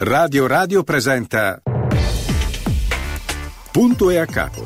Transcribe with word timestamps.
Radio 0.00 0.46
Radio 0.46 0.84
presenta 0.84 1.60
Punto 3.72 4.10
e 4.10 4.18
a 4.18 4.26
capo. 4.26 4.62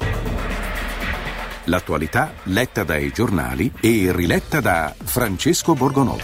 L'attualità 1.64 2.34
letta 2.42 2.84
dai 2.84 3.10
giornali 3.12 3.72
e 3.80 4.12
riletta 4.12 4.60
da 4.60 4.94
Francesco 5.02 5.72
Borgonovo. 5.72 6.20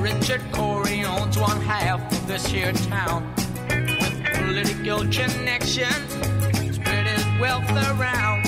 Richard 0.00 0.50
Corey 0.50 1.04
owns 1.04 1.36
one 1.36 1.60
half 1.64 2.00
of 2.10 2.26
this 2.26 2.44
here 2.44 2.72
town 2.90 3.32
with 3.68 4.24
political 4.34 5.06
connection, 5.08 5.92
spread 6.72 7.06
his 7.06 7.24
wealth 7.38 7.70
around. 7.70 8.41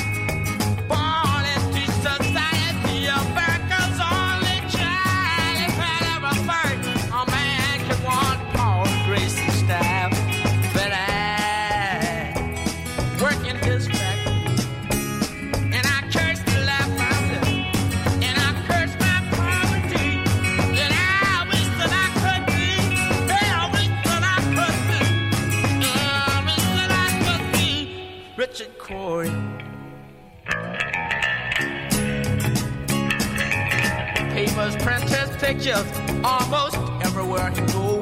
Pictures 35.54 35.86
almost 36.24 36.76
everywhere 37.04 37.50
he 37.50 37.60
go. 37.72 37.98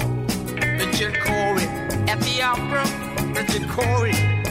Richard 0.78 1.18
Corey 1.20 1.66
at 2.08 2.18
the 2.20 2.40
opera. 2.42 2.84
Richard 3.34 3.68
Corey 3.68 4.41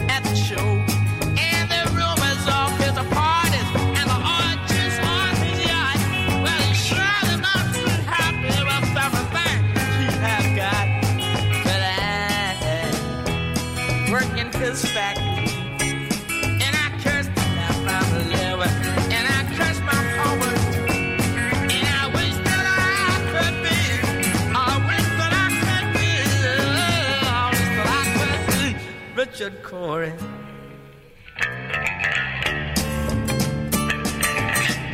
Richard 29.41 29.63
Corey. 29.63 30.13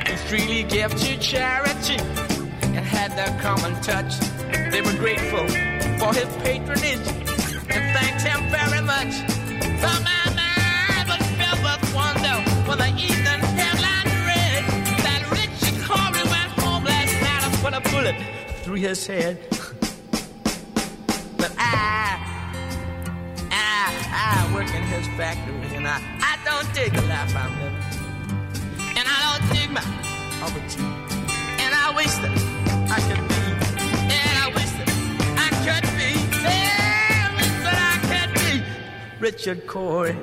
He 0.07 0.15
freely 0.29 0.63
gave 0.63 0.95
to 0.95 1.19
charity 1.19 1.97
and 2.61 2.85
had 2.85 3.11
their 3.17 3.37
common 3.41 3.73
touch. 3.81 4.17
They 4.71 4.81
were 4.81 4.97
grateful 4.99 5.45
for 5.99 6.13
his 6.13 6.33
patronage 6.45 7.07
and 7.67 7.83
thanked 7.93 8.21
him 8.21 8.49
very 8.49 8.81
much. 8.83 9.11
So 9.81 9.89
my 10.07 10.23
mind 10.39 11.09
was 11.09 11.27
filled 11.35 11.61
with 11.67 11.93
wonder 11.93 12.35
when 12.69 12.77
the 12.77 12.91
evening 13.03 13.41
headline 13.59 14.07
read 14.31 14.63
that 15.03 15.27
Richard 15.29 15.77
Corey 15.83 16.23
went 16.23 16.51
home 16.63 16.85
last 16.85 17.13
night 17.21 17.43
and 17.43 17.53
put 17.61 17.73
a 17.73 17.81
bullet 17.91 18.15
through 18.63 18.75
his 18.75 19.05
head. 19.05 19.56
And 24.97 25.87
I, 25.87 26.01
I 26.21 26.39
don't 26.43 26.73
dig 26.73 26.91
the 26.91 27.03
life 27.03 27.35
I'm 27.35 27.53
living. 27.61 27.77
And 28.97 29.05
I 29.05 29.37
don't 29.37 29.53
dig 29.53 29.69
my 29.69 29.81
poverty. 30.39 30.81
And 31.61 31.75
I 31.75 31.93
wish 31.95 32.13
that 32.23 32.33
I 32.89 32.99
could 33.05 33.21
be. 33.29 33.35
And 34.15 34.37
I 34.39 34.47
wish 34.55 34.71
that 34.79 34.89
I 35.37 35.49
could 35.65 35.85
be. 35.97 36.11
Yeah, 36.41 37.29
I 37.63 37.99
could 38.09 38.33
be 38.41 38.63
Richard 39.19 39.67
Corey. 39.67 40.17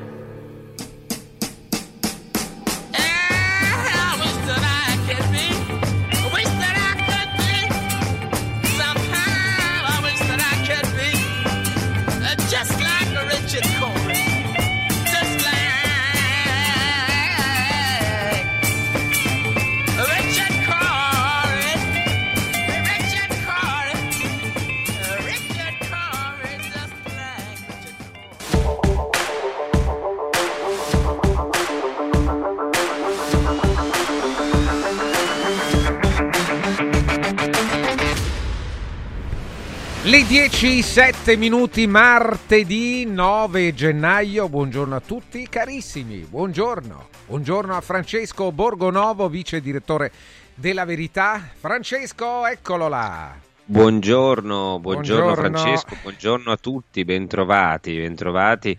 11, 40.64 40.82
7 40.82 41.36
minuti, 41.36 41.86
martedì 41.86 43.04
9 43.04 43.74
gennaio. 43.74 44.48
Buongiorno 44.48 44.96
a 44.96 45.00
tutti, 45.00 45.46
carissimi. 45.46 46.20
Buongiorno. 46.20 47.08
Buongiorno 47.26 47.76
a 47.76 47.82
Francesco 47.82 48.50
Borgonovo, 48.50 49.28
vice 49.28 49.60
direttore 49.60 50.10
della 50.54 50.86
Verità. 50.86 51.38
Francesco, 51.54 52.46
eccolo 52.46 52.88
là. 52.88 53.34
Buongiorno, 53.66 54.78
buongiorno, 54.78 54.80
buongiorno 54.80 55.34
Francesco, 55.34 55.96
buongiorno 56.00 56.50
a 56.50 56.56
tutti, 56.56 57.04
bentrovati, 57.04 57.96
bentrovati 57.98 58.74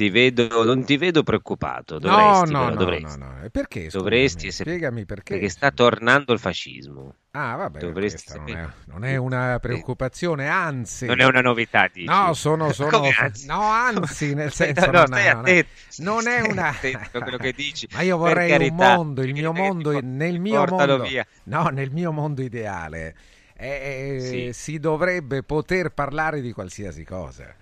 ti 0.00 0.08
vedo, 0.08 0.64
non 0.64 0.82
ti 0.86 0.96
vedo 0.96 1.22
preoccupato, 1.22 1.98
dovresti, 1.98 2.52
no, 2.52 2.60
no, 2.60 2.64
però, 2.70 2.70
no, 2.70 2.74
dovresti. 2.74 3.18
no, 3.18 3.26
no. 3.26 3.48
Perché? 3.50 3.80
scusami? 3.82 4.02
Dovresti, 4.02 4.50
Spiegami 4.50 5.04
perché. 5.04 5.34
Perché 5.34 5.48
sta 5.50 5.70
tornando 5.72 6.32
il 6.32 6.38
fascismo. 6.38 7.14
Ah, 7.32 7.54
vabbè, 7.56 7.80
dovresti 7.80 8.32
non 8.38 8.48
è, 8.48 8.68
non 8.86 9.04
è 9.04 9.16
una 9.16 9.58
preoccupazione, 9.60 10.48
anzi. 10.48 11.04
Non 11.04 11.20
è 11.20 11.26
una 11.26 11.42
novità, 11.42 11.86
dici? 11.92 12.06
No, 12.06 12.32
sono, 12.32 12.72
sono 12.72 12.88
Come 12.90 13.10
anzi? 13.10 13.46
no, 13.46 13.60
anzi, 13.60 14.32
nel 14.34 14.52
senso 14.52 14.86
No, 14.86 14.92
no, 14.92 14.98
non, 15.00 15.06
stai 15.06 15.26
è, 15.26 15.32
non 15.34 15.46
è- 15.46 15.58
attento. 15.58 16.02
non 16.02 16.28
è 16.28 16.40
una 16.40 16.74
quello 17.10 17.36
che 17.36 17.52
dici. 17.52 17.86
Ma 17.92 18.00
io 18.00 18.16
vorrei 18.16 18.52
un 18.52 18.56
carità. 18.56 18.96
mondo, 18.96 19.22
il 19.22 19.34
mio 19.34 19.52
mondo, 19.52 20.00
nel 20.00 20.40
mio 20.40 20.64
mondo, 20.66 20.98
via. 21.02 21.26
no, 21.44 21.68
nel 21.68 21.90
mio 21.90 22.10
mondo 22.10 22.40
ideale 22.40 23.14
eh, 23.54 24.16
eh, 24.16 24.20
Sì. 24.20 24.50
si 24.54 24.78
dovrebbe 24.78 25.42
poter 25.42 25.90
parlare 25.90 26.40
di 26.40 26.52
qualsiasi 26.52 27.04
cosa. 27.04 27.54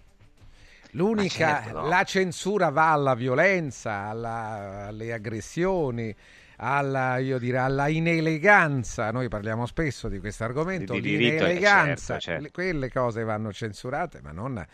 L'unica, 0.93 1.63
certo, 1.63 1.87
la 1.87 2.03
censura 2.05 2.71
va 2.71 2.93
alla 2.93 3.15
violenza, 3.15 3.93
alla- 4.09 4.87
alle 4.89 5.13
aggressioni, 5.13 6.15
alla, 6.57 7.19
io 7.19 7.39
direi, 7.39 7.61
alla 7.61 7.89
ineleganza. 7.89 9.11
Noi 9.11 9.29
parliamo 9.29 9.67
spesso 9.67 10.09
di 10.09 10.19
questo 10.19 10.45
argomento, 10.45 10.99
Di 10.99 11.15
eh, 11.15 11.19
l'ineleganza. 11.19 12.15
certo, 12.15 12.21
certo. 12.21 12.43
Le- 12.43 12.51
quelle 12.51 12.91
cose 12.91 13.23
vanno 13.25 13.53
censurate, 13.53 14.21
ma 14.23 14.33
non, 14.33 14.65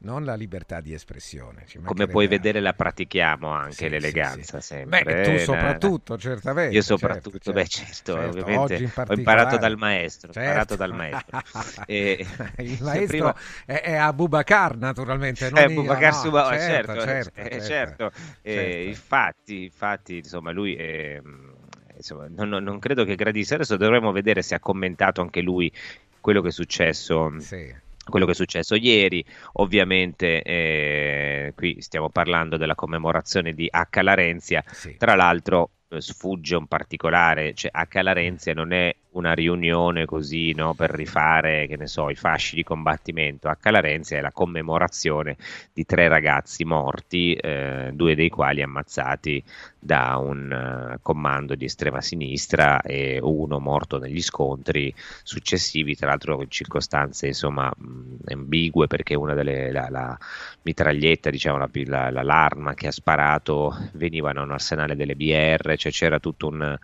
non 0.00 0.24
la 0.24 0.34
libertà 0.34 0.80
di 0.80 0.92
espressione. 0.92 1.66
Come 1.84 2.06
puoi 2.06 2.26
vedere 2.28 2.60
la 2.60 2.72
pratichiamo 2.72 3.48
anche 3.48 3.74
Sì, 3.74 3.88
l'eleganza 3.88 4.60
sì, 4.60 4.66
sì. 4.66 4.66
sempre. 4.74 5.04
Beh, 5.04 5.20
tu 5.22 5.30
eh, 5.30 5.38
soprattutto, 5.38 6.18
certamente. 6.18 6.74
Io 6.74 6.82
certo, 6.82 6.96
soprattutto, 6.98 7.38
certo, 7.38 7.52
beh 7.52 7.66
certo, 7.66 8.12
certo, 8.12 8.28
ovviamente 8.28 8.74
oggi 8.74 8.82
in 8.84 8.90
ho 9.06 9.14
imparato 9.14 9.56
dal 9.56 9.76
maestro, 9.76 10.32
Certo. 10.32 10.48
imparato 10.48 10.76
dal 10.76 10.94
maestro. 10.94 11.38
E- 11.86 12.26
Il 12.58 12.78
maestro 12.82 13.06
prima- 13.06 13.34
è, 13.66 13.80
è 13.82 13.94
Abubakar, 13.96 14.76
naturalmente. 14.76 15.48
Non 15.50 15.58
Eh, 15.58 15.62
io, 15.62 15.80
Abubakar 15.80 16.12
no, 16.12 16.18
Suba- 16.18 16.44
certo, 16.58 16.92
certo, 16.94 17.00
certo, 17.00 17.40
eh, 17.40 17.60
certo, 17.60 17.66
certo. 17.66 18.12
Eh, 18.42 18.52
certo. 18.52 18.88
infatti, 18.88 19.62
infatti, 19.64 20.16
insomma, 20.18 20.50
lui 20.52 20.76
ehm, 20.76 21.54
insomma, 21.96 22.26
non, 22.28 22.48
non- 22.48 22.62
non 22.62 22.78
credo 22.78 23.04
che 23.04 23.14
gradisse. 23.16 23.54
Adesso 23.54 23.76
dovremmo 23.76 24.12
vedere 24.12 24.42
se 24.42 24.54
ha 24.54 24.60
commentato 24.60 25.20
anche 25.20 25.40
lui 25.40 25.72
quello 26.20 26.40
che 26.40 26.48
è 26.48 26.52
successo. 26.52 27.32
Sì. 27.38 27.74
Quello 28.10 28.26
che 28.26 28.32
è 28.32 28.34
successo 28.34 28.74
ieri. 28.74 29.24
Ovviamente 29.54 30.42
eh, 30.42 31.52
qui 31.56 31.80
stiamo 31.80 32.10
parlando 32.10 32.56
della 32.56 32.74
commemorazione 32.74 33.52
di 33.54 33.68
H. 33.70 34.00
Larenzia, 34.02 34.62
Sì. 34.70 34.96
tra 34.96 35.14
l'altro 35.14 35.70
sfugge 35.98 36.56
un 36.56 36.66
particolare, 36.66 37.54
cioè 37.54 37.70
a 37.72 37.86
Calarenzia 37.86 38.52
non 38.54 38.72
è 38.72 38.94
una 39.12 39.32
riunione 39.32 40.04
così 40.04 40.52
no, 40.52 40.74
per 40.74 40.90
rifare, 40.90 41.66
che 41.66 41.76
ne 41.76 41.86
so, 41.86 42.10
i 42.10 42.14
fasci 42.14 42.54
di 42.54 42.62
combattimento. 42.62 43.48
A 43.48 43.56
Calarenzia 43.56 44.18
è 44.18 44.20
la 44.20 44.32
commemorazione 44.32 45.36
di 45.72 45.84
tre 45.84 46.08
ragazzi 46.08 46.64
morti, 46.64 47.34
eh, 47.34 47.90
due 47.92 48.14
dei 48.14 48.28
quali 48.28 48.62
ammazzati 48.62 49.42
da 49.80 50.16
un 50.18 50.94
uh, 50.94 50.98
comando 51.02 51.54
di 51.54 51.64
estrema 51.64 52.00
sinistra 52.00 52.80
e 52.82 53.18
uno 53.22 53.58
morto 53.58 53.98
negli 53.98 54.20
scontri 54.20 54.92
successivi, 55.22 55.94
tra 55.94 56.08
l'altro 56.08 56.42
in 56.42 56.50
circostanze 56.50 57.28
insomma 57.28 57.72
mh, 57.74 58.16
ambigue 58.26 58.88
perché 58.88 59.14
una 59.14 59.34
delle 59.34 59.70
la, 59.70 59.88
la 59.88 60.18
mitraglietta, 60.62 61.30
diciamo 61.30 61.58
la, 61.58 62.10
la, 62.10 62.22
l'arma 62.22 62.74
che 62.74 62.88
ha 62.88 62.92
sparato 62.92 63.74
veniva 63.92 64.32
da 64.32 64.42
un 64.42 64.50
arsenale 64.50 64.96
delle 64.96 65.14
BR, 65.14 65.76
cioè 65.78 65.92
c'era 65.92 66.18
tutto 66.18 66.48
un 66.48 66.78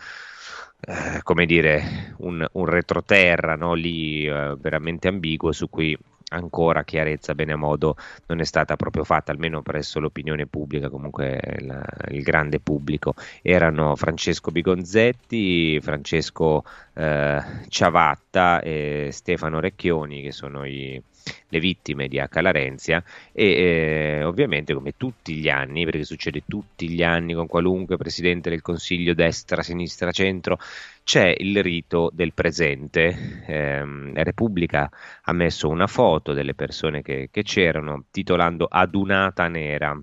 eh, 0.87 1.23
come 1.23 1.47
dire, 1.47 2.15
un, 2.19 2.47
un 2.53 2.67
retroterra 2.67 3.57
no? 3.57 3.75
lì 3.75 4.27
eh, 4.27 4.55
veramente 4.59 5.09
ambiguo 5.09 5.53
su 5.53 5.71
cui 5.71 5.97
ancora 6.29 6.85
chiarezza 6.85 7.35
bene 7.35 7.53
a 7.53 7.57
modo 7.57 7.97
non 8.27 8.41
è 8.41 8.45
stata 8.45 8.77
proprio 8.77 9.05
fatta, 9.05 9.33
almeno 9.33 9.63
presso 9.63 10.01
l'opinione 10.01 10.47
pubblica, 10.47 10.91
comunque 10.91 11.41
la, 11.61 11.83
il 12.09 12.23
grande 12.23 12.61
pubblico. 12.61 13.15
Erano 13.41 13.97
Francesco 13.97 14.51
Bigonzetti, 14.51 15.81
Francesco 15.81 16.65
eh, 16.95 17.41
Ciavatta 17.69 18.61
e 18.61 19.09
Stefano 19.13 19.61
Recchioni, 19.61 20.23
che 20.23 20.33
sono 20.33 20.65
i, 20.67 21.01
le 21.49 21.59
vittime 21.59 22.09
di 22.09 22.19
H. 22.19 22.41
Larenzia 22.41 23.03
e 23.33 23.45
eh, 23.47 24.25
ovviamente 24.25 24.75
come 24.75 24.97
tutti 24.97 25.35
gli 25.35 25.49
anni, 25.49 25.85
perché 25.85 26.05
succede 26.05 26.43
tutti 26.47 26.89
gli 26.89 27.03
anni 27.03 27.35
con 27.35 27.47
qualunque 27.47 27.97
presidente 27.97 28.51
del 28.51 28.63
Consiglio, 28.63 29.15
destra, 29.15 29.63
sinistra, 29.63 30.11
centro, 30.11 30.59
c'è 31.05 31.35
il 31.37 31.63
rito 31.63 32.11
del 32.13 32.33
presente. 32.33 33.43
Eh, 33.47 34.13
Repubblica 34.23 34.91
ha 35.23 35.33
messo 35.33 35.69
una 35.69 35.87
foto 35.87 36.33
delle 36.33 36.55
persone 36.55 37.03
che, 37.03 37.29
che 37.31 37.43
c'erano 37.43 38.05
titolando 38.11 38.67
Adunata 38.71 39.49
Nera. 39.49 39.99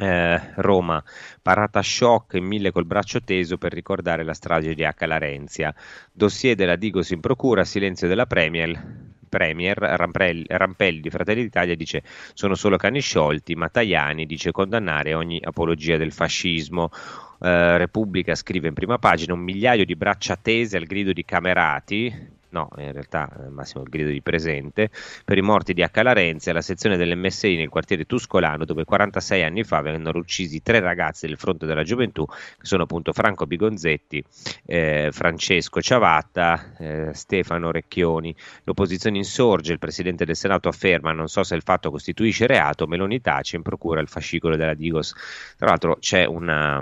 Eh, 0.00 0.52
Roma, 0.56 1.02
parata 1.42 1.82
shock 1.82 2.34
in 2.34 2.44
mille 2.44 2.70
col 2.70 2.86
braccio 2.86 3.20
teso 3.20 3.58
per 3.58 3.72
ricordare 3.72 4.22
la 4.22 4.32
strage 4.32 4.74
di 4.74 4.84
H. 4.84 5.06
Larenzia. 5.06 5.74
Dossier 6.12 6.54
della 6.54 6.76
Digos 6.76 7.10
in 7.10 7.18
procura, 7.18 7.64
silenzio 7.64 8.06
della 8.06 8.26
Premier, 8.26 9.07
Premier 9.28 9.76
Rampelli, 9.76 11.00
di 11.00 11.10
Fratelli 11.10 11.42
d'Italia 11.42 11.74
dice 11.74 12.02
sono 12.34 12.54
solo 12.54 12.76
cani 12.76 13.00
sciolti, 13.00 13.54
ma 13.54 13.68
Tajani 13.68 14.26
dice 14.26 14.50
condannare 14.50 15.14
ogni 15.14 15.40
apologia 15.42 15.96
del 15.96 16.12
fascismo. 16.12 16.90
Uh, 17.38 17.76
Repubblica 17.76 18.34
scrive 18.34 18.66
in 18.66 18.74
prima 18.74 18.98
pagina 18.98 19.32
un 19.32 19.40
migliaio 19.40 19.84
di 19.84 19.94
braccia 19.94 20.36
tese 20.36 20.76
al 20.76 20.84
grido 20.84 21.12
di 21.12 21.24
Camerati, 21.24 22.36
no, 22.50 22.68
in 22.76 22.92
realtà 22.92 23.28
al 23.30 23.50
massimo 23.50 23.82
il 23.82 23.88
grido 23.88 24.10
di 24.10 24.22
presente, 24.22 24.90
per 25.24 25.38
i 25.38 25.42
morti 25.42 25.74
di 25.74 25.82
H. 25.82 26.02
Larenzi 26.02 26.50
alla 26.50 26.60
sezione 26.60 26.96
dell'MSI 26.96 27.56
nel 27.56 27.68
quartiere 27.68 28.04
Tuscolano, 28.04 28.64
dove 28.64 28.84
46 28.84 29.42
anni 29.42 29.64
fa 29.64 29.80
vennero 29.80 30.18
uccisi 30.18 30.62
tre 30.62 30.80
ragazzi 30.80 31.26
del 31.26 31.36
fronte 31.36 31.66
della 31.66 31.82
gioventù, 31.82 32.24
che 32.26 32.34
sono 32.62 32.84
appunto 32.84 33.12
Franco 33.12 33.46
Bigonzetti, 33.46 34.22
eh, 34.66 35.10
Francesco 35.12 35.80
Ciavatta, 35.80 36.74
eh, 36.78 37.10
Stefano 37.14 37.70
Recchioni. 37.70 38.34
L'opposizione 38.64 39.18
insorge, 39.18 39.72
il 39.72 39.78
presidente 39.78 40.24
del 40.24 40.36
Senato 40.36 40.68
afferma, 40.68 41.12
non 41.12 41.28
so 41.28 41.42
se 41.42 41.54
il 41.54 41.62
fatto 41.62 41.90
costituisce 41.90 42.46
reato, 42.46 42.86
Meloni 42.86 43.20
tace 43.20 43.56
in 43.56 43.62
procura 43.62 44.00
il 44.00 44.08
fascicolo 44.08 44.56
della 44.56 44.74
Digos. 44.74 45.14
Tra 45.56 45.68
l'altro 45.68 45.96
c'è 46.00 46.24
una 46.24 46.80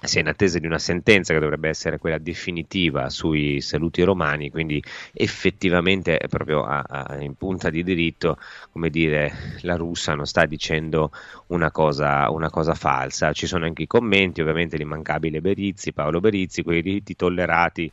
si 0.00 0.18
è 0.18 0.20
in 0.20 0.28
attesa 0.28 0.58
di 0.58 0.66
una 0.66 0.78
sentenza 0.78 1.34
che 1.34 1.40
dovrebbe 1.40 1.68
essere 1.68 1.98
quella 1.98 2.18
definitiva 2.18 3.10
sui 3.10 3.60
saluti 3.60 4.02
romani, 4.02 4.50
quindi 4.50 4.82
effettivamente 5.12 6.20
proprio 6.28 6.64
a, 6.64 6.84
a, 6.86 7.20
in 7.20 7.34
punta 7.34 7.68
di 7.68 7.82
diritto, 7.82 8.38
come 8.70 8.90
dire, 8.90 9.58
la 9.62 9.74
russa 9.74 10.14
non 10.14 10.26
sta 10.26 10.46
dicendo 10.46 11.10
una 11.48 11.70
cosa, 11.72 12.30
una 12.30 12.48
cosa 12.50 12.74
falsa. 12.74 13.32
Ci 13.32 13.46
sono 13.46 13.64
anche 13.64 13.82
i 13.82 13.86
commenti, 13.86 14.40
ovviamente 14.40 14.76
l'immancabile 14.76 15.40
Berizzi, 15.40 15.92
Paolo 15.92 16.20
Berizzi, 16.20 16.62
quei 16.62 16.82
diritti 16.82 17.16
tollerati 17.16 17.90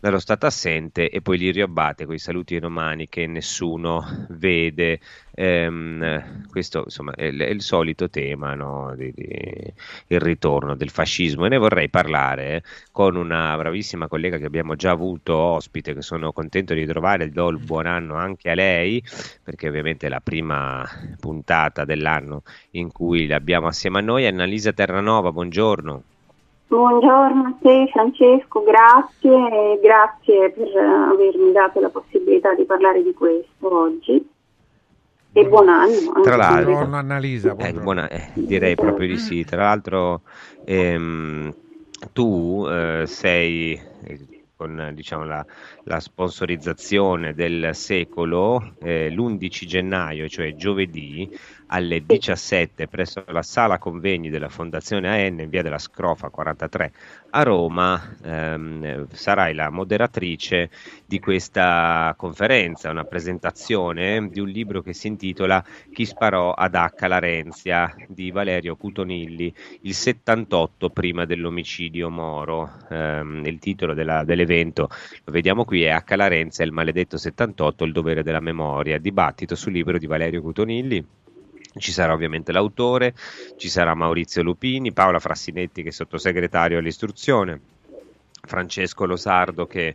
dallo 0.00 0.20
Stato 0.20 0.46
assente 0.46 1.10
e 1.10 1.20
poi 1.20 1.38
li 1.38 1.50
riabbatte 1.50 2.06
con 2.06 2.14
i 2.14 2.18
saluti 2.18 2.58
romani 2.58 3.08
che 3.08 3.26
nessuno 3.26 4.26
vede. 4.30 5.00
Ehm, 5.34 6.46
questo 6.48 6.82
insomma 6.84 7.12
è, 7.14 7.32
è, 7.32 7.48
il 7.48 7.62
solito 7.62 8.08
tema, 8.08 8.54
no? 8.54 8.94
di, 8.96 9.12
di, 9.12 9.72
il 10.08 10.20
ritorno 10.20 10.74
del 10.76 10.90
fascismo 10.90 11.46
e 11.46 11.48
ne 11.48 11.58
vorrei 11.58 11.88
parlare 11.88 12.62
con 12.92 13.16
una 13.16 13.56
bravissima 13.56 14.08
collega 14.08 14.38
che 14.38 14.46
abbiamo 14.46 14.76
già 14.76 14.90
avuto 14.90 15.34
ospite, 15.36 15.94
che 15.94 16.02
sono 16.02 16.32
contento 16.32 16.74
di 16.74 16.86
trovare, 16.86 17.30
do 17.30 17.48
il 17.48 17.58
buon 17.58 17.86
anno 17.86 18.14
anche 18.14 18.50
a 18.50 18.54
lei, 18.54 19.02
perché 19.42 19.68
ovviamente 19.68 20.06
è 20.06 20.08
la 20.08 20.20
prima 20.20 20.84
puntata 21.18 21.84
dell'anno 21.84 22.42
in 22.72 22.92
cui 22.92 23.26
l'abbiamo 23.26 23.66
assieme 23.66 23.98
a 23.98 24.02
noi, 24.02 24.26
Annalisa 24.26 24.72
Terranova, 24.72 25.32
buongiorno. 25.32 26.02
Buongiorno 26.68 27.44
a 27.44 27.54
te 27.62 27.88
Francesco, 27.90 28.62
grazie 28.62 29.30
e 29.30 29.80
grazie 29.80 30.50
per 30.50 30.68
avermi 30.76 31.50
dato 31.50 31.80
la 31.80 31.88
possibilità 31.88 32.54
di 32.54 32.64
parlare 32.64 33.02
di 33.02 33.14
questo 33.14 33.74
oggi. 33.74 34.28
E 35.32 35.44
buon 35.46 35.70
anno. 35.70 36.20
Tra 36.22 36.36
l'altro, 36.36 36.64
buongiorno 36.64 36.96
Annalisa. 36.96 37.56
Eh, 37.56 37.72
buona, 37.72 38.06
eh, 38.08 38.32
direi 38.34 38.74
proprio 38.74 39.08
di 39.08 39.16
sì. 39.16 39.44
Tra 39.44 39.62
l'altro, 39.62 40.20
ehm, 40.66 41.54
tu 42.12 42.66
eh, 42.68 43.04
sei 43.06 43.80
con 44.54 44.90
diciamo, 44.92 45.24
la, 45.24 45.44
la, 45.84 46.00
sponsorizzazione 46.00 47.32
del 47.32 47.70
secolo 47.72 48.74
eh, 48.80 49.08
l'11 49.08 49.48
gennaio, 49.64 50.28
cioè 50.28 50.54
giovedì, 50.56 51.30
alle 51.68 52.04
17 52.04 52.86
presso 52.88 53.24
la 53.28 53.42
sala 53.42 53.78
convegni 53.78 54.30
della 54.30 54.48
Fondazione 54.48 55.26
AN 55.26 55.40
in 55.40 55.48
via 55.48 55.62
della 55.62 55.78
Scrofa 55.78 56.28
43 56.28 56.92
a 57.30 57.42
Roma 57.42 58.16
ehm, 58.22 59.06
sarai 59.12 59.54
la 59.54 59.70
moderatrice 59.70 60.70
di 61.04 61.18
questa 61.18 62.14
conferenza, 62.16 62.90
una 62.90 63.04
presentazione 63.04 64.28
di 64.30 64.40
un 64.40 64.48
libro 64.48 64.80
che 64.80 64.94
si 64.94 65.08
intitola 65.08 65.62
Chi 65.92 66.04
sparò 66.06 66.52
ad 66.52 66.74
H. 66.74 67.06
Larenzia 67.06 67.94
di 68.06 68.30
Valerio 68.30 68.76
Cutonilli, 68.76 69.52
il 69.82 69.94
78 69.94 70.90
prima 70.90 71.24
dell'omicidio 71.26 72.08
Moro. 72.08 72.72
Ehm, 72.90 73.44
il 73.44 73.58
titolo 73.58 73.94
della, 73.94 74.24
dell'evento, 74.24 74.88
lo 75.24 75.32
vediamo 75.32 75.64
qui, 75.64 75.82
è 75.82 75.94
H. 75.94 76.16
Larenzia, 76.16 76.64
il 76.64 76.72
maledetto 76.72 77.16
78, 77.18 77.84
il 77.84 77.92
dovere 77.92 78.22
della 78.22 78.40
memoria, 78.40 78.98
dibattito 78.98 79.54
sul 79.54 79.72
libro 79.72 79.98
di 79.98 80.06
Valerio 80.06 80.40
Cutonilli 80.40 81.06
ci 81.78 81.92
sarà 81.92 82.12
ovviamente 82.12 82.52
l'autore, 82.52 83.14
ci 83.56 83.68
sarà 83.68 83.94
Maurizio 83.94 84.42
Lupini, 84.42 84.92
Paola 84.92 85.18
Frassinetti 85.18 85.82
che 85.82 85.88
è 85.88 85.92
sottosegretario 85.92 86.78
all'istruzione, 86.78 87.60
Francesco 88.42 89.04
Losardo 89.04 89.66
che 89.66 89.88
è 89.88 89.94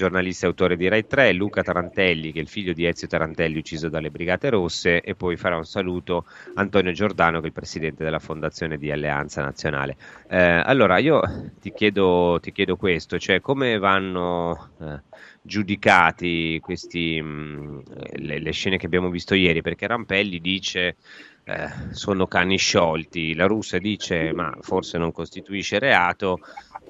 giornalista 0.00 0.46
e 0.46 0.48
autore 0.48 0.76
di 0.76 0.88
Rai 0.88 1.06
3, 1.06 1.32
Luca 1.32 1.62
Tarantelli 1.62 2.32
che 2.32 2.38
è 2.38 2.42
il 2.42 2.48
figlio 2.48 2.72
di 2.72 2.86
Ezio 2.86 3.06
Tarantelli 3.06 3.58
ucciso 3.58 3.88
dalle 3.88 4.10
Brigate 4.10 4.48
Rosse 4.48 5.00
e 5.02 5.14
poi 5.14 5.36
farà 5.36 5.56
un 5.56 5.66
saluto 5.66 6.24
Antonio 6.54 6.92
Giordano 6.92 7.38
che 7.38 7.44
è 7.44 7.48
il 7.48 7.52
presidente 7.52 8.02
della 8.02 8.18
fondazione 8.18 8.78
di 8.78 8.90
Alleanza 8.90 9.42
Nazionale. 9.42 9.96
Eh, 10.28 10.38
allora 10.38 10.98
io 10.98 11.20
ti 11.60 11.72
chiedo, 11.72 12.38
ti 12.40 12.52
chiedo, 12.52 12.76
questo, 12.76 13.18
cioè 13.18 13.40
come 13.40 13.78
vanno... 13.78 14.70
Eh, 14.80 15.08
giudicati 15.42 16.58
questi, 16.60 17.20
mm, 17.20 17.78
le, 18.16 18.38
le, 18.38 18.50
scene 18.52 18.76
che 18.76 18.86
abbiamo 18.86 19.10
visto 19.10 19.34
ieri, 19.34 19.62
perché 19.62 19.86
Rampelli 19.86 20.40
dice 20.40 20.96
eh, 21.44 21.68
sono 21.92 22.26
cani 22.26 22.58
sciolti, 22.58 23.34
la 23.34 23.46
Russia 23.46 23.78
dice 23.78 24.32
ma 24.32 24.54
forse 24.60 24.98
non 24.98 25.12
costituisce 25.12 25.78
reato, 25.78 26.40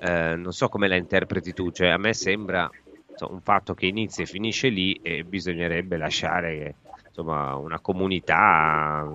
eh, 0.00 0.34
non 0.36 0.52
so 0.52 0.68
come 0.68 0.88
la 0.88 0.96
interpreti 0.96 1.52
tu, 1.52 1.70
cioè 1.70 1.88
a 1.88 1.98
me 1.98 2.12
sembra 2.12 2.68
insomma, 3.08 3.32
un 3.34 3.40
fatto 3.40 3.74
che 3.74 3.86
inizia 3.86 4.24
e 4.24 4.26
finisce 4.26 4.68
lì 4.68 4.98
e 5.02 5.24
bisognerebbe 5.24 5.96
lasciare 5.96 6.74
insomma, 7.06 7.54
una 7.56 7.80
comunità 7.80 9.08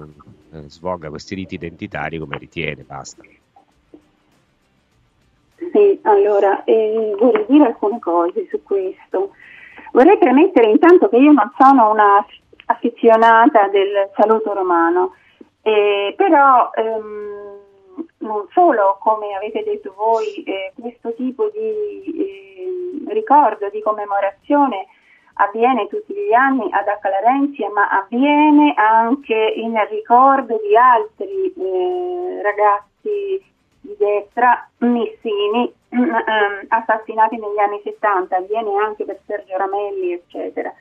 eh, 0.54 0.70
svolga 0.70 1.10
questi 1.10 1.36
riti 1.36 1.56
identitari 1.56 2.18
come 2.18 2.38
ritiene, 2.38 2.84
basta. 2.84 3.24
Sì, 5.72 6.00
allora 6.04 6.64
eh, 6.64 7.16
vorrei 7.18 7.46
dire 7.48 7.66
alcune 7.68 8.00
cose 8.00 8.48
su 8.50 8.62
questo. 8.64 9.32
Vorrei 9.92 10.18
premettere 10.18 10.70
intanto 10.70 11.10
che 11.10 11.18
io 11.18 11.32
non 11.32 11.52
sono 11.58 11.92
una 11.92 12.26
affezionata 12.66 13.68
del 13.68 14.10
saluto 14.16 14.54
romano, 14.54 15.14
eh, 15.62 16.14
però 16.18 16.72
ehm, 16.74 17.60
non 18.20 18.48
solo, 18.52 18.98
come 19.02 19.36
avete 19.36 19.64
detto 19.64 19.94
voi, 19.96 20.44
eh, 20.44 20.74
questo 20.80 21.14
tipo 21.14 21.50
di 21.54 21.60
eh, 21.60 23.14
ricordo, 23.14 23.70
di 23.70 23.82
commemorazione 23.82 24.88
avviene 25.38 25.88
tutti 25.88 26.14
gli 26.14 26.34
anni 26.34 26.68
ad 26.72 26.88
Accalarenzi, 26.88 27.66
ma 27.74 27.90
avviene 27.90 28.74
anche 28.76 29.54
in 29.56 29.76
ricordo 29.90 30.60
di 30.66 30.76
altri 30.78 31.54
eh, 31.58 32.42
ragazzi 32.42 33.54
di 33.86 33.96
destra, 33.98 34.68
Missini, 34.80 35.72
mm, 35.96 36.02
ehm, 36.02 36.66
assassinati 36.68 37.38
negli 37.38 37.60
anni 37.60 37.80
70, 37.84 38.36
avviene 38.36 38.76
anche 38.76 39.06
per 39.06 39.20
Sergio 39.26 39.58
Ramelli, 39.58 40.14
eccetera. 40.14 40.74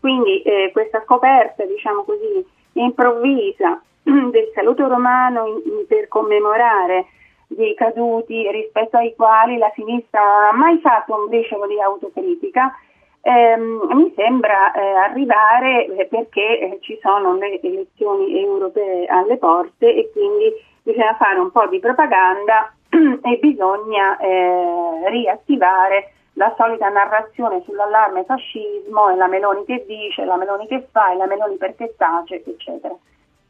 Quindi 0.00 0.42
eh, 0.42 0.70
questa 0.72 1.02
scoperta, 1.04 1.64
diciamo 1.64 2.04
così, 2.04 2.44
improvvisa 2.72 3.80
del 4.02 4.50
saluto 4.54 4.86
romano 4.88 5.46
in, 5.46 5.60
in, 5.64 5.86
per 5.86 6.08
commemorare 6.08 7.06
dei 7.48 7.74
caduti 7.74 8.48
rispetto 8.50 8.98
ai 8.98 9.14
quali 9.16 9.56
la 9.56 9.72
sinistra 9.74 10.20
non 10.20 10.44
ha 10.44 10.52
mai 10.52 10.78
fatto 10.80 11.14
un 11.14 11.28
briciolo 11.28 11.66
di 11.66 11.80
autocritica, 11.80 12.76
ehm, 13.22 13.88
mi 13.92 14.12
sembra 14.14 14.72
eh, 14.72 14.80
arrivare 14.80 15.86
eh, 15.86 16.06
perché 16.06 16.60
eh, 16.60 16.78
ci 16.80 16.98
sono 17.00 17.36
le 17.36 17.60
elezioni 17.60 18.38
europee 18.42 19.06
alle 19.06 19.38
porte 19.38 19.94
e 19.94 20.10
quindi 20.12 20.52
bisogna 20.88 21.14
fare 21.16 21.38
un 21.38 21.50
po' 21.50 21.66
di 21.66 21.80
propaganda 21.80 22.72
e 22.88 23.38
bisogna 23.42 24.16
eh, 24.16 25.02
riattivare 25.10 26.12
la 26.32 26.54
solita 26.56 26.88
narrazione 26.88 27.62
sull'allarme 27.64 28.24
fascismo 28.24 29.10
e 29.10 29.16
la 29.16 29.26
Meloni 29.26 29.64
che 29.66 29.84
dice, 29.86 30.24
la 30.24 30.36
Meloni 30.36 30.66
che 30.66 30.86
fa 30.90 31.12
e 31.12 31.16
la 31.16 31.26
Meloni 31.26 31.56
perché 31.56 31.94
tace, 31.96 32.42
eccetera. 32.42 32.94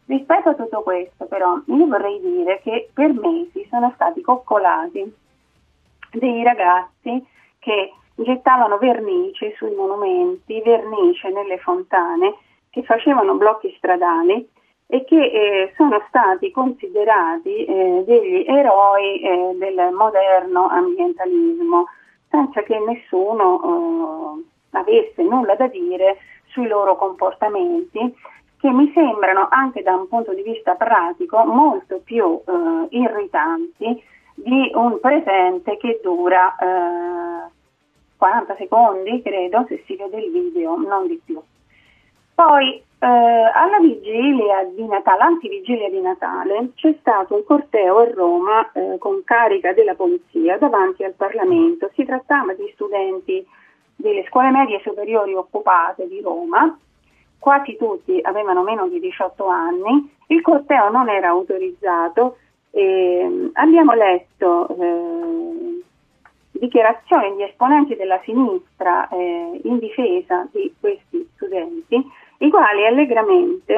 Rispetto 0.06 0.48
a 0.48 0.54
tutto 0.54 0.82
questo, 0.82 1.26
però, 1.26 1.60
io 1.66 1.86
vorrei 1.86 2.18
dire 2.20 2.60
che 2.62 2.88
per 2.92 3.12
mesi 3.12 3.66
sono 3.70 3.92
stati 3.94 4.20
coccolati 4.22 5.14
dei 6.12 6.42
ragazzi 6.42 7.24
che 7.58 7.92
gettavano 8.14 8.78
vernice 8.78 9.54
sui 9.56 9.74
monumenti, 9.74 10.62
vernice 10.62 11.28
nelle 11.28 11.58
fontane, 11.58 12.34
che 12.70 12.82
facevano 12.82 13.34
blocchi 13.34 13.72
stradali 13.76 14.48
e 14.90 15.04
che 15.04 15.16
eh, 15.20 15.72
sono 15.76 16.02
stati 16.08 16.50
considerati 16.50 17.64
eh, 17.64 18.04
degli 18.06 18.44
eroi 18.48 19.20
eh, 19.20 19.56
del 19.58 19.92
moderno 19.92 20.66
ambientalismo, 20.66 21.84
senza 22.30 22.62
che 22.62 22.78
nessuno 22.78 24.40
eh, 24.42 24.78
avesse 24.78 25.22
nulla 25.22 25.54
da 25.56 25.66
dire 25.66 26.16
sui 26.46 26.66
loro 26.66 26.96
comportamenti 26.96 28.16
che 28.58 28.70
mi 28.70 28.90
sembrano 28.94 29.46
anche 29.50 29.82
da 29.82 29.94
un 29.94 30.08
punto 30.08 30.32
di 30.32 30.42
vista 30.42 30.74
pratico 30.74 31.44
molto 31.44 32.00
più 32.02 32.40
eh, 32.44 32.96
irritanti 32.96 34.02
di 34.34 34.70
un 34.74 34.98
presente 35.00 35.76
che 35.76 36.00
dura 36.02 36.56
eh, 36.56 37.50
40 38.16 38.56
secondi, 38.56 39.20
credo, 39.22 39.64
se 39.68 39.82
si 39.86 39.96
vede 39.96 40.18
il 40.18 40.32
video, 40.32 40.76
non 40.76 41.06
di 41.06 41.20
più. 41.24 41.40
Poi 42.34 42.82
eh, 43.00 43.06
alla 43.06 43.78
vigilia 43.80 44.64
di 44.64 44.86
Natale, 44.86 45.22
antivigilia 45.22 45.88
di 45.88 46.00
Natale, 46.00 46.70
c'è 46.74 46.94
stato 47.00 47.34
un 47.34 47.44
corteo 47.44 47.98
a 47.98 48.10
Roma 48.10 48.70
eh, 48.72 48.96
con 48.98 49.22
carica 49.24 49.72
della 49.72 49.94
polizia 49.94 50.58
davanti 50.58 51.04
al 51.04 51.14
Parlamento. 51.14 51.90
Si 51.94 52.04
trattava 52.04 52.54
di 52.54 52.70
studenti 52.74 53.46
delle 53.94 54.24
scuole 54.28 54.50
medie 54.50 54.80
superiori 54.80 55.34
occupate 55.34 56.08
di 56.08 56.20
Roma. 56.20 56.76
Quasi 57.38 57.76
tutti 57.76 58.18
avevano 58.22 58.62
meno 58.62 58.88
di 58.88 58.98
18 58.98 59.46
anni, 59.46 60.12
il 60.26 60.40
corteo 60.42 60.90
non 60.90 61.08
era 61.08 61.28
autorizzato, 61.28 62.38
e 62.70 63.50
abbiamo 63.54 63.92
letto 63.94 64.68
eh, 64.68 65.82
dichiarazioni 66.50 67.36
di 67.36 67.44
esponenti 67.44 67.96
della 67.96 68.20
sinistra 68.24 69.08
eh, 69.08 69.60
in 69.62 69.78
difesa 69.78 70.46
di 70.50 70.74
questi 70.78 71.28
studenti, 71.34 72.04
i 72.38 72.50
quali 72.50 72.86
allegramente 72.86 73.74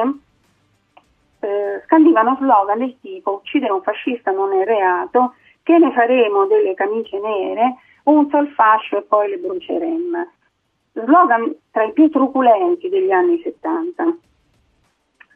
eh, 1.39 1.81
scandivano 1.85 2.37
slogan 2.39 2.79
del 2.79 2.97
tipo 3.01 3.41
uccidere 3.43 3.71
un 3.71 3.81
fascista 3.81 4.31
non 4.31 4.53
è 4.53 4.63
reato, 4.63 5.35
che 5.63 5.77
ne 5.77 5.91
faremo 5.91 6.45
delle 6.45 6.73
camicie 6.73 7.19
nere, 7.19 7.75
un 8.03 8.29
sol 8.29 8.47
fascio 8.49 8.97
e 8.97 9.01
poi 9.03 9.29
le 9.29 9.37
bruceremmo 9.37 10.27
slogan 10.93 11.55
tra 11.71 11.83
i 11.83 11.93
più 11.93 12.09
truculenti 12.09 12.89
degli 12.89 13.11
anni 13.11 13.39
70. 13.41 14.15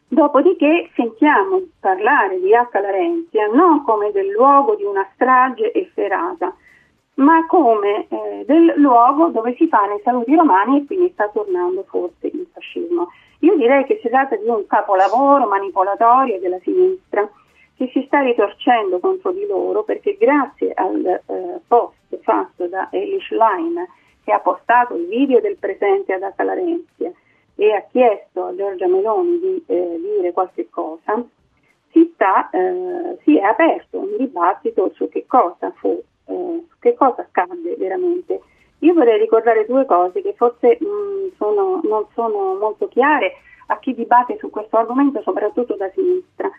Dopodiché 0.07 0.89
sentiamo 0.95 1.61
parlare 1.79 2.39
di 2.39 2.53
H. 2.53 2.69
Larenzia 2.73 3.47
non 3.47 3.83
come 3.83 4.11
del 4.11 4.29
luogo 4.29 4.75
di 4.75 4.83
una 4.83 5.07
strage 5.13 5.73
efferata, 5.73 6.55
ma 7.15 7.45
come 7.45 8.07
eh, 8.09 8.43
del 8.45 8.73
luogo 8.77 9.27
dove 9.27 9.55
si 9.55 9.67
fanno 9.67 9.95
i 9.95 10.01
saluti 10.03 10.35
romani 10.35 10.79
e 10.79 10.85
quindi 10.85 11.09
sta 11.13 11.29
tornando 11.29 11.83
forse 11.87 12.27
il 12.27 12.47
fascismo. 12.51 13.09
Io 13.39 13.55
direi 13.55 13.85
che 13.85 13.99
si 14.01 14.09
tratta 14.09 14.35
di 14.35 14.47
un 14.47 14.65
capolavoro 14.67 15.47
manipolatorio 15.47 16.39
della 16.39 16.59
sinistra 16.59 17.29
che 17.75 17.89
si 17.93 18.03
sta 18.07 18.21
ritorcendo 18.21 18.99
contro 18.99 19.31
di 19.31 19.45
loro 19.45 19.83
perché 19.83 20.17
grazie 20.17 20.71
al 20.73 21.05
eh, 21.05 21.59
post 21.67 21.95
fatto 22.21 22.67
da 22.67 22.87
Elish 22.91 23.31
Line 23.31 23.87
che 24.23 24.31
ha 24.31 24.39
postato 24.39 24.95
il 24.95 25.07
video 25.07 25.39
del 25.39 25.57
presente 25.57 26.13
ad 26.13 26.23
Acalarenzia 26.23 27.11
e 27.55 27.71
ha 27.71 27.85
chiesto 27.89 28.45
a 28.45 28.55
Giorgia 28.55 28.87
Meloni 28.87 29.39
di 29.39 29.63
eh, 29.67 29.99
dire 30.01 30.33
qualche 30.33 30.67
cosa, 30.69 31.23
si, 31.91 32.11
sta, 32.13 32.49
eh, 32.49 33.17
si, 33.23 33.37
è 33.37 33.43
aperto 33.43 33.99
un 33.99 34.17
dibattito 34.17 34.91
su 34.95 35.07
che 35.07 35.25
cosa 35.25 35.71
fu, 35.75 36.01
eh, 36.25 36.63
che 36.79 36.93
cosa 36.93 37.21
accadde 37.21 37.75
veramente. 37.77 38.41
Io 38.79 38.93
vorrei 38.93 39.17
ricordare 39.19 39.65
due 39.65 39.85
cose 39.85 40.21
che 40.21 40.33
forse 40.35 40.77
mh, 40.79 40.85
mm, 40.85 41.27
sono, 41.37 41.81
non 41.83 42.05
sono 42.13 42.55
molto 42.55 42.87
chiare 42.87 43.33
a 43.67 43.79
chi 43.79 43.93
dibatte 43.93 44.37
su 44.37 44.49
questo 44.49 44.77
argomento, 44.77 45.21
soprattutto 45.21 45.75
da 45.75 45.89
sinistra. 45.93 46.49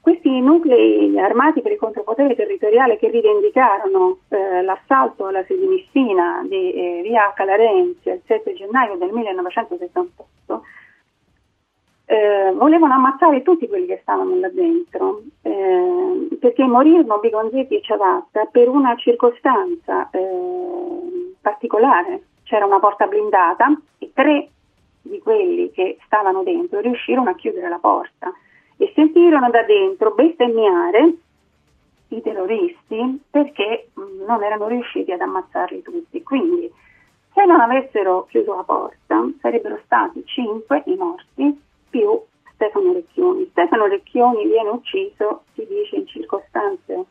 Questi 0.00 0.40
nuclei 0.40 1.18
armati 1.18 1.62
per 1.62 1.72
il 1.72 1.78
contropotere 1.78 2.34
territoriale 2.34 2.98
che 2.98 3.08
rivendicarono 3.08 4.18
eh, 4.28 4.62
l'assalto 4.62 5.26
alla 5.26 5.44
sede 5.44 5.66
Messina 5.66 6.44
di 6.46 6.72
eh, 6.72 7.00
via 7.02 7.32
Calarenzia 7.34 8.12
il 8.12 8.20
7 8.26 8.52
gennaio 8.52 8.96
del 8.96 9.12
1978 9.12 10.62
eh, 12.06 12.52
volevano 12.54 12.94
ammazzare 12.94 13.42
tutti 13.42 13.66
quelli 13.66 13.86
che 13.86 14.00
stavano 14.02 14.38
là 14.38 14.48
dentro 14.50 15.22
eh, 15.42 16.28
perché 16.38 16.64
morirono 16.64 17.18
Bigonzetti 17.18 17.76
e 17.76 17.82
Ciavatta 17.82 18.44
per 18.46 18.68
una 18.68 18.94
circostanza 18.96 20.10
eh, 20.10 21.34
particolare. 21.40 22.22
C'era 22.42 22.66
una 22.66 22.78
porta 22.78 23.06
blindata 23.06 23.74
e 23.98 24.10
tre 24.12 24.48
di 25.00 25.18
quelli 25.20 25.70
che 25.70 25.98
stavano 26.04 26.42
dentro 26.42 26.80
riuscirono 26.80 27.30
a 27.30 27.34
chiudere 27.34 27.68
la 27.68 27.78
porta 27.78 28.32
e 28.76 28.92
sentirono 28.94 29.50
da 29.50 29.62
dentro 29.62 30.12
bestemmiare 30.12 31.14
i 32.08 32.20
terroristi 32.20 33.22
perché 33.30 33.88
mm, 33.98 34.24
non 34.26 34.42
erano 34.42 34.68
riusciti 34.68 35.10
ad 35.10 35.20
ammazzarli 35.20 35.82
tutti. 35.82 36.22
Quindi 36.22 36.70
se 37.32 37.44
non 37.46 37.60
avessero 37.60 38.26
chiuso 38.28 38.54
la 38.54 38.62
porta 38.62 39.26
sarebbero 39.40 39.80
stati 39.84 40.22
cinque 40.26 40.82
i 40.86 40.94
morti 40.96 41.62
più 41.94 42.20
Stefano 42.54 42.92
Recchioni. 42.92 43.46
Stefano 43.52 43.86
Recchioni 43.86 44.48
viene 44.48 44.70
ucciso, 44.70 45.44
si 45.54 45.64
dice, 45.64 45.94
in 45.94 46.06
circostanze 46.08 47.04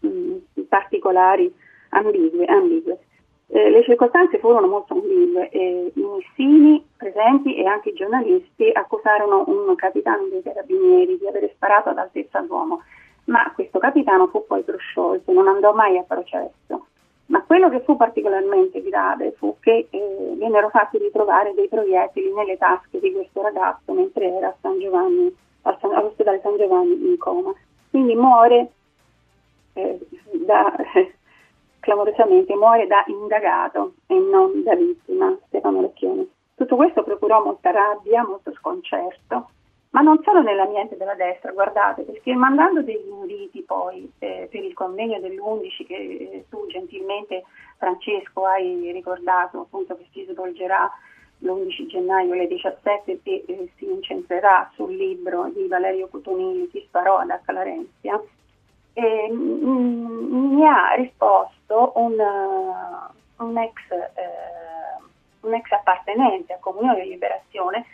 mh, 0.00 0.08
mm, 0.08 0.62
particolari, 0.68 1.50
ambigue. 1.90 2.44
ambigue. 2.44 2.98
Eh, 3.46 3.70
le 3.70 3.82
circostanze 3.82 4.38
furono 4.38 4.66
molto 4.66 4.92
ambigue 4.92 5.48
e 5.48 5.90
i 5.92 6.00
missini 6.00 6.84
presenti 6.96 7.56
e 7.56 7.64
anche 7.64 7.88
i 7.88 7.94
giornalisti 7.94 8.70
accusarono 8.72 9.44
un 9.46 9.74
capitano 9.74 10.28
dei 10.28 10.42
carabinieri 10.42 11.18
di 11.18 11.26
aver 11.26 11.50
sparato 11.54 11.88
ad 11.88 11.98
altezza 11.98 12.40
d'uomo, 12.40 12.82
ma 13.24 13.50
questo 13.54 13.78
capitano 13.78 14.28
fu 14.28 14.44
poi 14.46 14.62
prosciolto, 14.62 15.32
non 15.32 15.48
andò 15.48 15.72
mai 15.72 15.96
a 15.96 16.02
processo. 16.02 16.86
Ma 17.30 17.42
quello 17.44 17.68
che 17.68 17.80
fu 17.80 17.96
particolarmente 17.96 18.82
grave 18.82 19.32
fu 19.38 19.56
che 19.60 19.86
eh, 19.88 20.34
vennero 20.36 20.68
fatti 20.68 20.98
ritrovare 20.98 21.54
dei 21.54 21.68
proiettili 21.68 22.32
nelle 22.32 22.56
tasche 22.56 22.98
di 22.98 23.12
questo 23.12 23.40
ragazzo 23.40 23.92
mentre 23.92 24.36
era 24.36 24.54
San 24.60 24.80
Giovanni, 24.80 25.32
all'ospedale 25.62 26.40
San 26.42 26.56
Giovanni 26.56 27.08
in 27.08 27.16
coma. 27.18 27.54
Quindi 27.88 28.16
muore 28.16 28.70
eh, 29.74 29.98
da, 30.44 30.74
clamorosamente 31.78 32.56
muore 32.56 32.88
da 32.88 33.04
indagato 33.06 33.94
e 34.06 34.18
non 34.18 34.64
da 34.64 34.74
vittima 34.74 35.36
Stefano 35.46 35.82
Recchioni. 35.82 36.28
Tutto 36.56 36.74
questo 36.74 37.04
procurò 37.04 37.44
molta 37.44 37.70
rabbia, 37.70 38.26
molto 38.26 38.52
sconcerto, 38.54 39.50
ma 39.90 40.00
non 40.00 40.22
solo 40.22 40.40
nell'ambiente 40.42 40.96
della 40.96 41.14
destra, 41.14 41.52
guardate, 41.52 42.02
perché 42.02 42.32
mandando 42.34 42.82
degli 42.82 43.08
inviti 43.08 43.62
poi 43.62 44.10
eh, 44.18 44.48
per 44.50 44.62
il 44.62 44.72
convegno 44.72 45.18
dell'11 45.18 45.86
che 45.86 45.94
eh, 45.94 46.44
tu 46.48 46.66
gentilmente 46.68 47.44
Francesco 47.76 48.46
hai 48.46 48.92
ricordato 48.92 49.60
appunto 49.60 49.96
che 49.96 50.06
si 50.12 50.26
svolgerà 50.30 50.90
l'11 51.38 51.86
gennaio 51.86 52.32
alle 52.34 52.46
17 52.46 53.20
e 53.22 53.44
eh, 53.46 53.70
si 53.76 53.90
incentrerà 53.90 54.70
sul 54.74 54.94
libro 54.94 55.50
di 55.52 55.66
Valerio 55.66 56.08
Cutonilli, 56.08 56.68
Chi 56.68 56.84
sparò 56.86 57.18
ad 57.18 57.30
Accalarenzia, 57.30 58.20
e, 58.92 59.28
mm, 59.32 60.54
mi 60.54 60.66
ha 60.66 60.92
risposto 60.94 61.92
un, 61.96 62.14
un, 63.38 63.58
ex, 63.58 63.74
eh, 63.90 65.02
un, 65.40 65.54
ex, 65.54 65.70
appartenente 65.72 66.52
a 66.52 66.58
Comunione 66.58 67.02
di 67.02 67.10
Liberazione, 67.10 67.86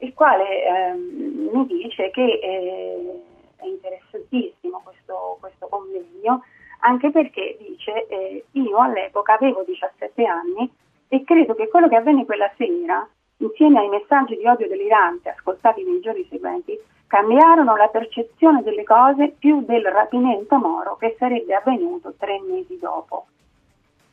il 0.00 0.14
quale 0.14 0.64
eh, 0.64 0.92
mi 0.94 1.66
dice 1.66 2.10
che 2.10 2.24
eh, 2.24 3.22
è 3.56 3.66
interessantissimo 3.66 4.80
questo, 4.82 5.36
questo 5.40 5.68
convegno, 5.68 6.44
anche 6.80 7.10
perché 7.10 7.56
dice 7.58 8.06
eh, 8.08 8.44
io 8.52 8.78
all'epoca 8.78 9.34
avevo 9.34 9.62
17 9.62 10.24
anni 10.24 10.70
e 11.08 11.24
credo 11.24 11.54
che 11.54 11.68
quello 11.68 11.88
che 11.88 11.96
avvenne 11.96 12.24
quella 12.24 12.50
sera, 12.56 13.06
insieme 13.38 13.80
ai 13.80 13.88
messaggi 13.88 14.36
di 14.36 14.46
odio 14.46 14.68
delirante 14.68 15.30
ascoltati 15.30 15.82
nei 15.82 16.00
giorni 16.00 16.26
seguenti, 16.30 16.78
cambiarono 17.06 17.76
la 17.76 17.88
percezione 17.88 18.62
delle 18.62 18.84
cose 18.84 19.34
più 19.36 19.64
del 19.64 19.84
rapimento 19.84 20.56
Moro 20.56 20.96
che 20.96 21.16
sarebbe 21.18 21.54
avvenuto 21.54 22.14
tre 22.16 22.40
mesi 22.40 22.78
dopo. 22.78 23.26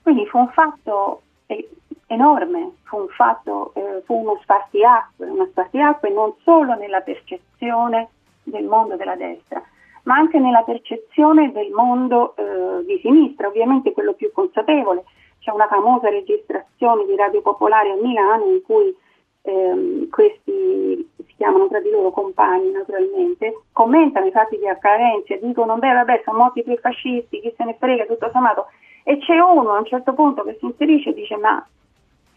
Quindi 0.02 0.26
fu 0.26 0.40
un 0.40 0.50
fatto 0.50 1.22
eh, 1.46 1.70
enorme, 2.08 2.78
fu 2.84 2.98
un 2.98 3.08
fatto, 3.10 3.72
eh, 3.76 4.02
fu 4.06 4.16
uno 4.16 4.40
spartiacque, 4.42 5.28
uno 5.28 5.46
spartiacque 5.48 6.10
non 6.10 6.34
solo 6.44 6.74
nella 6.76 7.02
percezione 7.02 8.10
del 8.44 8.66
mondo 8.66 8.96
della 8.96 9.16
destra, 9.16 9.62
ma 10.04 10.16
anche 10.16 10.40
nella 10.40 10.64
percezione 10.64 11.52
del 11.52 11.70
mondo 11.72 12.34
eh, 12.36 12.86
di 12.86 12.98
sinistra, 13.02 13.48
ovviamente 13.48 13.92
quello 13.92 14.14
più 14.14 14.32
consapevole. 14.32 15.04
C'è 15.40 15.52
una 15.52 15.68
famosa 15.68 16.10
registrazione 16.10 17.06
di 17.06 17.16
Radio 17.16 17.42
Popolare 17.42 17.92
a 17.92 17.96
Milano 18.02 18.46
in 18.46 18.62
cui 18.64 18.96
ehm, 19.42 20.10
questi 20.10 21.10
si 21.16 21.34
chiamano 21.36 21.68
tra 21.68 21.80
di 21.80 21.90
loro 21.90 22.12
compagni 22.12 22.72
naturalmente, 22.72 23.64
commentano 23.72 24.26
i 24.26 24.32
fatti 24.32 24.58
di 24.58 24.68
Accarenzi 24.68 25.34
e 25.34 25.40
dicono 25.42 25.78
beh 25.78 25.94
vabbè 25.94 26.22
sono 26.24 26.40
morti 26.40 26.64
più 26.64 26.78
fascisti, 26.78 27.42
chi 27.42 27.54
se 27.56 27.64
ne 27.66 27.76
frega, 27.78 28.06
tutto 28.06 28.30
sommato. 28.32 28.68
E 29.04 29.18
c'è 29.20 29.40
uno 29.40 29.72
a 29.72 29.78
un 29.80 29.86
certo 29.86 30.14
punto 30.14 30.44
che 30.44 30.58
si 30.60 30.66
inserisce 30.66 31.10
e 31.10 31.14
dice 31.14 31.38
ma 31.38 31.66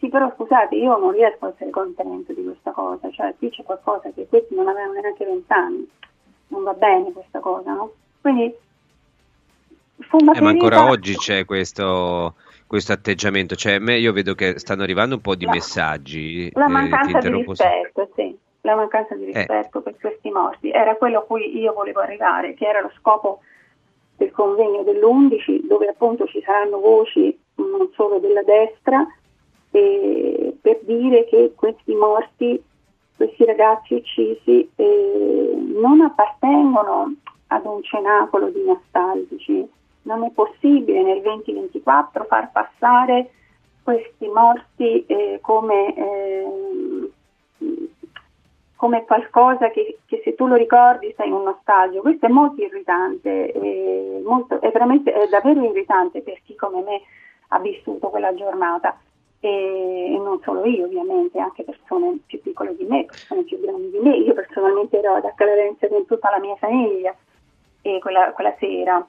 sì 0.00 0.08
però 0.08 0.32
scusate 0.34 0.74
io 0.74 0.96
non 0.98 1.12
riesco 1.12 1.46
a 1.46 1.48
essere 1.50 1.70
contento 1.70 2.32
di 2.32 2.42
questa 2.42 2.72
cosa, 2.72 3.08
cioè 3.10 3.34
qui 3.38 3.50
c'è 3.50 3.62
qualcosa 3.62 4.10
che 4.10 4.26
questi 4.26 4.54
non 4.54 4.66
avevano 4.66 4.94
neanche 4.94 5.24
vent'anni, 5.24 5.88
non 6.48 6.62
va 6.64 6.72
bene 6.72 7.12
questa 7.12 7.38
cosa, 7.38 7.72
no? 7.72 7.92
Quindi 8.20 8.52
eh, 10.12 10.40
ma 10.40 10.48
ancora 10.48 10.88
oggi 10.88 11.14
c'è 11.14 11.44
questo 11.44 12.34
questo 12.66 12.92
atteggiamento? 12.92 13.54
Cioè, 13.54 13.78
io 13.96 14.12
vedo 14.12 14.34
che 14.34 14.58
stanno 14.58 14.82
arrivando 14.82 15.16
un 15.16 15.20
po' 15.20 15.34
di 15.34 15.44
la, 15.44 15.50
messaggi. 15.50 16.50
La 16.54 16.68
mancanza 16.68 17.18
eh, 17.18 17.20
di 17.20 17.44
rispetto, 17.44 18.08
sì, 18.14 18.38
la 18.62 18.76
mancanza 18.76 19.14
di 19.16 19.24
rispetto 19.24 19.78
eh. 19.78 19.82
per 19.82 19.96
questi 20.00 20.30
morti. 20.30 20.70
Era 20.70 20.94
quello 20.94 21.18
a 21.18 21.22
cui 21.22 21.58
io 21.58 21.72
volevo 21.72 22.00
arrivare, 22.00 22.54
che 22.54 22.66
era 22.66 22.80
lo 22.80 22.90
scopo 22.96 23.40
del 24.16 24.30
convegno 24.30 24.82
dell'11, 24.82 25.66
dove 25.66 25.88
appunto 25.88 26.26
ci 26.26 26.40
saranno 26.42 26.78
voci 26.78 27.36
non 27.56 27.90
solo 27.94 28.18
della 28.18 28.42
destra, 28.42 29.04
eh, 29.70 30.56
per 30.60 30.80
dire 30.82 31.24
che 31.26 31.52
questi 31.54 31.94
morti, 31.94 32.62
questi 33.16 33.44
ragazzi 33.44 33.94
uccisi, 33.94 34.68
eh, 34.74 35.54
non 35.56 36.00
appartengono 36.00 37.14
ad 37.48 37.64
un 37.64 37.82
cenacolo 37.82 38.48
di 38.50 38.64
nostalgici, 38.64 39.68
non 40.02 40.24
è 40.24 40.30
possibile 40.30 41.02
nel 41.02 41.20
2024 41.22 42.24
far 42.24 42.50
passare 42.50 43.30
questi 43.82 44.26
morti 44.28 45.04
eh, 45.06 45.38
come, 45.42 45.94
eh, 45.96 47.10
come, 48.76 49.04
qualcosa 49.04 49.70
che, 49.70 49.98
che, 50.06 50.20
se 50.22 50.34
tu 50.34 50.46
lo 50.46 50.54
ricordi 50.54 51.12
sei 51.16 51.30
un 51.30 51.42
nostalgico. 51.42 52.02
Questo 52.02 52.26
è 52.26 52.28
molto 52.30 52.62
irritante, 52.62 53.52
è, 53.52 54.20
molto, 54.22 54.60
è, 54.60 54.70
è 54.70 55.28
davvero 55.28 55.64
irritante 55.64 56.22
per 56.22 56.40
chi 56.44 56.54
come 56.54 56.82
me 56.82 57.00
ha 57.48 57.58
vissuto 57.58 58.08
quella 58.08 58.34
giornata. 58.34 58.96
E, 59.40 60.16
non 60.18 60.38
solo 60.42 60.64
io 60.66 60.84
ovviamente, 60.84 61.38
anche 61.38 61.64
persone 61.64 62.18
più 62.26 62.40
piccole 62.42 62.76
di 62.76 62.84
me, 62.84 63.04
persone 63.04 63.42
più 63.44 63.58
grandi 63.60 63.90
di 63.90 63.98
me. 63.98 64.16
Io 64.16 64.34
personalmente 64.34 64.98
ero 64.98 65.14
ad 65.14 65.24
Accalarenza 65.24 65.88
con 65.88 66.04
tutta 66.06 66.30
la 66.30 66.38
mia 66.38 66.56
famiglia 66.56 67.14
e 67.82 67.98
quella, 68.00 68.32
quella 68.32 68.54
sera 68.58 69.06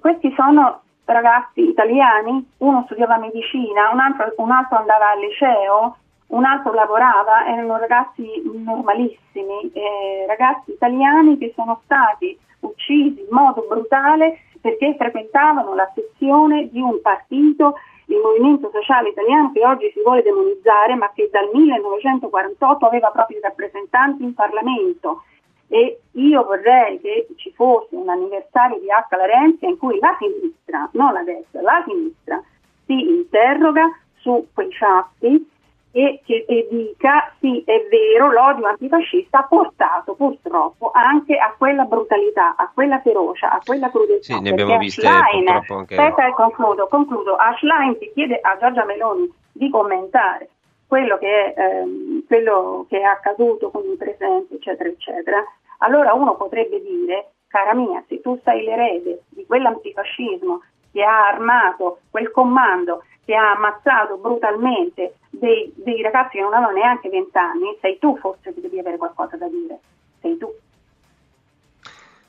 questi 0.00 0.32
sono 0.34 0.82
ragazzi 1.04 1.68
italiani, 1.68 2.46
uno 2.58 2.82
studiava 2.84 3.18
medicina, 3.18 3.90
un 3.92 4.00
altro, 4.00 4.32
un 4.36 4.50
altro, 4.50 4.78
andava 4.78 5.10
al 5.10 5.20
liceo, 5.20 5.96
un 6.28 6.44
altro 6.44 6.72
lavorava, 6.72 7.46
erano 7.46 7.78
ragazzi 7.78 8.26
normalissimi, 8.44 9.70
eh, 9.72 10.26
ragazzi 10.26 10.72
italiani 10.72 11.38
che 11.38 11.52
sono 11.54 11.80
stati 11.84 12.38
uccisi 12.60 13.20
in 13.20 13.28
modo 13.30 13.64
brutale 13.66 14.40
perché 14.60 14.94
frequentavano 14.96 15.74
la 15.74 15.90
sezione 15.94 16.68
di 16.68 16.80
un 16.80 17.00
partito, 17.00 17.74
il 18.08 18.20
Movimento 18.22 18.70
Sociale 18.72 19.10
Italiano, 19.10 19.52
che 19.52 19.64
oggi 19.64 19.90
si 19.92 20.00
vuole 20.02 20.22
demonizzare, 20.22 20.94
ma 20.94 21.10
che 21.14 21.28
dal 21.30 21.48
1948 21.52 22.86
aveva 22.86 23.10
propri 23.10 23.38
rappresentanti 23.40 24.22
in 24.22 24.34
Parlamento 24.34 25.22
e 25.68 26.00
io 26.12 26.44
vorrei 26.44 26.98
che 27.00 27.26
ci 27.36 27.52
fosse 27.52 27.94
un 27.94 28.08
anniversario 28.08 28.78
di 28.80 28.86
H. 28.86 29.16
Larentia 29.16 29.68
in 29.68 29.76
cui 29.76 29.98
la 29.98 30.16
sinistra, 30.18 30.88
non 30.92 31.12
la 31.12 31.22
destra, 31.22 31.60
la 31.60 31.84
sinistra 31.86 32.42
si 32.86 32.98
interroga 32.98 33.84
su 34.16 34.46
quei 34.54 34.72
fatti 34.72 35.46
e, 35.90 36.20
che, 36.24 36.44
e 36.46 36.68
dica 36.70 37.32
sì 37.40 37.62
è 37.64 37.86
vero 37.90 38.30
l'odio 38.30 38.66
antifascista 38.66 39.38
ha 39.38 39.46
portato 39.46 40.14
purtroppo 40.14 40.90
anche 40.92 41.36
a 41.36 41.54
quella 41.56 41.84
brutalità, 41.84 42.56
a 42.56 42.70
quella 42.72 43.00
ferocia, 43.00 43.50
a 43.50 43.60
quella 43.64 43.90
crudezza. 43.90 44.34
Sì, 44.34 44.40
ne 44.40 44.50
abbiamo 44.50 44.78
viste 44.78 45.06
Ashline, 45.06 45.50
anche... 45.50 45.96
Aspetta, 45.96 46.30
concludo, 46.32 46.86
concludo. 46.88 47.34
Ashline 47.36 47.98
ti 47.98 48.10
chiede 48.12 48.38
a 48.40 48.56
Giorgia 48.58 48.84
Meloni 48.84 49.32
di 49.52 49.70
commentare 49.70 50.50
quello 50.86 51.18
che, 51.18 51.52
è, 51.52 51.60
ehm, 51.60 52.24
quello 52.26 52.86
che 52.88 52.98
è 52.98 53.04
accaduto 53.04 53.70
con 53.70 53.82
i 53.84 53.96
presenti, 53.96 54.54
eccetera, 54.54 54.88
eccetera, 54.88 55.44
allora 55.78 56.14
uno 56.14 56.34
potrebbe 56.36 56.80
dire, 56.80 57.32
cara 57.46 57.74
mia, 57.74 58.02
se 58.08 58.20
tu 58.20 58.40
sei 58.42 58.64
l'erede 58.64 59.22
di 59.28 59.44
quell'antifascismo 59.46 60.62
che 60.90 61.02
ha 61.02 61.28
armato 61.28 62.00
quel 62.10 62.30
comando, 62.30 63.02
che 63.28 63.34
ha 63.34 63.50
ammazzato 63.50 64.16
brutalmente 64.16 65.16
dei, 65.28 65.70
dei 65.76 66.00
ragazzi 66.00 66.38
che 66.38 66.40
non 66.40 66.54
avevano 66.54 66.78
neanche 66.78 67.10
vent'anni, 67.10 67.76
sei 67.78 67.98
tu 67.98 68.16
forse 68.16 68.54
che 68.54 68.62
devi 68.62 68.78
avere 68.78 68.96
qualcosa 68.96 69.36
da 69.36 69.46
dire, 69.48 69.78
sei 70.22 70.38
tu. 70.38 70.50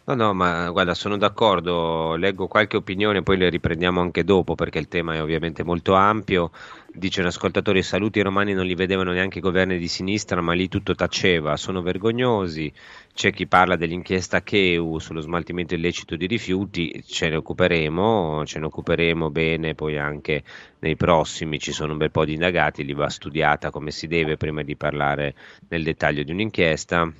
No, 0.09 0.15
no, 0.15 0.33
ma 0.33 0.71
guarda, 0.71 0.95
sono 0.95 1.17
d'accordo, 1.17 2.15
leggo 2.15 2.47
qualche 2.47 2.77
opinione, 2.77 3.21
poi 3.21 3.37
le 3.37 3.47
riprendiamo 3.47 4.01
anche 4.01 4.23
dopo 4.23 4.55
perché 4.55 4.79
il 4.79 4.87
tema 4.87 5.13
è 5.13 5.21
ovviamente 5.21 5.63
molto 5.63 5.93
ampio. 5.93 6.49
Dice 6.91 7.21
un 7.21 7.27
ascoltatore, 7.27 7.77
i 7.77 7.83
saluti 7.83 8.19
romani 8.21 8.53
non 8.53 8.65
li 8.65 8.73
vedevano 8.73 9.11
neanche 9.11 9.37
i 9.37 9.41
governi 9.41 9.77
di 9.77 9.87
sinistra, 9.87 10.41
ma 10.41 10.53
lì 10.53 10.67
tutto 10.67 10.95
taceva, 10.95 11.55
sono 11.57 11.83
vergognosi. 11.83 12.73
C'è 13.13 13.31
chi 13.31 13.45
parla 13.45 13.75
dell'inchiesta 13.75 14.41
Cheu 14.41 14.97
sullo 14.97 15.21
smaltimento 15.21 15.75
illecito 15.75 16.15
di 16.15 16.25
rifiuti, 16.25 17.03
ce 17.05 17.29
ne 17.29 17.35
occuperemo, 17.35 18.43
ce 18.47 18.57
ne 18.57 18.65
occuperemo 18.65 19.29
bene, 19.29 19.75
poi 19.75 19.99
anche 19.99 20.43
nei 20.79 20.95
prossimi 20.95 21.59
ci 21.59 21.71
sono 21.71 21.91
un 21.91 21.99
bel 21.99 22.09
po' 22.09 22.25
di 22.25 22.33
indagati, 22.33 22.83
li 22.83 22.93
va 22.93 23.09
studiata 23.09 23.69
come 23.69 23.91
si 23.91 24.07
deve 24.07 24.37
prima 24.37 24.63
di 24.63 24.75
parlare 24.75 25.35
nel 25.67 25.83
dettaglio 25.83 26.23
di 26.23 26.31
un'inchiesta. 26.31 27.13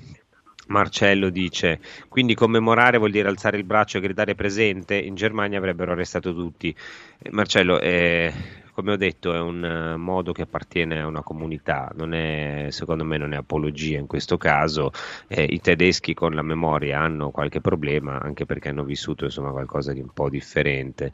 Marcello 0.70 1.30
dice: 1.30 1.80
Quindi 2.08 2.36
commemorare 2.36 2.98
vuol 2.98 3.12
dire 3.12 3.28
alzare 3.28 3.58
il 3.58 3.64
braccio 3.64 3.98
e 3.98 4.02
gridare 4.02 4.36
presente? 4.36 4.96
In 4.96 5.16
Germania 5.16 5.58
avrebbero 5.58 5.92
arrestato 5.92 6.34
tutti. 6.34 6.76
Eh, 7.18 7.30
Marcello, 7.32 7.80
eh, 7.80 8.32
come 8.74 8.94
ho 8.94 8.96
detto, 8.96 9.34
è 9.34 9.40
un 9.40 9.64
uh, 9.96 9.98
modo 10.00 10.32
che 10.32 10.44
appartiene 10.44 11.02
a 11.02 11.08
una 11.08 11.22
comunità, 11.24 11.92
è, 12.12 12.68
secondo 12.70 13.04
me 13.04 13.18
non 13.18 13.34
è 13.34 13.38
apologia 13.38 13.98
in 13.98 14.08
questo 14.08 14.38
caso. 14.38 14.92
Eh, 15.28 15.44
I 15.44 15.60
tedeschi 15.60 16.14
con 16.14 16.34
la 16.34 16.44
memoria 16.44 17.00
hanno 17.02 17.32
qualche 17.32 17.62
problema, 17.62 18.20
anche 18.22 18.46
perché 18.46 18.70
hanno 18.70 18.84
vissuto 18.84 19.26
insomma, 19.26 19.52
qualcosa 19.52 19.92
di 19.92 20.00
un 20.02 20.12
po' 20.14 20.30
differente. 20.30 21.12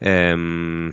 Ehm, 0.00 0.92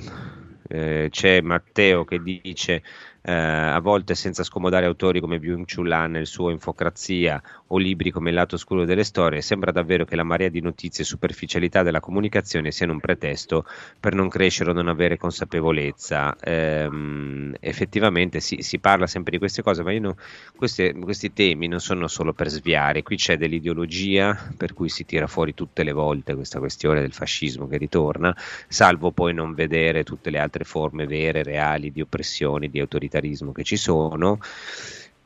eh, 0.68 1.08
c'è 1.12 1.42
Matteo 1.42 2.06
che 2.06 2.22
dice 2.22 2.82
eh, 3.28 3.32
a 3.34 3.80
volte 3.80 4.14
senza 4.14 4.44
scomodare 4.44 4.86
autori 4.86 5.20
come 5.20 5.40
Byung-Chul 5.40 5.92
Han 5.92 6.12
nel 6.12 6.28
suo 6.28 6.52
Infocrazia 6.52 7.42
o 7.68 7.78
libri 7.78 8.12
come 8.12 8.30
Il 8.30 8.36
lato 8.36 8.54
oscuro 8.54 8.86
delle 8.86 9.04
storie, 9.04 9.42
sembra 9.42 9.72
davvero 9.72 10.06
che 10.06 10.16
la 10.16 10.24
marea 10.24 10.50
di 10.50 10.62
notizie 10.62 11.04
e 11.04 11.08
superficialità 11.08 11.82
della 11.82 12.00
comunicazione 12.00 12.70
siano 12.70 12.94
un 12.94 13.00
pretesto 13.00 13.66
per 14.00 14.14
non 14.14 14.30
crescere 14.30 14.70
o 14.70 14.74
non 14.74 14.88
avere 14.88 15.18
consapevolezza. 15.18 16.36
Ehm, 16.40 17.56
effettivamente 17.60 18.40
si, 18.40 18.62
si, 18.62 18.78
parla 18.78 19.08
sempre 19.08 19.32
di 19.32 19.38
queste 19.40 19.64
cose, 19.64 19.82
ma 19.82 19.92
no, 19.98 20.16
queste, 20.56 20.94
questi 20.94 21.34
temi 21.34 21.68
non 21.68 21.80
sono 21.80 22.08
solo 22.08 22.32
per 22.32 22.50
sviare, 22.50 23.02
qui 23.02 23.16
c'è 23.16 23.38
dell'ideologia 23.38 24.38
per 24.56 24.74
cui 24.74 24.90
si 24.90 25.04
tira 25.04 25.26
fuori 25.26 25.56
tutte 25.56 25.82
le 25.84 25.94
volte 25.94 26.36
questa 26.36 26.60
questione 26.60 27.02
del 27.02 27.14
fascismo 27.14 27.68
che 27.68 27.78
ritorna, 27.78 28.36
salvo 28.68 29.10
poi 29.10 29.34
non 29.34 29.56
vedere 29.56 30.04
tutte 30.04 30.30
le 30.30 30.38
altre 30.38 30.64
forme 30.64 31.08
vere, 31.08 31.42
reali 31.42 31.92
di 31.92 32.02
oppressione, 32.02 32.70
di 32.70 32.80
autorità 32.80 33.15
autoritarismo 33.16 33.52
che 33.52 33.64
ci 33.64 33.78
sono. 33.78 34.40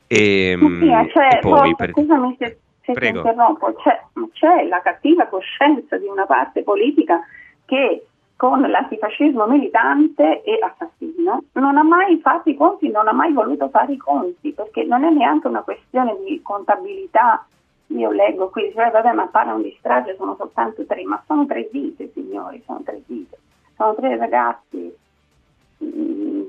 E, 0.06 0.56
sì, 0.58 1.12
cioè, 1.12 1.36
e 1.36 1.38
poi, 1.40 1.74
per... 1.76 1.90
scusami 1.90 2.36
se, 2.38 2.58
se 2.82 2.92
ti 2.92 3.06
interrompo, 3.06 3.74
c'è, 3.74 4.00
c'è 4.32 4.66
la 4.66 4.80
cattiva 4.80 5.26
coscienza 5.26 5.96
di 5.98 6.06
una 6.06 6.26
parte 6.26 6.62
politica 6.62 7.20
che 7.64 8.04
con 8.36 8.62
l'antifascismo 8.62 9.46
militante 9.46 10.42
e 10.42 10.58
assassino, 10.62 11.44
non 11.52 11.76
ha 11.76 11.82
mai 11.82 12.18
fatto 12.20 12.48
i 12.48 12.56
conti, 12.56 12.88
non 12.88 13.06
ha 13.06 13.12
mai 13.12 13.34
voluto 13.34 13.68
fare 13.68 13.92
i 13.92 13.98
conti, 13.98 14.52
perché 14.52 14.82
non 14.84 15.04
è 15.04 15.10
neanche 15.10 15.46
una 15.46 15.60
questione 15.60 16.16
di 16.26 16.40
contabilità 16.42 17.44
io 17.88 18.10
leggo 18.12 18.48
qui, 18.50 18.68
dice, 18.68 18.88
vabbè, 18.88 19.12
ma 19.12 19.26
parlano 19.26 19.60
di 19.62 19.74
strage, 19.78 20.14
sono 20.16 20.36
soltanto 20.36 20.86
tre, 20.86 21.02
ma 21.02 21.20
sono 21.26 21.44
tre 21.44 21.68
vite, 21.72 22.10
signori, 22.14 22.62
sono 22.64 22.80
tre 22.84 23.02
vite. 23.04 23.36
Sono 23.76 23.94
tre 23.94 24.16
ragazzi 24.16 24.94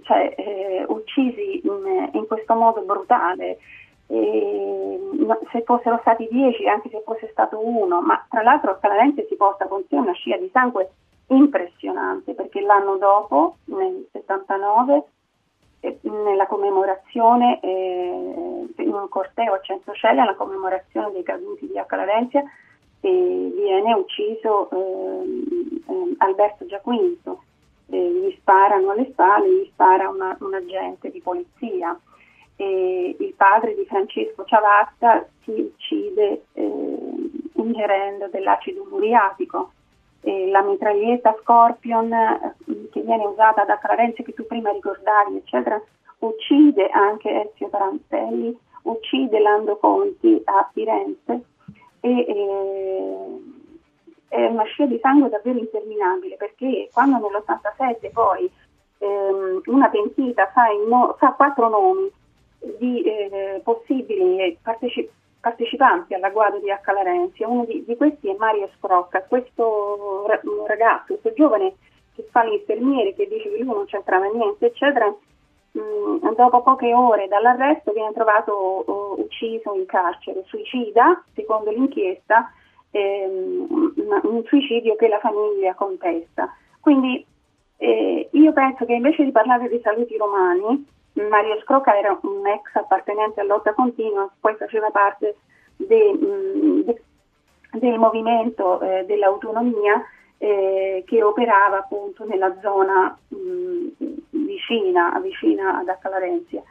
cioè, 0.04 0.34
eh, 0.38 0.86
uccisi 0.88 1.62
in, 1.66 2.10
in, 2.14 2.28
questo 2.28 2.54
modo 2.54 2.82
brutale. 2.82 3.60
E, 4.08 5.00
no, 5.14 5.40
se 5.52 5.62
fossero 5.64 6.00
stati 6.02 6.28
dieci, 6.30 6.68
anche 6.68 6.90
se 6.90 7.02
fosse 7.06 7.30
stato 7.32 7.66
uno, 7.66 8.02
ma 8.02 8.26
tra 8.30 8.42
l'altro 8.42 8.78
Calavente 8.80 9.26
si 9.30 9.36
porta 9.36 9.68
con 9.68 9.84
sé 9.88 9.96
una 9.96 10.14
scia 10.14 10.38
di 10.38 10.50
sangue 10.52 10.92
impressionante 11.28 12.34
perché 12.34 12.62
l'anno 12.62 12.98
dopo, 12.98 13.56
nel 13.66 14.06
79, 14.12 15.04
nella 16.02 16.46
commemorazione, 16.46 17.60
eh, 17.62 18.66
in 18.78 18.94
un 18.94 19.08
corteo 19.10 19.54
a 19.54 19.62
Centocelle, 19.62 20.22
alla 20.22 20.36
commemorazione 20.36 21.12
dei 21.12 21.24
caduti 21.24 21.68
di 21.68 21.78
eh, 23.02 23.52
viene 23.56 23.94
ucciso 23.94 24.70
eh, 24.70 26.16
Alberto 26.18 26.66
Giaquinto, 26.66 27.44
gli 27.98 28.36
sparano 28.40 28.92
alle 28.92 29.10
spalle, 29.12 29.50
gli 29.50 29.70
spara 29.72 30.10
una, 30.10 30.36
un 30.40 30.54
agente 30.54 31.10
di 31.10 31.22
polizia. 31.22 31.98
il 32.58 33.34
padre 33.36 33.76
di 33.76 33.86
Francesco 33.86 34.44
Ciavatta 34.46 35.28
si 35.44 35.52
uccide 35.52 36.44
eh, 36.54 37.30
ingerendo 37.56 38.28
dell'acido 38.28 38.86
muriatico 38.90 39.72
eh, 40.22 40.50
la 40.50 40.62
mitraglietta 40.62 41.36
Scorpion 41.42 42.14
eh, 42.14 42.56
che 42.92 43.02
viene 43.02 43.26
usata 43.26 43.66
da 43.66 43.78
Clarenzi 43.78 44.24
che 44.24 44.34
tu 44.34 44.46
prima 44.46 44.72
ricordavi, 44.72 45.38
eccetera, 45.38 45.82
uccide 46.20 46.90
anche 46.90 47.50
Ezio 47.50 47.70
Tarantelli, 47.70 48.56
uccide 48.84 49.40
Lando 49.40 49.78
Conti 49.78 50.40
a 50.46 50.70
Firenze 50.72 51.42
e 52.00 52.20
eh, 52.20 53.41
è 54.32 54.46
una 54.46 54.64
scia 54.64 54.86
di 54.86 54.98
sangue 55.02 55.28
davvero 55.28 55.60
interminabile 55.60 56.38
perché 56.38 56.88
quando 56.94 57.18
nell'87 57.18 58.12
poi 58.14 58.50
ehm, 59.00 59.62
una 59.66 59.90
pentita 59.90 60.48
fa, 60.54 60.68
no, 60.88 61.16
fa, 61.20 61.34
quattro 61.34 61.68
nomi 61.68 62.10
di 62.80 63.04
eh, 63.04 63.60
possibili 63.62 64.58
partecipanti 64.62 65.20
partecipanti 65.42 66.14
alla 66.14 66.30
guardia 66.30 66.60
di 66.60 66.70
H. 66.70 66.94
Larenzi. 66.94 67.44
Uno 67.44 67.66
di, 67.66 67.84
di, 67.84 67.98
questi 67.98 68.30
è 68.30 68.36
Mario 68.38 68.70
Scrocca, 68.78 69.24
questo 69.24 70.28
ragazzo, 70.68 71.18
questo 71.18 71.34
giovane 71.34 71.74
che 72.14 72.28
fa 72.30 72.44
l'infermiere, 72.44 73.16
che 73.16 73.28
dice 73.28 73.50
che 73.50 73.58
lui 73.58 73.74
non 73.74 73.86
c'entrava 73.86 74.28
niente, 74.28 74.68
eccetera. 74.68 75.08
Mh, 75.08 75.80
mm, 75.80 76.34
dopo 76.36 76.62
poche 76.62 76.94
ore 76.94 77.28
dall'arresto 77.28 77.92
viene 77.92 78.14
trovato 78.14 78.84
uh, 78.86 79.20
ucciso 79.20 79.74
in 79.74 79.88
carcere, 79.88 80.44
suicida, 80.46 81.24
secondo 81.34 81.72
l'inchiesta, 81.72 82.54
ehm, 82.92 83.94
un 84.24 84.44
suicidio 84.46 84.96
che 84.96 85.08
la 85.08 85.20
famiglia 85.20 85.74
contesta. 85.74 86.54
Quindi 86.80 87.26
eh, 87.78 88.30
io 88.32 88.54
penso 88.54 88.86
che 88.86 88.94
invece 88.94 89.24
di 89.24 89.32
parlare 89.32 89.68
di 89.68 89.80
saluti 89.82 90.16
romani, 90.18 90.86
Mario 91.14 91.60
Scrocca 91.62 91.98
era 91.98 92.18
un 92.22 92.46
ex 92.48 92.76
appartenente 92.76 93.42
a 93.42 93.44
lotta 93.44 93.74
continua, 93.74 94.30
poi 94.40 94.56
faceva 94.56 94.90
parte 94.92 95.36
de, 95.76 96.14
mm, 96.14 96.82
de, 96.82 97.02
del 97.74 97.98
movimento 97.98 98.80
eh, 98.82 99.06
dell'autonomia 99.06 100.04
eh, 100.38 101.04
che 101.06 101.24
operava 101.24 101.80
appunto 101.80 102.26
nella 102.26 102.56
zona 102.62 103.18
mh, 103.28 103.38
mm, 103.38 103.88
vicina, 104.30 105.20
vicina 105.22 105.80
ad 105.80 105.88
Accalarenzia. 105.88 106.64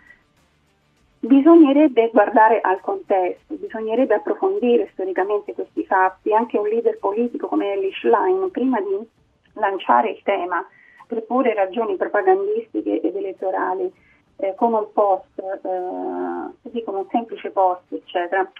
Bisognerebbe 1.22 2.08
guardare 2.10 2.62
al 2.62 2.80
contesto, 2.80 3.54
bisognerebbe 3.54 4.14
approfondire 4.14 4.88
storicamente 4.92 5.52
questi 5.52 5.84
fatti. 5.84 6.32
Anche 6.32 6.56
un 6.56 6.66
leader 6.66 6.98
politico 6.98 7.46
come 7.46 7.74
Ellie 7.74 7.92
Schlein, 7.92 8.50
prima 8.50 8.80
di 8.80 9.06
lanciare 9.52 10.12
il 10.12 10.22
tema, 10.22 10.66
per 11.06 11.22
pure 11.24 11.52
ragioni 11.52 11.96
propagandistiche 11.96 13.02
ed 13.02 13.14
elettorali, 13.14 13.92
eh, 14.36 14.54
con 14.54 14.72
un 14.72 14.86
post, 14.94 15.38
eh, 15.38 16.82
come 16.84 16.98
un 16.98 17.06
semplice 17.10 17.50
post, 17.50 17.92
eccetera, 17.92 18.50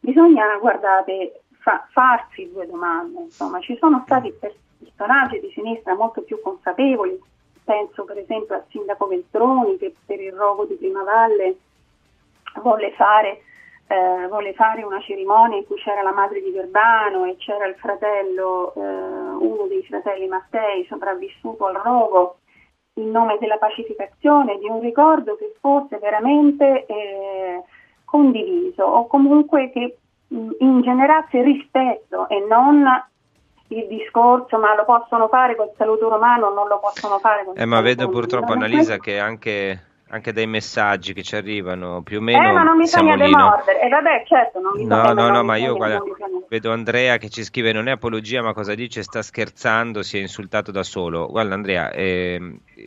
bisogna, 0.00 0.56
guardate, 0.58 1.42
fa, 1.60 1.86
farsi 1.92 2.50
due 2.50 2.66
domande. 2.66 3.20
Insomma, 3.20 3.60
ci 3.60 3.76
sono 3.78 4.02
stati 4.06 4.32
personaggi 4.32 5.38
di 5.38 5.52
sinistra 5.52 5.94
molto 5.94 6.22
più 6.22 6.40
consapevoli, 6.42 7.16
penso 7.62 8.02
per 8.04 8.18
esempio 8.18 8.56
al 8.56 8.64
sindaco 8.70 9.06
Veltroni 9.06 9.76
che 9.76 9.94
per 10.04 10.20
il 10.20 10.32
rogo 10.32 10.64
di 10.64 10.74
Primavalle 10.74 11.58
volle 12.58 12.92
fare, 12.92 13.42
eh, 13.86 14.26
volle 14.28 14.52
fare 14.54 14.82
una 14.82 15.00
cerimonia 15.00 15.58
in 15.58 15.66
cui 15.66 15.76
c'era 15.76 16.02
la 16.02 16.12
madre 16.12 16.40
di 16.40 16.50
Verbano 16.50 17.24
e 17.24 17.36
c'era 17.38 17.66
il 17.66 17.74
fratello, 17.76 18.72
eh, 18.74 18.80
uno 18.80 19.66
dei 19.68 19.84
fratelli 19.84 20.26
Mattei 20.26 20.86
sopravvissuto 20.86 21.66
al 21.66 21.74
rogo 21.74 22.38
in 22.94 23.10
nome 23.10 23.38
della 23.38 23.58
pacificazione, 23.58 24.58
di 24.58 24.68
un 24.68 24.80
ricordo 24.80 25.36
che 25.36 25.54
fosse 25.60 25.98
veramente 25.98 26.86
eh, 26.86 27.62
condiviso 28.04 28.82
o 28.82 29.06
comunque 29.06 29.70
che 29.70 29.98
mh, 30.28 30.50
ingenerasse 30.58 31.42
rispetto 31.42 32.28
e 32.28 32.44
non 32.48 32.84
il 33.68 33.86
discorso 33.86 34.58
ma 34.58 34.74
lo 34.74 34.84
possono 34.84 35.28
fare 35.28 35.54
col 35.54 35.72
saluto 35.76 36.08
romano 36.08 36.46
o 36.46 36.54
non 36.54 36.68
lo 36.68 36.78
possono 36.78 37.18
fare 37.18 37.44
con 37.44 37.54
eh, 37.56 37.66
ma 37.66 37.80
vedo 37.82 38.08
purtroppo 38.08 38.52
Annalisa 38.52 38.96
che 38.96 39.18
anche 39.18 39.87
anche 40.10 40.32
dai 40.32 40.46
messaggi 40.46 41.12
che 41.12 41.22
ci 41.22 41.36
arrivano 41.36 42.02
più 42.02 42.18
o 42.18 42.20
meno 42.20 42.48
eh, 42.48 42.52
ma 42.52 42.62
non 42.62 42.78
bisogna 42.78 43.16
demordere. 43.16 43.80
E 43.80 43.86
eh, 43.86 43.88
vabbè, 43.88 44.24
certo, 44.26 44.60
non 44.60 44.72
No, 44.86 45.12
no, 45.12 45.28
no, 45.30 45.42
ma 45.44 45.56
io 45.56 45.74
guarda, 45.74 46.02
vedo 46.48 46.72
Andrea 46.72 47.18
che 47.18 47.28
ci 47.28 47.44
scrive 47.44 47.72
non 47.72 47.88
è 47.88 47.92
apologia, 47.92 48.42
ma 48.42 48.52
cosa 48.52 48.74
dice? 48.74 49.02
Sta 49.02 49.22
scherzando, 49.22 50.02
si 50.02 50.18
è 50.18 50.20
insultato 50.20 50.70
da 50.70 50.82
solo. 50.82 51.26
Guarda 51.28 51.54
Andrea, 51.54 51.90
eh, 51.90 52.40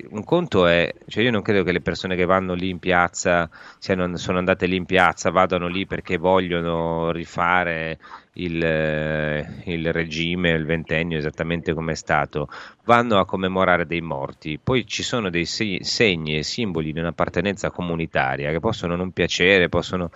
un 0.09 0.23
conto 0.23 0.65
è, 0.65 0.93
cioè 1.07 1.23
io 1.23 1.31
non 1.31 1.41
credo 1.41 1.63
che 1.63 1.71
le 1.71 1.81
persone 1.81 2.15
che 2.15 2.25
vanno 2.25 2.53
lì 2.53 2.69
in 2.69 2.79
piazza, 2.79 3.49
siano, 3.77 4.17
sono 4.17 4.39
andate 4.39 4.65
lì 4.65 4.75
in 4.75 4.85
piazza, 4.85 5.29
vadano 5.29 5.67
lì 5.67 5.85
perché 5.85 6.17
vogliono 6.17 7.11
rifare 7.11 7.99
il, 8.33 8.63
eh, 8.63 9.63
il, 9.65 9.91
regime, 9.91 10.51
il 10.51 10.65
ventennio 10.65 11.17
esattamente 11.17 11.73
come 11.73 11.93
è 11.93 11.95
stato, 11.95 12.47
vanno 12.85 13.19
a 13.19 13.25
commemorare 13.25 13.85
dei 13.85 14.01
morti, 14.01 14.59
poi 14.61 14.85
ci 14.85 15.03
sono 15.03 15.29
dei 15.29 15.45
segni 15.45 16.37
e 16.37 16.43
simboli 16.43 16.93
di 16.93 16.99
un'appartenenza 16.99 17.71
comunitaria 17.71 18.51
che 18.51 18.59
possono 18.59 18.95
non 18.95 19.11
piacere, 19.11 19.69
possono 19.69 20.11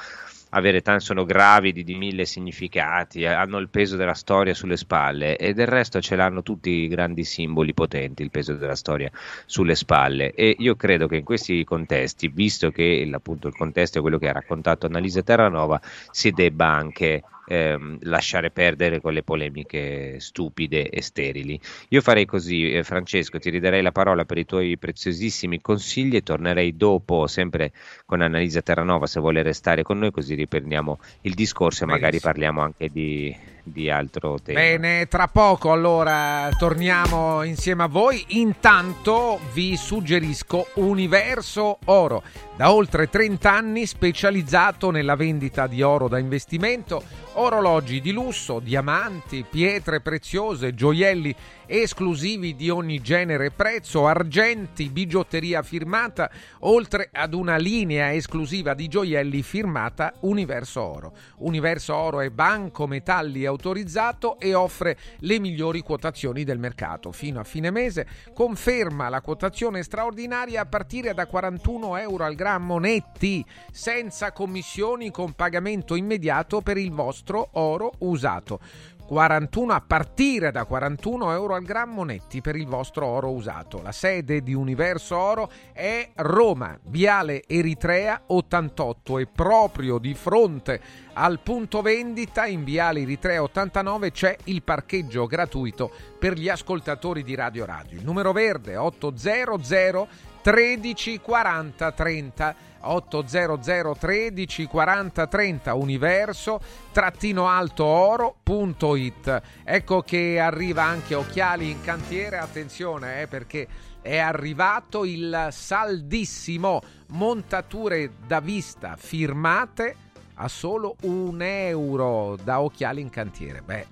avere 0.55 0.81
tanti, 0.81 1.03
sono 1.03 1.25
gravidi 1.25 1.83
di 1.83 1.95
mille 1.95 2.25
significati, 2.25 3.21
eh, 3.21 3.27
hanno 3.27 3.57
il 3.57 3.69
peso 3.69 3.97
della 3.97 4.13
storia 4.13 4.53
sulle 4.53 4.77
spalle 4.77 5.35
e 5.35 5.53
del 5.53 5.67
resto 5.67 5.99
ce 5.99 6.15
l'hanno 6.15 6.43
tutti 6.43 6.69
i 6.69 6.87
grandi 6.87 7.25
simboli 7.25 7.73
potenti, 7.73 8.23
il 8.23 8.31
peso 8.31 8.53
della 8.53 8.75
storia 8.75 9.11
sulle 9.45 9.75
spalle. 9.75 10.31
E 10.33 10.55
io 10.57 10.75
credo 10.75 11.07
che 11.07 11.17
in 11.17 11.25
questi 11.25 11.63
contesti, 11.65 12.29
visto 12.29 12.71
che 12.71 13.07
appunto 13.11 13.47
il 13.49 13.55
contesto 13.55 13.97
è 13.97 14.01
quello 14.01 14.17
che 14.17 14.29
ha 14.29 14.33
raccontato 14.33 14.85
Annalisa 14.85 15.21
Terranova, 15.21 15.79
si 16.11 16.31
debba 16.31 16.67
anche 16.67 17.23
ehm, 17.45 17.99
lasciare 18.01 18.51
perdere 18.51 19.01
con 19.01 19.13
le 19.13 19.23
polemiche 19.23 20.19
stupide 20.19 20.89
e 20.89 21.01
sterili. 21.01 21.59
Io 21.89 22.01
farei 22.01 22.25
così, 22.25 22.71
eh, 22.71 22.83
Francesco, 22.83 23.39
ti 23.39 23.49
ridarei 23.49 23.81
la 23.81 23.91
parola 23.91 24.25
per 24.25 24.37
i 24.37 24.45
tuoi 24.45 24.77
preziosissimi 24.77 25.61
consigli 25.61 26.15
e 26.15 26.23
tornerei 26.23 26.75
dopo, 26.75 27.27
sempre 27.27 27.71
con 28.05 28.21
Annalisa 28.21 28.61
Terranova, 28.61 29.05
se 29.07 29.19
vuole 29.19 29.41
restare 29.41 29.83
con 29.83 29.99
noi, 29.99 30.11
così 30.11 30.35
riprendiamo 30.35 30.99
il 31.21 31.33
discorso 31.33 31.83
e 31.83 31.87
magari 31.87 32.19
parliamo 32.19 32.61
anche 32.61 32.89
di, 32.89 33.35
di 33.65 33.89
altro 33.89 34.39
tema. 34.41 34.59
Bene, 34.59 35.07
tra 35.07 35.27
poco 35.27 35.71
allora 35.71 36.49
torniamo 36.57 37.43
insieme 37.43 37.83
a 37.83 37.87
voi. 37.87 38.23
Intanto 38.29 39.39
vi 39.53 39.75
suggerisco 39.75 40.67
Universo 40.75 41.79
Oro, 41.85 42.21
da 42.55 42.71
oltre 42.71 43.09
30 43.09 43.51
anni 43.51 43.85
specializzato 43.87 44.91
nella 44.91 45.15
vendita 45.15 45.65
di 45.67 45.81
oro 45.81 46.07
da 46.07 46.19
investimento 46.19 47.03
orologi 47.37 47.99
di 47.99 48.11
lusso, 48.11 48.59
diamanti, 48.59 49.45
pietre 49.49 49.99
preziose, 49.99 50.73
gioielli 50.73 51.35
esclusivi 51.65 52.55
di 52.55 52.69
ogni 52.69 53.01
genere 53.01 53.47
e 53.47 53.51
prezzo, 53.51 54.07
argenti, 54.07 54.89
bigiotteria 54.89 55.61
firmata, 55.63 56.29
oltre 56.59 57.09
ad 57.11 57.33
una 57.33 57.57
linea 57.57 58.13
esclusiva 58.13 58.73
di 58.73 58.87
gioielli 58.87 59.41
firmata 59.41 60.13
Universo 60.21 60.81
Oro. 60.81 61.13
Universo 61.37 61.95
Oro 61.95 62.21
è 62.21 62.29
banco 62.29 62.87
metalli 62.87 63.45
autorizzato 63.55 64.37
e 64.39 64.53
offre 64.53 64.97
le 65.19 65.39
migliori 65.39 65.81
quotazioni 65.81 66.43
del 66.43 66.59
mercato. 66.59 67.11
Fino 67.11 67.39
a 67.39 67.43
fine 67.43 67.71
mese 67.71 68.05
conferma 68.33 69.09
la 69.09 69.21
quotazione 69.21 69.81
straordinaria 69.81 70.61
a 70.61 70.65
partire 70.65 71.13
da 71.13 71.25
41 71.25 71.97
euro 71.97 72.23
al 72.25 72.35
grammo 72.35 72.77
netti, 72.77 73.43
senza 73.71 74.31
commissioni 74.31 75.09
con 75.09 75.33
pagamento 75.33 75.95
immediato 75.95 76.61
per 76.61 76.77
il 76.77 76.91
vostro 76.91 77.49
oro 77.53 77.93
usato. 77.99 78.59
41 79.05 79.73
a 79.73 79.81
partire 79.81 80.51
da 80.51 80.65
41 80.65 81.31
euro 81.31 81.53
al 81.53 81.63
grammo 81.63 82.03
netti 82.03 82.41
per 82.41 82.55
il 82.55 82.65
vostro 82.65 83.05
oro 83.05 83.31
usato. 83.31 83.81
La 83.81 83.91
sede 83.91 84.41
di 84.41 84.53
Universo 84.53 85.15
Oro 85.15 85.51
è 85.73 86.09
Roma, 86.15 86.77
Viale 86.85 87.43
Eritrea 87.45 88.23
88 88.25 89.19
e 89.19 89.27
proprio 89.27 89.99
di 89.99 90.15
fronte 90.15 90.81
al 91.13 91.39
punto 91.39 91.81
vendita 91.81 92.45
in 92.45 92.63
Viale 92.63 93.01
Eritrea 93.01 93.43
89 93.43 94.11
c'è 94.11 94.35
il 94.45 94.63
parcheggio 94.63 95.27
gratuito 95.27 95.91
per 96.17 96.33
gli 96.33 96.49
ascoltatori 96.49 97.23
di 97.23 97.35
Radio 97.35 97.65
Radio. 97.65 97.97
Il 97.99 98.03
numero 98.03 98.31
verde 98.31 98.75
800 98.75 100.33
13 100.45 101.21
40 101.21 101.91
30 101.91 102.55
800 102.81 103.95
13 103.97 104.67
40 104.67 105.25
30 105.25 105.73
universo 105.73 106.61
trattino 106.91 107.49
alto 107.49 107.83
oro.it 107.83 109.41
ecco 109.63 110.01
che 110.03 110.39
arriva 110.39 110.83
anche 110.83 111.15
occhiali 111.15 111.71
in 111.71 111.81
cantiere 111.81 112.37
attenzione 112.37 113.23
eh, 113.23 113.27
perché 113.27 113.67
è 114.03 114.19
arrivato 114.19 115.03
il 115.03 115.47
saldissimo 115.49 116.79
montature 117.07 118.11
da 118.27 118.39
vista 118.39 118.95
firmate 118.99 119.95
a 120.35 120.47
solo 120.47 120.95
un 121.05 121.41
euro 121.41 122.37
da 122.43 122.61
occhiali 122.61 123.01
in 123.01 123.09
cantiere. 123.09 123.63
Beh 123.63 123.87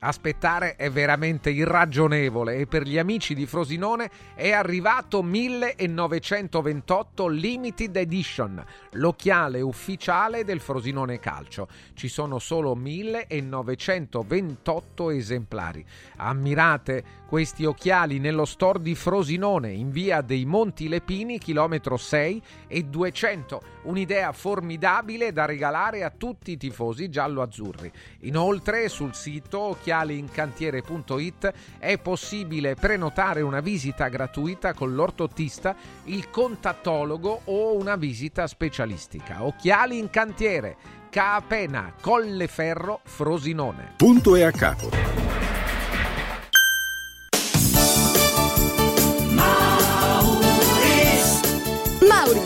Aspettare 0.00 0.76
è 0.76 0.90
veramente 0.90 1.50
irragionevole 1.50 2.54
e 2.54 2.68
per 2.68 2.84
gli 2.84 2.98
amici 2.98 3.34
di 3.34 3.46
Frosinone 3.46 4.08
è 4.34 4.52
arrivato 4.52 5.24
1928 5.24 7.26
Limited 7.26 7.96
Edition, 7.96 8.64
l'occhiale 8.92 9.60
ufficiale 9.60 10.44
del 10.44 10.60
Frosinone 10.60 11.18
Calcio. 11.18 11.66
Ci 11.94 12.06
sono 12.06 12.38
solo 12.38 12.76
1928 12.76 15.10
esemplari. 15.10 15.84
Ammirate 16.18 17.26
questi 17.28 17.66
occhiali 17.66 18.18
nello 18.18 18.46
store 18.46 18.80
di 18.80 18.94
Frosinone 18.94 19.70
in 19.70 19.90
via 19.90 20.22
dei 20.22 20.46
Monti 20.46 20.88
Lepini, 20.88 21.38
chilometro 21.38 21.98
6 21.98 22.42
e 22.66 22.84
200. 22.84 23.60
Un'idea 23.82 24.32
formidabile 24.32 25.30
da 25.30 25.44
regalare 25.44 26.04
a 26.04 26.10
tutti 26.10 26.52
i 26.52 26.56
tifosi 26.56 27.10
giallo-azzurri. 27.10 27.92
Inoltre 28.20 28.88
sul 28.88 29.14
sito 29.14 29.60
occhialiincantiere.it 29.60 31.52
è 31.78 31.98
possibile 31.98 32.74
prenotare 32.76 33.42
una 33.42 33.60
visita 33.60 34.08
gratuita 34.08 34.72
con 34.72 34.94
l'ortottista, 34.94 35.76
il 36.04 36.30
contattologo 36.30 37.42
o 37.44 37.76
una 37.76 37.96
visita 37.96 38.46
specialistica. 38.46 39.44
Occhiali 39.44 39.98
in 39.98 40.08
cantiere, 40.08 40.76
Capena, 41.10 41.92
Colleferro, 42.00 43.00
Frosinone. 43.04 43.92
Punto 43.96 44.34
e 44.34 44.44
a 44.44 44.50
capo. 44.50 45.47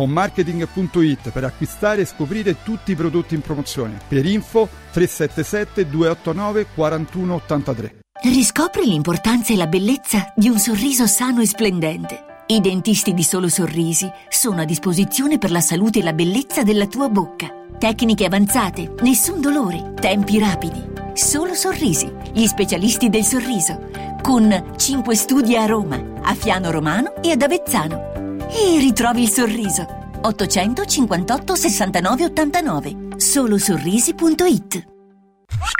fonmarketing.it 0.00 1.30
per 1.30 1.44
acquistare 1.44 2.02
e 2.02 2.04
scoprire 2.06 2.62
tutti 2.62 2.92
i 2.92 2.94
prodotti 2.94 3.34
in 3.34 3.42
promozione. 3.42 3.98
Per 4.08 4.24
info 4.24 4.66
377 4.92 5.90
289 5.90 6.66
4183. 6.74 7.98
Riscopri 8.22 8.86
l'importanza 8.86 9.52
e 9.52 9.56
la 9.56 9.66
bellezza 9.66 10.32
di 10.34 10.48
un 10.48 10.58
sorriso 10.58 11.06
sano 11.06 11.42
e 11.42 11.46
splendente. 11.46 12.24
I 12.46 12.60
dentisti 12.60 13.12
di 13.12 13.22
Solo 13.22 13.48
Sorrisi 13.48 14.10
sono 14.28 14.62
a 14.62 14.64
disposizione 14.64 15.38
per 15.38 15.50
la 15.50 15.60
salute 15.60 15.98
e 15.98 16.02
la 16.02 16.14
bellezza 16.14 16.62
della 16.62 16.86
tua 16.86 17.08
bocca. 17.08 17.48
Tecniche 17.78 18.24
avanzate, 18.24 18.94
nessun 19.02 19.40
dolore, 19.40 19.92
tempi 20.00 20.38
rapidi. 20.38 20.82
Solo 21.12 21.54
Sorrisi, 21.54 22.10
gli 22.32 22.46
specialisti 22.46 23.10
del 23.10 23.24
sorriso, 23.24 23.88
con 24.22 24.72
5 24.76 25.14
studi 25.14 25.56
a 25.56 25.66
Roma, 25.66 26.02
a 26.22 26.34
Fiano 26.34 26.70
Romano 26.70 27.22
e 27.22 27.32
ad 27.32 27.42
Avezzano. 27.42 28.19
E 28.52 28.78
ritrovi 28.78 29.22
il 29.22 29.30
sorriso. 29.30 29.86
858 30.22 31.54
69 31.54 32.24
89. 32.24 32.96
Solosorrisi.it 33.16 34.86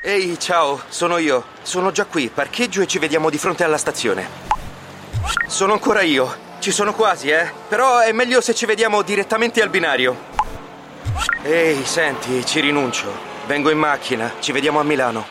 Ehi, 0.02 0.38
ciao, 0.38 0.80
sono 0.88 1.18
io. 1.18 1.44
Sono 1.62 1.90
già 1.90 2.04
qui, 2.06 2.30
parcheggio 2.32 2.82
e 2.82 2.86
ci 2.86 2.98
vediamo 2.98 3.28
di 3.30 3.38
fronte 3.38 3.64
alla 3.64 3.76
stazione. 3.76 4.26
Sono 5.46 5.72
ancora 5.74 6.02
io. 6.02 6.48
Ci 6.60 6.70
sono 6.70 6.94
quasi, 6.94 7.28
eh. 7.28 7.50
Però 7.68 7.98
è 7.98 8.12
meglio 8.12 8.40
se 8.40 8.54
ci 8.54 8.66
vediamo 8.66 9.02
direttamente 9.02 9.62
al 9.62 9.70
binario. 9.70 10.28
Ehi, 11.42 11.84
senti, 11.84 12.44
ci 12.44 12.60
rinuncio. 12.60 13.28
Vengo 13.46 13.70
in 13.70 13.78
macchina, 13.78 14.32
ci 14.40 14.52
vediamo 14.52 14.78
a 14.80 14.84
Milano. 14.84 15.26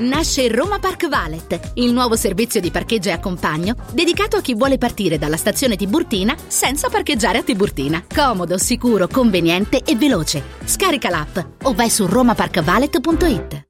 Nasce 0.00 0.48
Roma 0.48 0.78
Park 0.78 1.08
Valet, 1.08 1.72
il 1.74 1.92
nuovo 1.92 2.16
servizio 2.16 2.58
di 2.58 2.70
parcheggio 2.70 3.10
e 3.10 3.12
accompagno 3.12 3.74
dedicato 3.92 4.36
a 4.36 4.40
chi 4.40 4.54
vuole 4.54 4.78
partire 4.78 5.18
dalla 5.18 5.36
stazione 5.36 5.76
Tiburtina 5.76 6.34
senza 6.46 6.88
parcheggiare 6.88 7.38
a 7.38 7.42
Tiburtina. 7.42 8.04
Comodo, 8.12 8.56
sicuro, 8.56 9.08
conveniente 9.08 9.82
e 9.84 9.96
veloce. 9.96 10.42
Scarica 10.64 11.10
l'app 11.10 11.38
o 11.64 11.74
vai 11.74 11.90
su 11.90 12.06
romaparkvalet.it. 12.06 13.69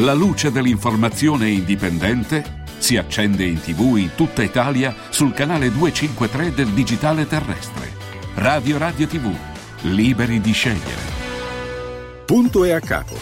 La 0.00 0.12
luce 0.12 0.52
dell'informazione 0.52 1.48
indipendente 1.48 2.64
si 2.76 2.98
accende 2.98 3.44
in 3.44 3.58
tv 3.58 3.96
in 3.96 4.10
tutta 4.14 4.42
Italia 4.42 4.94
sul 5.08 5.32
canale 5.32 5.72
253 5.72 6.52
del 6.52 6.68
digitale 6.68 7.26
terrestre. 7.26 7.90
Radio 8.34 8.76
Radio 8.76 9.06
TV. 9.06 9.34
Liberi 9.82 10.42
di 10.42 10.52
scegliere. 10.52 11.00
Punto 12.26 12.64
e 12.64 12.72
a 12.72 12.80
capo. 12.80 13.14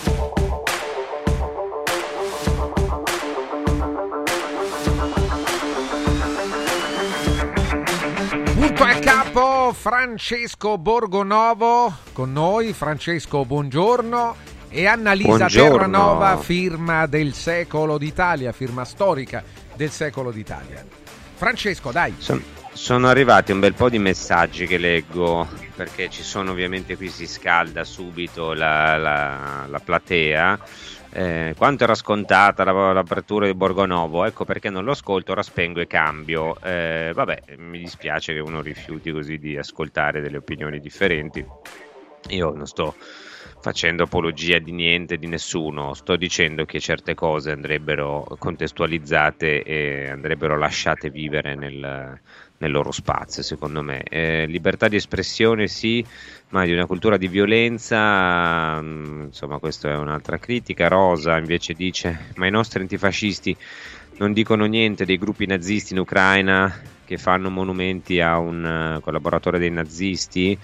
Punto 8.52 8.82
a 8.82 8.94
capo 8.94 9.72
Francesco 9.72 10.76
Borgonovo 10.76 11.94
con 12.12 12.32
noi. 12.32 12.72
Francesco, 12.72 13.44
buongiorno. 13.44 14.53
E 14.76 14.86
Annalisa 14.88 15.28
Buongiorno. 15.36 15.76
Terranova, 15.76 16.36
firma 16.38 17.06
del 17.06 17.32
secolo 17.32 17.96
d'Italia, 17.96 18.50
firma 18.50 18.84
storica 18.84 19.44
del 19.76 19.90
secolo 19.90 20.32
d'Italia. 20.32 20.84
Francesco, 21.34 21.92
dai. 21.92 22.12
Son- 22.18 22.42
sono 22.72 23.06
arrivati 23.06 23.52
un 23.52 23.60
bel 23.60 23.74
po' 23.74 23.88
di 23.88 24.00
messaggi 24.00 24.66
che 24.66 24.78
leggo 24.78 25.46
perché 25.76 26.10
ci 26.10 26.24
sono 26.24 26.50
ovviamente 26.50 26.96
qui 26.96 27.08
si 27.08 27.24
scalda 27.28 27.84
subito 27.84 28.52
la, 28.52 28.96
la- 28.96 29.66
la 29.68 29.78
platea. 29.78 30.58
Eh, 31.12 31.54
quanto 31.56 31.84
era 31.84 31.94
scontata 31.94 32.64
la- 32.64 32.92
l'apertura 32.92 33.46
di 33.46 33.54
Borgonovo? 33.54 34.24
Ecco 34.24 34.44
perché 34.44 34.70
non 34.70 34.82
lo 34.82 34.90
ascolto, 34.90 35.30
ora 35.30 35.44
spengo 35.44 35.80
e 35.80 35.86
cambio. 35.86 36.60
Eh, 36.60 37.12
vabbè, 37.14 37.42
mi 37.58 37.78
dispiace 37.78 38.32
che 38.34 38.40
uno 38.40 38.60
rifiuti 38.60 39.12
così 39.12 39.38
di 39.38 39.56
ascoltare 39.56 40.20
delle 40.20 40.38
opinioni 40.38 40.80
differenti. 40.80 41.46
Io 42.30 42.50
non 42.50 42.66
sto 42.66 42.96
facendo 43.64 44.02
apologia 44.02 44.58
di 44.58 44.72
niente, 44.72 45.16
di 45.16 45.26
nessuno, 45.26 45.94
sto 45.94 46.16
dicendo 46.16 46.66
che 46.66 46.78
certe 46.80 47.14
cose 47.14 47.50
andrebbero 47.50 48.36
contestualizzate 48.38 49.62
e 49.62 50.10
andrebbero 50.10 50.58
lasciate 50.58 51.08
vivere 51.08 51.54
nel, 51.54 52.20
nel 52.58 52.70
loro 52.70 52.92
spazio, 52.92 53.42
secondo 53.42 53.80
me. 53.82 54.02
Eh, 54.02 54.44
libertà 54.48 54.88
di 54.88 54.96
espressione 54.96 55.66
sì, 55.66 56.04
ma 56.50 56.66
di 56.66 56.74
una 56.74 56.84
cultura 56.84 57.16
di 57.16 57.26
violenza, 57.26 58.82
mm, 58.82 59.22
insomma, 59.22 59.56
questa 59.56 59.92
è 59.92 59.96
un'altra 59.96 60.36
critica. 60.36 60.88
Rosa 60.88 61.38
invece 61.38 61.72
dice: 61.72 62.32
Ma 62.34 62.46
i 62.46 62.50
nostri 62.50 62.82
antifascisti 62.82 63.56
non 64.18 64.34
dicono 64.34 64.66
niente 64.66 65.06
dei 65.06 65.16
gruppi 65.16 65.46
nazisti 65.46 65.94
in 65.94 66.00
Ucraina 66.00 66.70
che 67.14 67.18
fanno 67.18 67.48
monumenti 67.48 68.20
a 68.20 68.38
un 68.38 68.96
eh, 68.96 69.00
collaboratore 69.00 69.58
dei 69.58 69.70
nazisti 69.70 70.58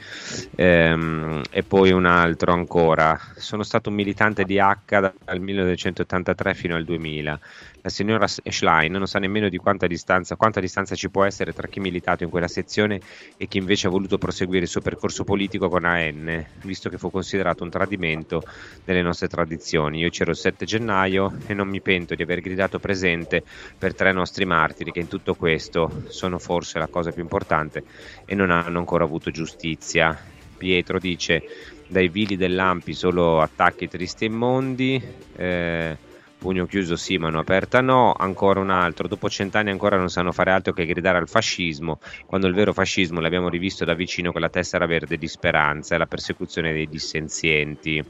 ehm, 0.56 1.42
e 1.50 1.62
poi 1.62 1.92
un 1.92 2.06
altro 2.06 2.52
ancora. 2.52 3.18
Sono 3.36 3.62
stato 3.62 3.88
un 3.88 3.94
militante 3.94 4.44
di 4.44 4.58
H 4.58 4.76
dal 5.24 5.40
1983 5.40 6.54
fino 6.54 6.74
al 6.76 6.84
2000. 6.84 7.38
La 7.82 7.88
signora 7.88 8.26
Schlein 8.26 8.92
non 8.92 9.06
sa 9.06 9.18
nemmeno 9.18 9.48
di 9.48 9.56
quanta 9.56 9.86
distanza, 9.86 10.36
quanta 10.36 10.60
distanza 10.60 10.94
ci 10.94 11.08
può 11.08 11.24
essere 11.24 11.52
tra 11.52 11.66
chi 11.66 11.78
ha 11.78 11.82
militato 11.82 12.24
in 12.24 12.30
quella 12.30 12.46
sezione 12.46 13.00
e 13.38 13.46
chi 13.46 13.56
invece 13.56 13.86
ha 13.86 13.90
voluto 13.90 14.18
proseguire 14.18 14.64
il 14.64 14.68
suo 14.68 14.82
percorso 14.82 15.24
politico 15.24 15.68
con 15.70 15.84
AN, 15.86 16.46
visto 16.62 16.90
che 16.90 16.98
fu 16.98 17.10
considerato 17.10 17.64
un 17.64 17.70
tradimento 17.70 18.42
delle 18.84 19.00
nostre 19.00 19.28
tradizioni. 19.28 20.00
Io 20.00 20.10
c'ero 20.10 20.30
il 20.30 20.36
7 20.36 20.66
gennaio 20.66 21.38
e 21.46 21.54
non 21.54 21.68
mi 21.68 21.80
pento 21.80 22.14
di 22.14 22.22
aver 22.22 22.40
gridato 22.40 22.78
presente 22.78 23.44
per 23.78 23.94
tre 23.94 24.12
nostri 24.12 24.44
martiri 24.44 24.90
che 24.90 25.00
in 25.00 25.08
tutto 25.08 25.34
questo 25.34 26.02
sono 26.06 26.38
forse 26.38 26.78
la 26.78 26.88
cosa 26.88 27.12
più 27.12 27.22
importante 27.22 27.84
e 28.26 28.34
non 28.34 28.50
hanno 28.50 28.78
ancora 28.78 29.04
avuto 29.04 29.30
giustizia. 29.30 30.14
Pietro 30.56 30.98
dice 30.98 31.44
dai 31.86 32.08
vili 32.10 32.36
dell'Ampi 32.36 32.92
solo 32.92 33.40
attacchi 33.40 33.88
tristi 33.88 34.24
e 34.24 34.26
immondi. 34.28 35.02
Eh, 35.32 35.98
Pugno 36.40 36.64
chiuso 36.64 36.96
sì, 36.96 37.18
mano 37.18 37.38
aperta 37.38 37.82
no. 37.82 38.14
Ancora 38.16 38.60
un 38.60 38.70
altro. 38.70 39.06
Dopo 39.06 39.28
cent'anni 39.28 39.68
ancora 39.68 39.98
non 39.98 40.08
sanno 40.08 40.32
fare 40.32 40.50
altro 40.50 40.72
che 40.72 40.86
gridare 40.86 41.18
al 41.18 41.28
fascismo, 41.28 41.98
quando 42.24 42.46
il 42.46 42.54
vero 42.54 42.72
fascismo 42.72 43.20
l'abbiamo 43.20 43.50
rivisto 43.50 43.84
da 43.84 43.92
vicino 43.92 44.32
con 44.32 44.40
la 44.40 44.48
tessera 44.48 44.86
verde 44.86 45.18
di 45.18 45.28
speranza 45.28 45.94
e 45.94 45.98
la 45.98 46.06
persecuzione 46.06 46.72
dei 46.72 46.88
dissenzienti. 46.88 48.02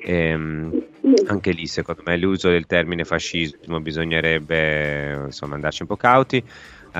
Ehm, 0.00 0.76
anche 1.26 1.52
lì, 1.52 1.66
secondo 1.68 2.02
me, 2.04 2.16
l'uso 2.16 2.48
del 2.50 2.66
termine 2.66 3.04
fascismo 3.04 3.80
bisognerebbe 3.80 5.26
insomma 5.26 5.54
andarci 5.54 5.82
un 5.82 5.88
po' 5.88 5.96
cauti. 5.96 6.42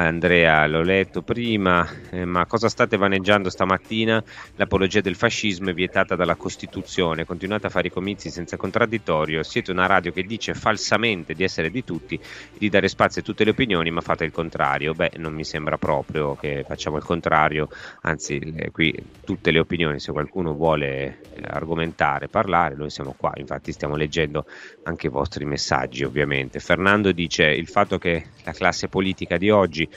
Andrea, 0.01 0.65
l'ho 0.69 0.83
letto 0.83 1.23
prima, 1.23 1.85
eh, 2.13 2.25
ma 2.25 2.47
cosa 2.47 2.69
state 2.69 2.97
vaneggiando 2.97 3.51
stamattina? 3.51 4.23
L'apologia 4.55 5.01
del 5.01 5.17
fascismo 5.17 5.71
è 5.71 5.75
vietata 5.75 6.15
dalla 6.15 6.37
Costituzione, 6.37 7.25
continuate 7.25 7.67
a 7.67 7.71
fare 7.71 7.89
i 7.89 7.91
comizi 7.91 8.31
senza 8.31 8.57
contraddittorio, 8.57 9.43
siete 9.43 9.73
una 9.73 9.87
radio 9.87 10.13
che 10.13 10.23
dice 10.23 10.55
falsamente 10.55 11.35
di 11.35 11.43
essere 11.43 11.69
di 11.69 11.83
tutti 11.83 12.17
di 12.57 12.69
dare 12.69 12.87
spazio 12.87 13.23
a 13.23 13.25
tutte 13.25 13.43
le 13.43 13.51
opinioni, 13.51 13.91
ma 13.91 14.01
fate 14.01 14.25
il 14.25 14.31
contrario. 14.31 14.95
Beh, 14.95 15.15
non 15.17 15.35
mi 15.35 15.43
sembra 15.43 15.79
proprio 15.79 16.37
che 16.37 16.63
facciamo 16.65 16.97
il 16.97 17.03
contrario, 17.03 17.67
anzi, 18.03 18.39
le- 18.39 18.71
qui 18.71 18.95
tutte 19.25 19.51
le 19.51 19.59
opinioni, 19.59 19.99
se 19.99 20.13
qualcuno 20.13 20.55
vuole 20.55 21.23
eh, 21.35 21.43
argomentare, 21.45 22.29
parlare, 22.29 22.77
noi 22.77 22.91
siamo 22.91 23.15
qua, 23.19 23.33
infatti 23.35 23.73
stiamo 23.73 23.97
leggendo 23.97 24.45
anche 24.85 25.09
i 25.09 25.11
vostri 25.11 25.45
messaggi, 25.45 26.05
ovviamente. 26.05 26.61
Fernando 26.61 27.11
dice 27.11 27.47
il 27.47 27.67
fatto 27.67 27.99
che 27.99 28.27
la 28.45 28.53
classe 28.53 28.87
politica 28.89 29.37
di 29.37 29.51
oggi 29.51 29.88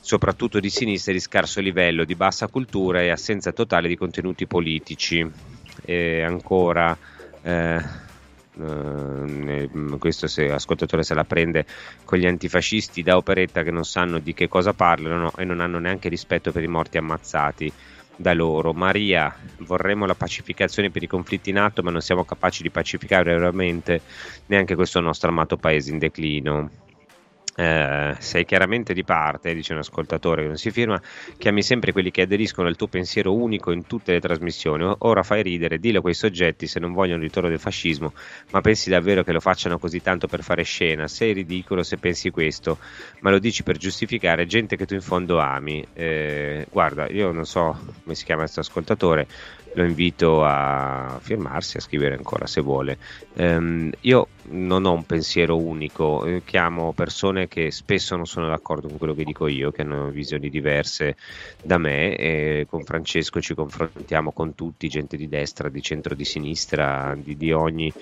soprattutto 0.00 0.58
di 0.60 0.68
sinistra, 0.68 1.12
di 1.12 1.20
scarso 1.20 1.60
livello, 1.60 2.04
di 2.04 2.16
bassa 2.16 2.48
cultura 2.48 3.00
e 3.00 3.10
assenza 3.10 3.52
totale 3.52 3.88
di 3.88 3.96
contenuti 3.96 4.46
politici. 4.46 5.24
E 5.84 6.22
ancora, 6.22 6.96
eh, 7.42 7.82
eh, 8.60 9.70
questo 9.98 10.26
se 10.26 10.48
l'ascoltatore 10.48 11.02
se 11.02 11.14
la 11.14 11.24
prende 11.24 11.64
con 12.04 12.18
gli 12.18 12.26
antifascisti 12.26 13.02
da 13.02 13.16
operetta 13.16 13.62
che 13.62 13.70
non 13.70 13.84
sanno 13.84 14.18
di 14.18 14.34
che 14.34 14.48
cosa 14.48 14.72
parlano 14.74 15.32
e 15.36 15.44
non 15.44 15.60
hanno 15.60 15.78
neanche 15.78 16.08
rispetto 16.08 16.52
per 16.52 16.62
i 16.62 16.68
morti 16.68 16.98
ammazzati 16.98 17.72
da 18.16 18.34
loro. 18.34 18.72
Maria, 18.72 19.34
vorremmo 19.58 20.04
la 20.04 20.14
pacificazione 20.14 20.90
per 20.90 21.02
i 21.02 21.06
conflitti 21.06 21.50
in 21.50 21.58
atto, 21.58 21.82
ma 21.82 21.90
non 21.90 22.00
siamo 22.00 22.24
capaci 22.24 22.62
di 22.62 22.70
pacificare 22.70 23.32
veramente 23.32 24.00
neanche 24.46 24.74
questo 24.74 25.00
nostro 25.00 25.30
amato 25.30 25.56
paese 25.56 25.90
in 25.90 25.98
declino. 25.98 26.70
Eh, 27.54 28.14
sei 28.18 28.44
chiaramente 28.44 28.94
di 28.94 29.04
parte, 29.04 29.54
dice 29.54 29.72
un 29.72 29.80
ascoltatore 29.80 30.42
che 30.42 30.48
non 30.48 30.56
si 30.56 30.70
firma, 30.70 31.00
chiami 31.36 31.62
sempre 31.62 31.92
quelli 31.92 32.10
che 32.10 32.22
aderiscono 32.22 32.68
al 32.68 32.76
tuo 32.76 32.86
pensiero 32.86 33.34
unico 33.34 33.72
in 33.72 33.86
tutte 33.86 34.12
le 34.12 34.20
trasmissioni. 34.20 34.90
Ora 34.98 35.22
fai 35.22 35.42
ridere, 35.42 35.78
dillo 35.78 35.98
a 35.98 36.02
quei 36.02 36.14
soggetti 36.14 36.66
se 36.66 36.80
non 36.80 36.92
vogliono 36.92 37.18
il 37.18 37.24
ritorno 37.24 37.48
del 37.48 37.58
fascismo, 37.58 38.12
ma 38.52 38.60
pensi 38.60 38.88
davvero 38.88 39.22
che 39.22 39.32
lo 39.32 39.40
facciano 39.40 39.78
così 39.78 40.00
tanto 40.00 40.26
per 40.26 40.42
fare 40.42 40.62
scena? 40.62 41.06
Sei 41.08 41.32
ridicolo 41.32 41.82
se 41.82 41.98
pensi 41.98 42.30
questo, 42.30 42.78
ma 43.20 43.30
lo 43.30 43.38
dici 43.38 43.62
per 43.62 43.76
giustificare 43.76 44.46
gente 44.46 44.76
che 44.76 44.86
tu 44.86 44.94
in 44.94 45.02
fondo 45.02 45.38
ami. 45.38 45.84
Eh, 45.92 46.66
guarda, 46.70 47.08
io 47.08 47.32
non 47.32 47.44
so 47.44 47.78
come 48.02 48.14
si 48.14 48.24
chiama 48.24 48.42
questo 48.42 48.60
ascoltatore, 48.60 49.26
lo 49.74 49.84
invito 49.84 50.44
a 50.44 51.18
firmarsi, 51.20 51.76
a 51.76 51.80
scrivere 51.80 52.16
ancora 52.16 52.46
se 52.46 52.60
vuole. 52.60 52.98
Um, 53.34 53.90
io 54.00 54.28
non 54.50 54.84
ho 54.84 54.92
un 54.92 55.04
pensiero 55.04 55.56
unico, 55.56 56.24
eh, 56.24 56.42
chiamo 56.44 56.92
persone 56.92 57.48
che 57.48 57.70
spesso 57.70 58.16
non 58.16 58.26
sono 58.26 58.48
d'accordo 58.48 58.88
con 58.88 58.98
quello 58.98 59.14
che 59.14 59.24
dico 59.24 59.46
io, 59.46 59.70
che 59.70 59.82
hanno 59.82 60.10
visioni 60.10 60.50
diverse 60.50 61.16
da 61.62 61.78
me 61.78 62.16
e 62.16 62.66
con 62.68 62.84
Francesco 62.84 63.40
ci 63.40 63.54
confrontiamo 63.54 64.32
con 64.32 64.54
tutti, 64.54 64.88
gente 64.88 65.16
di 65.16 65.28
destra, 65.28 65.68
di 65.68 65.80
centro, 65.80 66.14
di 66.14 66.24
sinistra, 66.24 67.16
di, 67.16 67.36
di 67.36 67.52
ogni 67.52 67.92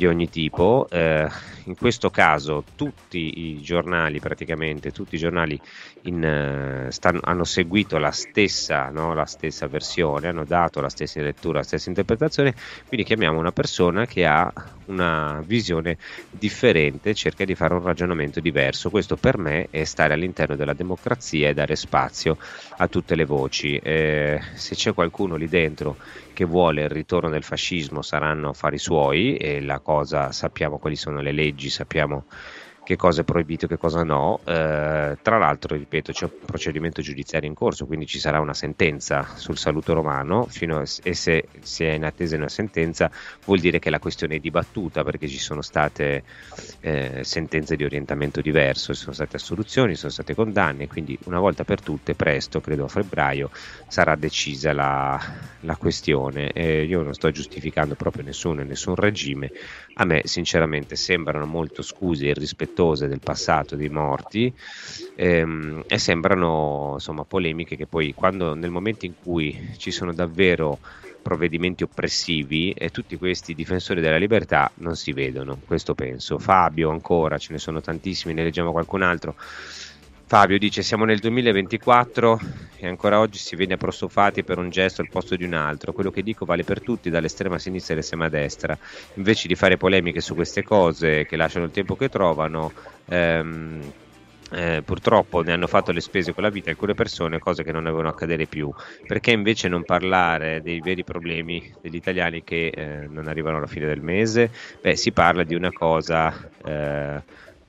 di 0.00 0.06
ogni 0.06 0.30
tipo. 0.30 0.86
Eh, 0.90 1.28
in 1.64 1.76
questo 1.76 2.08
caso 2.08 2.64
tutti 2.74 3.50
i 3.50 3.60
giornali, 3.60 4.18
praticamente 4.18 4.92
tutti 4.92 5.16
i 5.16 5.18
giornali 5.18 5.60
in, 6.02 6.86
uh, 6.86 6.90
stanno, 6.90 7.20
hanno 7.22 7.44
seguito 7.44 7.98
la 7.98 8.10
stessa, 8.10 8.88
no, 8.88 9.12
la 9.12 9.26
stessa, 9.26 9.66
versione, 9.66 10.28
hanno 10.28 10.44
dato 10.44 10.80
la 10.80 10.88
stessa 10.88 11.20
lettura, 11.20 11.58
la 11.58 11.64
stessa 11.64 11.90
interpretazione, 11.90 12.54
quindi 12.88 13.04
chiamiamo 13.04 13.38
una 13.38 13.52
persona 13.52 14.06
che 14.06 14.24
ha 14.24 14.50
una 14.86 15.42
visione 15.44 15.98
differente, 16.30 17.14
cerca 17.14 17.44
di 17.44 17.54
fare 17.54 17.74
un 17.74 17.82
ragionamento 17.82 18.40
diverso. 18.40 18.88
Questo 18.88 19.16
per 19.16 19.36
me 19.36 19.68
è 19.70 19.84
stare 19.84 20.14
all'interno 20.14 20.56
della 20.56 20.72
democrazia 20.72 21.50
e 21.50 21.54
dare 21.54 21.76
spazio 21.76 22.38
a 22.78 22.88
tutte 22.88 23.14
le 23.14 23.26
voci. 23.26 23.76
Eh, 23.76 24.40
se 24.54 24.74
c'è 24.74 24.94
qualcuno 24.94 25.36
lì 25.36 25.46
dentro 25.46 25.96
che 26.40 26.46
vuole 26.46 26.84
il 26.84 26.88
ritorno 26.88 27.28
del 27.28 27.42
fascismo 27.42 28.00
saranno 28.00 28.48
affari 28.48 28.78
suoi 28.78 29.36
e 29.36 29.60
la 29.60 29.80
cosa 29.80 30.32
sappiamo 30.32 30.78
quali 30.78 30.96
sono 30.96 31.20
le 31.20 31.32
leggi, 31.32 31.68
sappiamo 31.68 32.24
che 32.90 32.96
cosa 32.96 33.20
è 33.20 33.24
proibito 33.24 33.66
e 33.66 33.68
che 33.68 33.76
cosa 33.76 34.02
no. 34.02 34.40
Eh, 34.44 35.16
tra 35.22 35.38
l'altro, 35.38 35.76
ripeto, 35.76 36.10
c'è 36.10 36.24
un 36.24 36.32
procedimento 36.44 37.00
giudiziario 37.02 37.48
in 37.48 37.54
corso, 37.54 37.86
quindi 37.86 38.04
ci 38.04 38.18
sarà 38.18 38.40
una 38.40 38.52
sentenza 38.52 39.28
sul 39.36 39.56
saluto 39.56 39.94
romano 39.94 40.48
a, 40.50 40.84
e 41.04 41.14
se 41.14 41.48
si 41.60 41.84
è 41.84 41.92
in 41.92 42.04
attesa 42.04 42.34
di 42.34 42.40
una 42.40 42.50
sentenza 42.50 43.08
vuol 43.44 43.60
dire 43.60 43.78
che 43.78 43.90
la 43.90 44.00
questione 44.00 44.34
è 44.34 44.38
dibattuta 44.40 45.04
perché 45.04 45.28
ci 45.28 45.38
sono 45.38 45.62
state 45.62 46.24
eh, 46.80 47.20
sentenze 47.22 47.76
di 47.76 47.84
orientamento 47.84 48.40
diverso, 48.40 48.92
ci 48.92 49.02
sono 49.02 49.12
state 49.12 49.36
assoluzioni, 49.36 49.94
sono 49.94 50.10
state 50.10 50.34
condanne, 50.34 50.88
quindi 50.88 51.16
una 51.26 51.38
volta 51.38 51.62
per 51.62 51.80
tutte, 51.80 52.16
presto, 52.16 52.60
credo 52.60 52.86
a 52.86 52.88
febbraio, 52.88 53.50
sarà 53.86 54.16
decisa 54.16 54.72
la, 54.72 55.20
la 55.60 55.76
questione. 55.76 56.50
Eh, 56.50 56.82
io 56.82 57.02
non 57.02 57.14
sto 57.14 57.30
giustificando 57.30 57.94
proprio 57.94 58.24
nessuno 58.24 58.62
e 58.62 58.64
nessun 58.64 58.96
regime, 58.96 59.52
a 59.94 60.04
me 60.04 60.22
sinceramente 60.24 60.96
sembrano 60.96 61.46
molto 61.46 61.82
scuse 61.82 62.26
e 62.26 62.34
irrispettose 62.80 63.06
del 63.08 63.20
passato 63.20 63.76
dei 63.76 63.88
morti 63.88 64.52
ehm, 65.16 65.82
e 65.86 65.98
sembrano 65.98 66.92
insomma 66.94 67.24
polemiche 67.24 67.76
che 67.76 67.86
poi 67.86 68.14
quando 68.14 68.54
nel 68.54 68.70
momento 68.70 69.04
in 69.04 69.14
cui 69.14 69.54
ci 69.76 69.90
sono 69.90 70.12
davvero 70.14 70.80
provvedimenti 71.22 71.82
oppressivi 71.82 72.72
e 72.72 72.88
tutti 72.88 73.16
questi 73.16 73.54
difensori 73.54 74.00
della 74.00 74.16
libertà 74.16 74.72
non 74.76 74.96
si 74.96 75.12
vedono, 75.12 75.60
questo 75.66 75.94
penso. 75.94 76.38
Fabio 76.38 76.90
ancora, 76.90 77.36
ce 77.36 77.52
ne 77.52 77.58
sono 77.58 77.80
tantissimi, 77.80 78.32
ne 78.32 78.42
leggiamo 78.44 78.72
qualcun 78.72 79.02
altro. 79.02 79.34
Fabio 80.30 80.58
dice 80.58 80.82
siamo 80.82 81.04
nel 81.04 81.18
2024 81.18 82.38
e 82.78 82.86
ancora 82.86 83.18
oggi 83.18 83.36
si 83.36 83.56
viene 83.56 83.74
apostrofati 83.74 84.44
per 84.44 84.58
un 84.58 84.70
gesto 84.70 85.00
al 85.00 85.08
posto 85.08 85.34
di 85.34 85.42
un 85.42 85.54
altro. 85.54 85.92
Quello 85.92 86.12
che 86.12 86.22
dico 86.22 86.44
vale 86.44 86.62
per 86.62 86.84
tutti, 86.84 87.10
dall'estrema 87.10 87.58
sinistra 87.58 87.94
all'estrema 87.94 88.28
destra. 88.28 88.78
Invece 89.14 89.48
di 89.48 89.56
fare 89.56 89.76
polemiche 89.76 90.20
su 90.20 90.36
queste 90.36 90.62
cose 90.62 91.26
che 91.26 91.34
lasciano 91.34 91.64
il 91.64 91.72
tempo 91.72 91.96
che 91.96 92.08
trovano, 92.08 92.70
ehm, 93.06 93.92
eh, 94.52 94.82
purtroppo 94.84 95.42
ne 95.42 95.50
hanno 95.52 95.66
fatto 95.66 95.90
le 95.90 96.00
spese 96.00 96.32
con 96.32 96.44
la 96.44 96.50
vita 96.50 96.70
alcune 96.70 96.94
persone, 96.94 97.40
cose 97.40 97.64
che 97.64 97.72
non 97.72 97.82
devono 97.82 98.08
accadere 98.08 98.46
più. 98.46 98.72
Perché 99.04 99.32
invece 99.32 99.66
non 99.66 99.82
parlare 99.82 100.60
dei 100.60 100.80
veri 100.80 101.02
problemi 101.02 101.74
degli 101.80 101.96
italiani 101.96 102.44
che 102.44 102.68
eh, 102.68 103.08
non 103.08 103.26
arrivano 103.26 103.56
alla 103.56 103.66
fine 103.66 103.86
del 103.86 104.00
mese? 104.00 104.52
Beh, 104.80 104.94
si 104.94 105.10
parla 105.12 105.42
di 105.42 105.56
una 105.56 105.72
cosa 105.72 106.32
eh, 106.64 107.20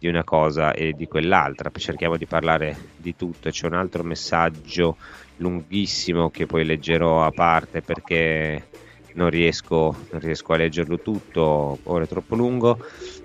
di 0.02 0.08
una 0.08 0.24
cosa 0.24 0.74
e 0.74 0.94
di 0.94 1.08
quell'altra, 1.08 1.70
cerchiamo 1.78 2.18
di 2.18 2.26
parlare 2.26 2.76
di 2.98 3.16
tutto. 3.16 3.52
C'è 3.52 3.68
un 3.68 3.76
altro 3.76 4.02
messaggio 4.02 4.98
lunghissimo 5.36 6.32
che 6.32 6.48
poi 6.48 6.66
leggerò 6.66 7.24
a 7.24 7.30
parte 7.30 7.84
perché 7.84 8.66
non 9.14 9.30
riesco, 9.30 9.96
non 10.10 10.20
riesco 10.20 10.54
a 10.54 10.58
leggerlo 10.58 11.00
tutto, 11.02 11.78
ora 11.84 12.04
è 12.04 12.08
troppo 12.08 12.36
lungo. 12.36 12.80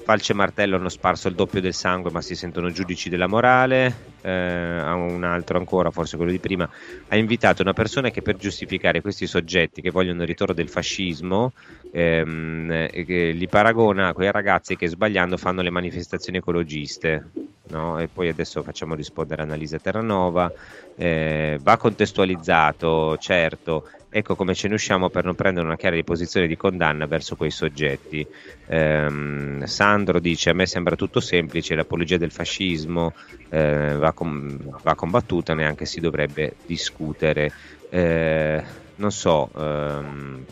Falce 0.04 0.32
e 0.32 0.34
Martello 0.34 0.76
hanno 0.76 0.90
sparso 0.90 1.28
il 1.28 1.34
doppio 1.34 1.62
del 1.62 1.72
sangue, 1.72 2.10
ma 2.10 2.20
si 2.20 2.34
sentono 2.34 2.70
giudici 2.70 3.08
della 3.08 3.26
morale. 3.26 4.14
Eh, 4.20 4.30
un 4.30 5.24
altro 5.24 5.56
ancora, 5.56 5.90
forse 5.90 6.16
quello 6.16 6.30
di 6.30 6.38
prima, 6.38 6.68
ha 7.08 7.16
invitato 7.16 7.62
una 7.62 7.72
persona 7.72 8.10
che 8.10 8.20
per 8.20 8.36
giustificare 8.36 9.00
questi 9.00 9.26
soggetti 9.26 9.80
che 9.80 9.90
vogliono 9.90 10.20
il 10.20 10.28
ritorno 10.28 10.52
del 10.52 10.68
fascismo, 10.68 11.52
ehm, 11.98 12.88
li 13.32 13.48
paragona 13.48 14.08
a 14.08 14.12
quei 14.12 14.30
ragazzi 14.30 14.76
che 14.76 14.86
sbagliando 14.88 15.36
fanno 15.36 15.62
le 15.62 15.70
manifestazioni 15.70 16.38
ecologiste. 16.38 17.32
No? 17.68 17.98
E 17.98 18.08
poi 18.08 18.28
adesso 18.28 18.62
facciamo 18.62 18.94
rispondere 18.94 19.42
a 19.42 19.44
Annalisa 19.44 19.78
Terranova. 19.78 20.52
Eh, 20.94 21.58
va 21.60 21.76
contestualizzato, 21.76 23.16
certo, 23.18 23.82
ecco 24.08 24.34
come 24.36 24.54
ce 24.54 24.68
ne 24.68 24.74
usciamo 24.74 25.10
per 25.10 25.24
non 25.24 25.34
prendere 25.34 25.66
una 25.66 25.76
chiara 25.76 26.00
posizione 26.04 26.46
di 26.46 26.54
condanna 26.56 27.06
verso 27.06 27.34
quei 27.36 27.50
soggetti. 27.50 28.26
Eh, 28.64 29.60
Sandro 29.64 30.20
dice: 30.20 30.50
A 30.50 30.54
me 30.54 30.66
sembra 30.66 30.94
tutto 30.96 31.20
semplice, 31.20 31.74
l'apologia 31.74 32.16
del 32.16 32.30
fascismo 32.32 33.12
eh, 33.48 33.94
va, 33.96 34.12
com- 34.12 34.80
va, 34.82 34.94
combattuta, 34.94 35.54
neanche 35.54 35.84
si 35.86 36.00
dovrebbe 36.00 36.58
discutere. 36.64 37.52
Eh, 37.88 38.62
non 38.94 39.10
so. 39.10 39.50
Ehm, 39.54 40.44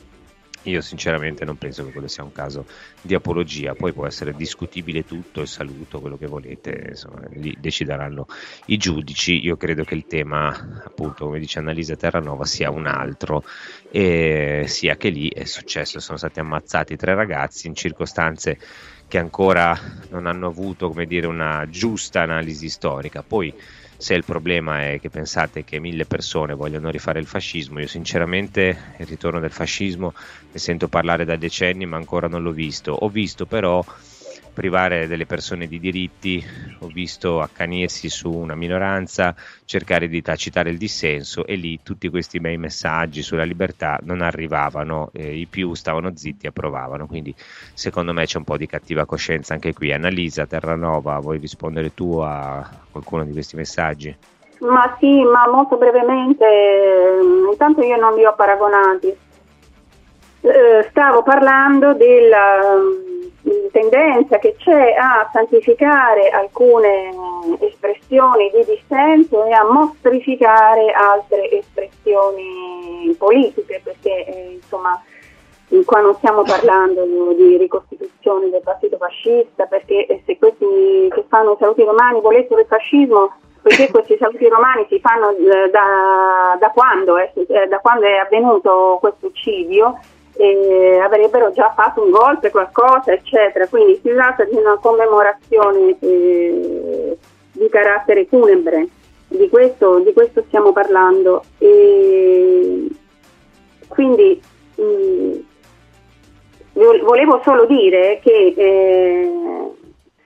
io 0.64 0.80
sinceramente 0.80 1.44
non 1.44 1.56
penso 1.56 1.84
che 1.84 1.92
quello 1.92 2.08
sia 2.08 2.22
un 2.22 2.32
caso 2.32 2.66
di 3.00 3.14
apologia, 3.14 3.74
poi 3.74 3.92
può 3.92 4.06
essere 4.06 4.32
discutibile 4.34 5.04
tutto, 5.04 5.40
il 5.40 5.48
saluto, 5.48 6.00
quello 6.00 6.16
che 6.16 6.26
volete, 6.26 6.86
insomma, 6.90 7.22
lì 7.32 7.56
decideranno 7.58 8.26
i 8.66 8.76
giudici. 8.76 9.44
Io 9.44 9.56
credo 9.56 9.84
che 9.84 9.94
il 9.94 10.06
tema, 10.06 10.48
appunto, 10.84 11.26
come 11.26 11.38
dice 11.38 11.58
Annalisa 11.58 11.96
Terranova, 11.96 12.44
sia 12.44 12.70
un 12.70 12.86
altro, 12.86 13.44
e 13.90 14.64
sia 14.66 14.96
che 14.96 15.08
lì 15.08 15.28
è 15.28 15.44
successo, 15.44 16.00
sono 16.00 16.18
stati 16.18 16.40
ammazzati 16.40 16.96
tre 16.96 17.14
ragazzi 17.14 17.66
in 17.66 17.74
circostanze 17.74 18.58
che 19.06 19.18
ancora 19.18 19.78
non 20.10 20.26
hanno 20.26 20.48
avuto, 20.48 20.88
come 20.88 21.06
dire, 21.06 21.26
una 21.26 21.66
giusta 21.68 22.22
analisi 22.22 22.68
storica. 22.68 23.22
Poi 23.22 23.54
se 23.96 24.14
il 24.14 24.24
problema 24.24 24.90
è 24.90 24.98
che 25.00 25.10
pensate 25.10 25.64
che 25.64 25.80
mille 25.80 26.06
persone 26.06 26.54
vogliono 26.54 26.90
rifare 26.90 27.20
il 27.20 27.26
fascismo, 27.26 27.80
io 27.80 27.86
sinceramente 27.86 28.94
il 28.98 29.06
ritorno 29.06 29.40
del 29.40 29.52
fascismo 29.52 30.12
ne 30.50 30.58
sento 30.60 30.88
parlare 30.88 31.24
da 31.24 31.36
decenni 31.36 31.86
ma 31.86 31.96
ancora 31.96 32.28
non 32.28 32.42
l'ho 32.42 32.52
visto. 32.52 32.92
Ho 32.92 33.08
visto 33.08 33.46
però 33.46 33.84
privare 34.54 35.06
delle 35.06 35.26
persone 35.26 35.66
di 35.66 35.78
diritti, 35.78 36.42
ho 36.78 36.86
visto 36.86 37.42
accanirsi 37.42 38.08
su 38.08 38.30
una 38.30 38.54
minoranza, 38.54 39.34
cercare 39.66 40.08
di 40.08 40.22
tacitare 40.22 40.70
il 40.70 40.78
dissenso 40.78 41.44
e 41.44 41.56
lì 41.56 41.80
tutti 41.82 42.08
questi 42.08 42.40
bei 42.40 42.56
messaggi 42.56 43.20
sulla 43.20 43.44
libertà 43.44 43.98
non 44.02 44.22
arrivavano, 44.22 45.10
eh, 45.12 45.36
i 45.36 45.46
più 45.46 45.74
stavano 45.74 46.16
zitti 46.16 46.46
e 46.46 46.48
approvavano, 46.48 47.06
quindi 47.06 47.34
secondo 47.74 48.14
me 48.14 48.24
c'è 48.24 48.38
un 48.38 48.44
po' 48.44 48.56
di 48.56 48.66
cattiva 48.66 49.04
coscienza 49.04 49.52
anche 49.52 49.74
qui. 49.74 49.92
Annalisa 49.92 50.46
Terranova, 50.46 51.18
vuoi 51.18 51.36
rispondere 51.38 51.92
tu 51.92 52.18
a 52.18 52.66
qualcuno 52.90 53.24
di 53.24 53.32
questi 53.32 53.56
messaggi? 53.56 54.16
Ma 54.60 54.96
sì, 54.98 55.22
ma 55.22 55.46
molto 55.50 55.76
brevemente, 55.76 56.46
mm, 57.22 57.48
intanto 57.50 57.82
io 57.82 57.96
non 57.96 58.14
li 58.14 58.24
ho 58.24 58.34
paragonati. 58.34 59.08
Eh, 60.40 60.86
stavo 60.90 61.22
parlando 61.22 61.94
della 61.94 63.02
tendenza 63.70 64.38
che 64.38 64.56
c'è 64.56 64.94
a 64.94 65.28
santificare 65.32 66.30
alcune 66.30 67.10
espressioni 67.60 68.50
di 68.50 68.64
dissenso 68.64 69.44
e 69.44 69.52
a 69.52 69.64
mostrificare 69.64 70.92
altre 70.92 71.50
espressioni 71.50 73.14
politiche, 73.18 73.80
perché 73.82 74.24
eh, 74.24 74.52
insomma 74.54 75.02
qua 75.84 76.00
non 76.00 76.14
stiamo 76.14 76.42
parlando 76.42 77.04
di 77.34 77.56
ricostituzione 77.56 78.48
del 78.50 78.62
partito 78.62 78.96
fascista, 78.96 79.66
perché 79.66 80.06
eh, 80.06 80.22
se 80.24 80.38
questi 80.38 81.08
che 81.10 81.24
fanno 81.28 81.52
i 81.52 81.56
saluti 81.58 81.82
romani 81.82 82.20
volessero 82.20 82.60
il 82.60 82.66
fascismo, 82.66 83.32
perché 83.60 83.90
questi 83.90 84.16
saluti 84.18 84.46
romani 84.48 84.86
si 84.88 85.00
fanno 85.00 85.30
eh, 85.30 85.70
da, 85.70 86.56
da, 86.60 86.68
quando, 86.70 87.16
eh, 87.18 87.32
da 87.68 87.78
quando 87.80 88.06
è 88.06 88.16
avvenuto 88.16 88.98
questo 89.00 89.26
uccidio, 89.26 89.98
eh, 90.36 90.98
avrebbero 90.98 91.52
già 91.52 91.72
fatto 91.74 92.02
un 92.02 92.10
golpe, 92.10 92.50
qualcosa, 92.50 93.12
eccetera. 93.12 93.66
Quindi 93.66 94.00
si 94.02 94.10
tratta 94.12 94.44
di 94.44 94.56
una 94.56 94.78
commemorazione 94.80 95.96
eh, 96.00 97.18
di 97.52 97.68
carattere 97.68 98.26
funebre, 98.26 98.88
di 99.28 99.48
questo, 99.48 100.00
di 100.00 100.12
questo 100.12 100.42
stiamo 100.46 100.72
parlando. 100.72 101.44
E 101.58 102.88
quindi 103.88 104.40
mh, 104.74 105.36
volevo 106.74 107.40
solo 107.44 107.64
dire 107.66 108.18
che 108.22 108.54
eh, 108.56 109.32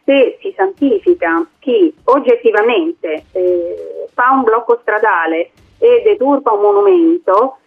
se 0.05 0.39
si 0.41 0.55
santifica 0.57 1.47
chi 1.59 1.95
oggettivamente 2.05 3.25
eh, 3.33 4.07
fa 4.15 4.31
un 4.33 4.43
blocco 4.43 4.79
stradale 4.81 5.51
e 5.79 6.03
deturpa 6.03 6.53
un 6.53 6.63
monumento 6.63 7.58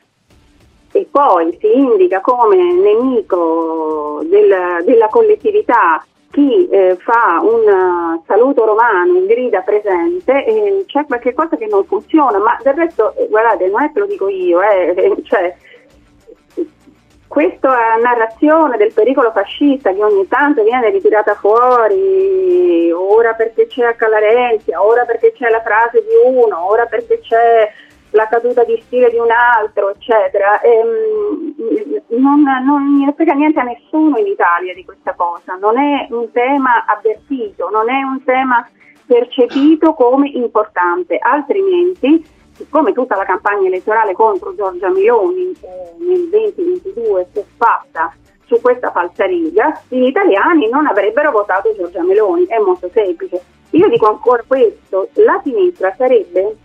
e 0.92 1.08
poi 1.10 1.58
si 1.60 1.74
indica 1.74 2.20
come 2.22 2.58
nemico 2.58 4.22
del, 4.24 4.84
della 4.84 5.08
collettività 5.08 6.04
chi 6.32 6.68
eh, 6.70 6.98
fa 7.00 7.40
un 7.42 7.68
uh, 7.68 8.24
saluto 8.26 8.66
romano 8.66 9.18
in 9.18 9.26
grida 9.26 9.62
presente 9.62 10.46
eh, 10.46 10.84
c'è 10.88 11.06
qualche 11.06 11.34
cosa 11.34 11.58
che 11.58 11.68
non 11.68 11.86
funziona, 11.86 12.40
ma 12.40 12.58
del 12.64 12.74
resto, 12.74 13.14
eh, 13.16 13.28
guardate, 13.28 13.68
non 13.68 13.84
è 13.84 13.92
che 13.92 14.00
lo 14.00 14.06
dico 14.06 14.30
io, 14.30 14.62
eh, 14.62 15.18
cioè, 15.24 15.56
questa 17.28 17.96
narrazione 18.02 18.78
del 18.78 18.92
pericolo 18.94 19.32
fascista 19.32 19.94
che 19.94 20.04
ogni 20.04 20.28
tanto 20.28 20.64
viene 20.64 20.90
ritirata 20.90 21.36
fuori, 21.36 22.92
ora 22.92 23.34
perché 23.34 23.68
c'è 23.68 23.86
Accalarentia, 23.86 24.84
ora 24.84 25.06
perché 25.06 25.32
c'è 25.34 25.50
la 25.50 25.62
frase 25.62 26.02
di 26.02 26.30
uno, 26.30 26.70
ora 26.70 26.86
perché 26.86 27.20
c'è 27.20 27.72
la 28.12 28.28
caduta 28.28 28.64
di 28.64 28.82
stile 28.86 29.10
di 29.10 29.18
un 29.18 29.30
altro, 29.32 29.90
eccetera, 29.90 30.60
ehm, 30.62 31.56
non, 32.20 32.42
non 32.42 33.00
ne 33.00 33.14
frega 33.14 33.34
niente 33.34 33.60
a 33.60 33.64
nessuno 33.64 34.18
in 34.18 34.28
Italia 34.28 34.74
di 34.74 34.84
questa 34.86 35.14
cosa, 35.14 35.56
non 35.56 35.78
è 35.78 36.08
un 36.10 36.32
tema 36.32 36.86
avvertito, 36.86 37.70
non 37.70 37.90
è 37.90 38.02
un 38.02 38.24
tema 38.24 38.68
percepito 39.06 39.94
come 39.94 40.30
importante, 40.30 41.18
altrimenti 41.18 42.40
siccome 42.54 42.94
tutta 42.94 43.16
la 43.16 43.24
campagna 43.24 43.68
elettorale 43.68 44.14
contro 44.14 44.54
Giorgia 44.56 44.90
Meloni 44.90 45.52
eh, 45.62 45.96
nel 46.00 46.30
2022 46.30 47.28
si 47.32 47.40
è 47.40 47.46
fatta 47.58 48.14
su 48.46 48.60
questa 48.60 48.92
falsariga, 48.92 49.82
gli 49.88 50.04
italiani 50.04 50.70
non 50.70 50.86
avrebbero 50.86 51.32
votato 51.32 51.74
Giorgia 51.74 52.04
Meloni, 52.04 52.46
è 52.48 52.58
molto 52.60 52.90
semplice. 52.92 53.42
Io 53.72 53.88
dico 53.88 54.10
ancora 54.10 54.44
questo, 54.46 55.08
la 55.14 55.40
sinistra 55.42 55.94
sarebbe 55.98 56.58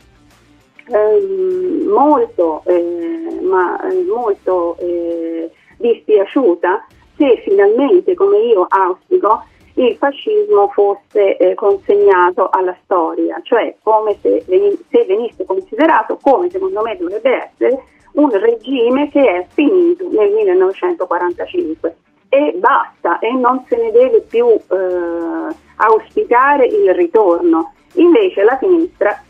eh, 0.89 1.85
molto, 1.87 2.63
eh, 2.67 3.39
ma, 3.43 3.79
eh, 3.89 4.05
molto 4.05 4.77
eh, 4.79 5.51
dispiaciuta 5.79 6.87
se 7.17 7.43
finalmente, 7.45 8.15
come 8.15 8.39
io 8.39 8.67
auspico, 8.69 9.45
il 9.75 9.97
fascismo 9.97 10.69
fosse 10.69 11.37
eh, 11.37 11.55
consegnato 11.55 12.49
alla 12.51 12.77
storia, 12.85 13.41
cioè 13.43 13.75
come 13.83 14.17
se, 14.23 14.43
se, 14.47 15.05
venisse 15.05 15.45
considerato, 15.45 16.19
come 16.21 16.49
secondo 16.51 16.81
me 16.83 16.97
dovrebbe 16.97 17.51
essere, 17.51 17.83
un 18.13 18.31
regime 18.31 19.11
che 19.11 19.21
è 19.21 19.47
finito 19.51 20.09
nel 20.11 20.33
1945 20.33 21.97
e 22.31 22.55
basta 22.57 23.19
e 23.19 23.31
non 23.33 23.65
se 23.69 23.77
ne 23.77 23.91
deve 23.93 24.23
più 24.23 24.47
eh, 24.47 25.55
auspicare 25.77 26.67
il 26.67 26.95
ritorno. 26.95 27.73
Invece 27.95 28.43
la 28.43 28.57
sinistra 28.59 29.23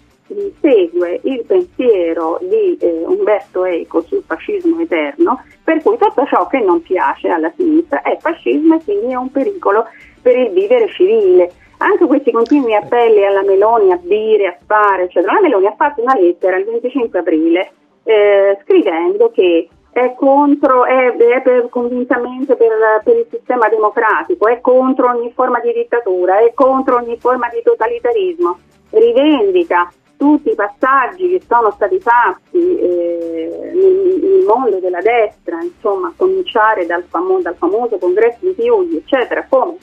segue 0.60 1.20
il 1.24 1.44
pensiero 1.44 2.38
di 2.42 2.76
eh, 2.78 3.04
Umberto 3.06 3.64
Eco 3.64 4.02
sul 4.02 4.22
fascismo 4.26 4.80
eterno, 4.80 5.42
per 5.62 5.82
cui 5.82 5.96
tutto 5.96 6.26
ciò 6.26 6.46
che 6.46 6.60
non 6.60 6.82
piace 6.82 7.28
alla 7.28 7.52
sinistra 7.56 8.02
è 8.02 8.16
fascismo 8.20 8.76
e 8.76 8.84
quindi 8.84 9.12
è 9.12 9.16
un 9.16 9.30
pericolo 9.30 9.86
per 10.20 10.36
il 10.36 10.50
vivere 10.50 10.88
civile. 10.88 11.52
Anche 11.78 12.06
questi 12.06 12.32
continui 12.32 12.74
appelli 12.74 13.24
alla 13.24 13.42
Meloni 13.42 13.92
a 13.92 13.98
dire, 14.00 14.46
a 14.46 14.56
fare, 14.64 15.04
eccetera. 15.04 15.34
La 15.34 15.42
Meloni 15.42 15.66
ha 15.66 15.74
fatto 15.76 16.00
una 16.00 16.16
lettera 16.18 16.56
il 16.56 16.64
25 16.64 17.18
aprile 17.18 17.70
eh, 18.02 18.58
scrivendo 18.62 19.30
che 19.30 19.68
è 19.90 20.14
contro, 20.14 20.84
è, 20.84 21.16
è 21.16 21.42
per, 21.42 21.68
convintamente 21.68 22.54
per, 22.56 22.70
per, 23.02 23.16
il 23.16 23.26
sistema 23.30 23.68
democratico, 23.68 24.46
è 24.46 24.60
contro 24.60 25.08
ogni 25.08 25.32
forma 25.32 25.58
di 25.60 25.72
dittatura, 25.72 26.38
è 26.38 26.52
contro 26.54 26.96
ogni 26.96 27.16
forma 27.18 27.48
di 27.48 27.62
totalitarismo, 27.62 28.58
rivendica 28.90 29.90
tutti 30.16 30.50
i 30.50 30.54
passaggi 30.54 31.28
che 31.28 31.42
sono 31.46 31.70
stati 31.72 32.00
fatti 32.00 32.78
eh, 32.78 33.72
nel, 33.74 34.18
nel, 34.22 34.44
mondo 34.44 34.78
della 34.78 35.00
destra, 35.00 35.60
insomma, 35.62 36.08
a 36.08 36.12
cominciare 36.16 36.86
dal, 36.86 37.04
famo- 37.04 37.40
dal 37.40 37.56
famoso 37.56 37.98
congresso 37.98 38.38
di 38.40 38.52
Piugli, 38.52 38.96
eccetera, 38.96 39.46
come 39.48 39.76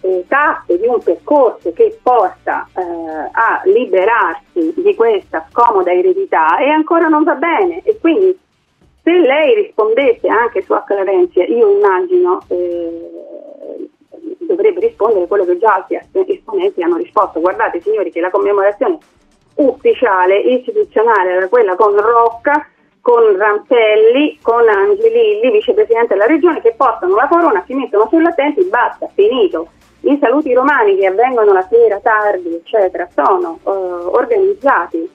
eh, 0.00 0.24
tappe 0.28 0.78
di 0.78 0.86
un 0.86 1.00
percorso 1.02 1.72
che 1.72 1.98
porta 2.02 2.68
eh, 2.76 2.82
a 2.82 3.62
liberarsi 3.64 4.72
di 4.76 4.94
questa 4.94 5.46
scomoda 5.50 5.92
eredità 5.92 6.58
e 6.58 6.68
ancora 6.68 7.08
non 7.08 7.24
va 7.24 7.34
bene. 7.34 7.82
E 7.82 7.98
quindi 8.00 8.38
se 9.02 9.12
lei 9.12 9.54
rispondesse 9.54 10.28
anche 10.28 10.62
su 10.62 10.72
Acclarenzia 10.72 11.44
io 11.44 11.70
immagino 11.70 12.40
eh, 12.48 13.90
dovrebbe 14.40 14.80
rispondere 14.80 15.26
quello 15.26 15.44
che 15.44 15.58
già 15.58 15.74
altri 15.74 15.98
esponenti 16.26 16.82
hanno 16.82 16.96
risposto. 16.96 17.40
Guardate 17.40 17.80
signori 17.80 18.10
che 18.10 18.20
la 18.20 18.30
commemorazione 18.30 18.98
ufficiale 19.56 20.38
istituzionale 20.38 21.32
era 21.32 21.48
quella 21.48 21.74
con 21.76 21.96
Rocca 21.96 22.68
con 23.06 23.36
Rampelli, 23.36 24.36
con 24.42 24.68
Angelilli, 24.68 25.52
vicepresidente 25.52 26.14
della 26.14 26.26
regione, 26.26 26.60
che 26.60 26.74
portano 26.76 27.14
la 27.14 27.28
corona, 27.28 27.62
si 27.64 27.72
mettono 27.72 28.08
sull'attenti, 28.08 28.64
basta, 28.64 29.08
finito. 29.14 29.68
I 30.00 30.18
saluti 30.20 30.52
romani 30.52 30.96
che 30.96 31.06
avvengono 31.06 31.52
la 31.52 31.64
sera, 31.70 32.00
tardi, 32.00 32.52
eccetera, 32.54 33.08
sono 33.14 33.60
eh, 33.64 33.70
organizzati 33.70 35.08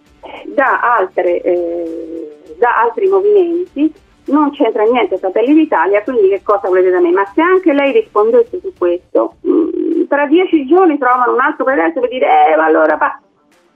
da, 0.46 0.80
altre, 0.80 1.42
eh, 1.42 2.38
da, 2.58 2.80
altri 2.80 3.10
movimenti, 3.10 3.94
non 4.28 4.52
c'entra 4.52 4.84
niente 4.84 5.18
Fratelli 5.18 5.54
d'Italia, 5.54 6.02
quindi 6.02 6.30
che 6.30 6.42
cosa 6.44 6.70
volete 6.70 6.92
da 6.92 7.02
me? 7.02 7.12
Ma 7.12 7.26
se 7.36 7.42
anche 7.42 7.74
lei 7.74 7.92
rispondesse 7.92 8.62
su 8.62 8.72
questo, 8.78 9.34
mh, 9.42 9.52
mm, 9.52 10.04
tra 10.08 10.28
dieci 10.28 10.66
giorni 10.66 10.98
trovano 10.98 11.34
un 11.34 11.42
altro 11.42 11.66
pretesto 11.66 12.00
per 12.00 12.10
dire, 12.10 12.54
eh, 12.54 12.56
ma 12.56 12.64
allora 12.64 12.96
pa- 12.96 13.20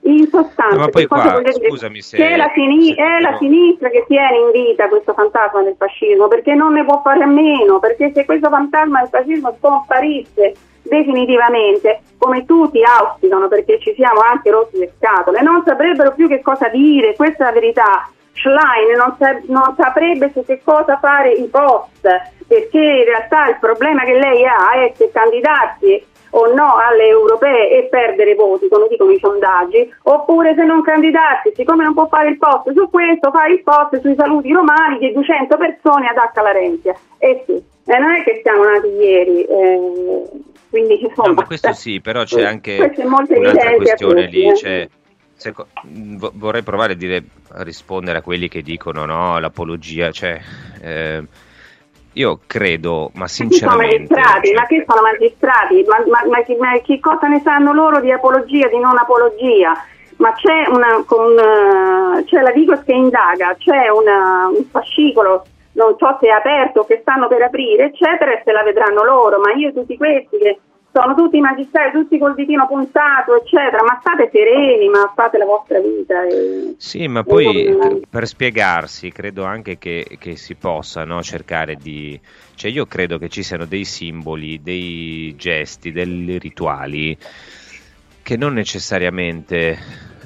in 0.06 0.28
sostanza, 0.28 0.78
ma 0.78 0.88
poi 0.88 1.08
qua, 1.08 1.42
scusami 1.44 2.02
se, 2.02 2.18
è, 2.18 2.36
la, 2.36 2.52
sini- 2.54 2.94
se 2.94 3.02
è 3.02 3.20
la 3.22 3.38
sinistra 3.38 3.90
che 3.90 4.06
tiene 4.08 4.38
in 4.38 4.52
vita 4.52 4.88
questo 4.88 5.14
fantasma 5.14 5.64
del 5.64 5.76
fascismo, 5.78 6.28
perché 6.28 6.54
non 6.54 6.74
ne 6.74 6.86
può 6.86 7.02
fare 7.02 7.24
a 7.24 7.28
meno, 7.28 7.80
perché 7.80 8.12
se 8.14 8.26
questo 8.26 8.50
fantasma 8.50 9.00
del 9.00 9.10
fascismo 9.10 9.56
scomparisse 9.58 10.54
definitivamente, 10.84 12.02
come 12.20 12.46
tutti 12.46 12.82
auspicano 12.84 13.48
perché 13.48 13.80
ci 13.80 13.94
siamo 13.96 14.20
anche 14.20 14.52
rotti 14.52 14.78
le 14.78 14.94
scatole, 14.98 15.42
non 15.42 15.64
saprebbero 15.66 16.14
più 16.14 16.28
che 16.28 16.42
cosa 16.42 16.68
dire, 16.70 17.16
questa 17.16 17.44
è 17.44 17.48
la 17.48 17.54
verità. 17.54 18.10
Schlein 18.34 18.98
non, 18.98 19.16
sa- 19.18 19.40
non 19.48 19.76
saprebbe 19.78 20.30
su 20.34 20.44
che 20.46 20.62
cosa 20.62 20.98
fare 21.00 21.32
i 21.32 21.48
post, 21.48 22.06
perché 22.48 22.80
in 22.80 23.06
realtà 23.06 23.48
il 23.48 23.58
problema 23.60 24.04
che 24.04 24.20
lei 24.20 24.46
ha 24.46 24.74
è 24.74 24.92
che 24.96 25.10
candidarsi 25.12 26.06
o 26.36 26.54
no 26.54 26.76
alle 26.76 27.08
europee 27.08 27.72
e 27.72 27.88
perdere 27.90 28.36
voti, 28.36 28.68
come 28.68 28.88
dicono 28.90 29.12
i 29.12 29.20
sondaggi, 29.20 29.90
oppure 30.04 30.54
se 30.56 30.64
non 30.64 30.82
candidarsi, 30.82 31.54
siccome 31.56 31.84
non 31.84 31.94
può 31.94 32.08
fare 32.08 32.30
il 32.30 32.38
post 32.38 32.74
su 32.74 32.90
questo, 32.90 33.32
fare 33.32 33.54
il 33.54 33.64
post 33.64 34.02
sui 34.02 34.16
saluti 34.16 34.52
romani 34.52 34.98
di 35.00 35.14
200 35.14 35.58
persone 35.58 36.08
ad 36.08 36.18
H. 36.18 36.42
Larenzia. 36.42 36.94
Eh 37.20 37.44
sì, 37.46 37.54
eh, 37.54 37.98
non 37.98 38.16
è 38.16 38.24
che 38.24 38.42
siamo 38.44 38.66
nati 38.66 38.88
ieri. 38.88 39.44
Eh, 39.44 40.30
quindi 40.70 41.10
sono. 41.14 41.30
No, 41.30 41.34
ma 41.36 41.46
questo 41.46 41.72
sì, 41.72 42.02
però 42.02 42.24
c'è 42.24 42.44
anche 42.46 42.94
un'altra 42.98 43.76
questione 43.78 44.28
lì. 44.28 44.56
Cioè, 44.58 44.90
se, 45.36 45.54
vorrei 45.84 46.64
provare 46.64 46.94
a, 46.94 46.96
dire, 46.98 47.24
a, 47.54 47.64
rispondere 47.64 48.18
a 48.18 48.22
quelli 48.22 48.50
che 48.50 48.62
dicono 48.62 49.06
no, 49.06 49.40
l'apologia, 49.40 50.12
cioè, 50.12 50.38
eh, 50.82 51.24
io 52.16 52.40
credo, 52.46 53.12
ma 53.14 53.28
sinceramente... 53.28 54.14
Ma 54.14 54.22
magistrati, 54.22 54.48
cioè, 54.48 54.56
ma 54.56 54.66
che 54.66 54.86
sono 54.88 55.02
magistrati? 55.02 55.86
Ma, 55.88 56.04
ma, 56.08 56.30
ma, 56.30 56.44
chi, 56.44 56.56
ma, 56.56 56.72
che 56.80 57.00
cosa 57.00 57.28
ne 57.28 57.42
sanno 57.42 57.74
loro 57.74 58.00
di 58.00 58.12
apologia, 58.12 58.68
di 58.68 58.80
non 58.80 58.98
apologia? 58.98 59.74
Ma 60.18 60.34
c'è, 60.34 60.68
una, 60.70 61.04
con, 61.06 61.36
c'è 62.26 62.42
la 62.42 62.52
Vigos 62.52 62.84
che 62.84 62.94
indaga, 62.94 63.56
c'è 63.58 63.90
una, 63.90 64.48
un 64.48 64.66
fascicolo 64.70 65.46
non 65.76 65.96
so 65.98 66.18
se 66.20 66.28
è 66.28 66.32
aperto, 66.32 66.86
che 66.86 67.00
stanno 67.02 67.28
per 67.28 67.42
aprire, 67.42 67.86
eccetera, 67.86 68.32
e 68.32 68.42
se 68.44 68.52
la 68.52 68.64
vedranno 68.64 69.04
loro, 69.04 69.40
ma 69.40 69.52
io 69.54 69.74
tutti 69.74 69.98
questi 69.98 70.38
che 70.38 70.60
sono 70.96 71.14
tutti 71.14 71.42
magistrati, 71.42 71.92
tutti 71.92 72.18
col 72.18 72.36
ditino 72.36 72.66
puntato, 72.68 73.36
eccetera, 73.36 73.84
ma 73.84 73.98
state 74.00 74.30
sereni, 74.32 74.88
ma 74.88 75.12
fate 75.14 75.38
la 75.38 75.44
vostra 75.44 75.78
vita. 75.82 76.26
E, 76.26 76.76
sì, 76.78 77.06
ma 77.10 77.22
poi 77.22 77.76
non... 77.76 78.00
per 78.10 78.26
spiegarsi, 78.26 79.12
credo 79.12 79.44
anche 79.44 79.78
che, 79.78 80.16
che 80.18 80.38
si 80.38 80.56
possa 80.56 81.04
no, 81.04 81.22
cercare 81.22 81.76
di... 81.76 82.18
Cioè 82.56 82.72
io 82.72 82.86
credo 82.86 83.18
che 83.18 83.28
ci 83.28 83.44
siano 83.44 83.66
dei 83.66 83.84
simboli, 83.84 84.62
dei 84.64 85.36
gesti, 85.36 85.92
dei 85.92 86.40
rituali 86.40 87.18
che 88.24 88.38
non 88.38 88.54
necessariamente 88.54 89.78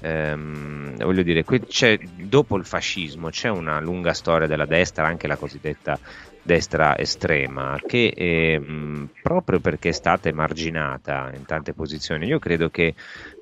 ehm, 0.02 1.04
voglio 1.04 1.24
dire, 1.24 1.44
c'è, 1.68 1.98
dopo 2.16 2.56
il 2.58 2.64
fascismo 2.64 3.30
c'è 3.30 3.50
una 3.50 3.80
lunga 3.80 4.14
storia 4.14 4.48
della 4.48 4.66
destra, 4.66 5.08
anche 5.08 5.28
la 5.28 5.36
cosiddetta 5.36 6.00
destra 6.42 6.98
estrema, 6.98 7.78
che 7.86 8.14
ehm, 8.16 9.10
proprio 9.22 9.60
perché 9.60 9.90
è 9.90 9.94
stata 9.94 10.30
emarginata 10.30 11.32
in 11.36 11.46
tante 11.46 11.74
posizioni, 11.74 12.28
io 12.28 12.40
credo 12.40 12.70
che 12.70 12.94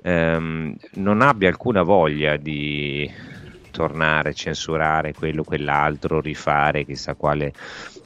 ehm, 0.02 0.74
non 0.94 1.22
abbia 1.22 1.48
alcuna 1.48 1.82
voglia 1.82 2.36
di 2.36 3.10
tornare, 3.70 4.34
censurare 4.34 5.12
quello, 5.12 5.44
quell'altro, 5.44 6.20
rifare 6.20 6.84
chissà 6.84 7.14
quale 7.14 7.52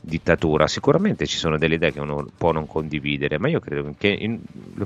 dittatura. 0.04 0.66
Sicuramente 0.66 1.26
ci 1.26 1.38
sono 1.38 1.56
delle 1.56 1.76
idee 1.76 1.92
che 1.92 2.00
uno 2.00 2.26
può 2.36 2.50
non 2.52 2.66
condividere, 2.66 3.38
ma 3.38 3.48
io 3.48 3.60
credo 3.60 3.94
che, 3.96 4.08
in, 4.08 4.40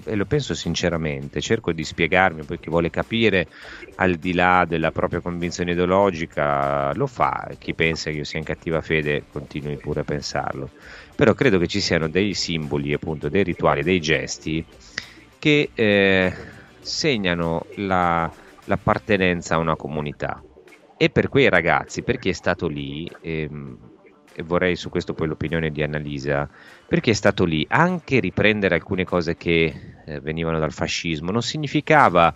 e 0.04 0.14
lo 0.14 0.26
penso 0.26 0.54
sinceramente, 0.54 1.40
cerco 1.40 1.72
di 1.72 1.82
spiegarmi, 1.84 2.44
poi 2.44 2.58
chi 2.58 2.68
vuole 2.68 2.90
capire 2.90 3.48
al 3.96 4.16
di 4.16 4.34
là 4.34 4.64
della 4.66 4.90
propria 4.90 5.20
convinzione 5.22 5.72
ideologica 5.72 6.92
lo 6.94 7.06
fa, 7.06 7.48
chi 7.58 7.74
pensa 7.74 8.10
che 8.10 8.18
io 8.18 8.24
sia 8.24 8.38
in 8.38 8.44
cattiva 8.44 8.80
fede 8.82 9.24
continui 9.30 9.78
pure 9.78 10.00
a 10.00 10.04
pensarlo. 10.04 10.70
Però 11.14 11.32
credo 11.32 11.58
che 11.58 11.66
ci 11.66 11.80
siano 11.80 12.08
dei 12.08 12.34
simboli, 12.34 12.92
appunto, 12.92 13.28
dei 13.30 13.42
rituali, 13.42 13.82
dei 13.82 14.00
gesti 14.00 14.64
che 15.38 15.70
eh, 15.74 16.32
segnano 16.78 17.68
la, 17.76 18.30
l'appartenenza 18.64 19.54
a 19.54 19.58
una 19.58 19.76
comunità. 19.76 20.42
E 20.98 21.10
per 21.10 21.28
quei 21.28 21.48
ragazzi, 21.48 22.02
per 22.02 22.18
chi 22.18 22.30
è 22.30 22.32
stato 22.32 22.68
lì, 22.68 23.06
ehm, 23.20 23.85
e 24.38 24.42
vorrei 24.42 24.76
su 24.76 24.90
questo 24.90 25.14
poi 25.14 25.28
l'opinione 25.28 25.70
di 25.70 25.82
Annalisa, 25.82 26.46
perché 26.86 27.12
è 27.12 27.14
stato 27.14 27.44
lì? 27.44 27.64
Anche 27.70 28.20
riprendere 28.20 28.74
alcune 28.74 29.06
cose 29.06 29.34
che 29.34 29.94
eh, 30.04 30.20
venivano 30.20 30.58
dal 30.58 30.72
fascismo, 30.72 31.30
non 31.30 31.40
significava 31.40 32.34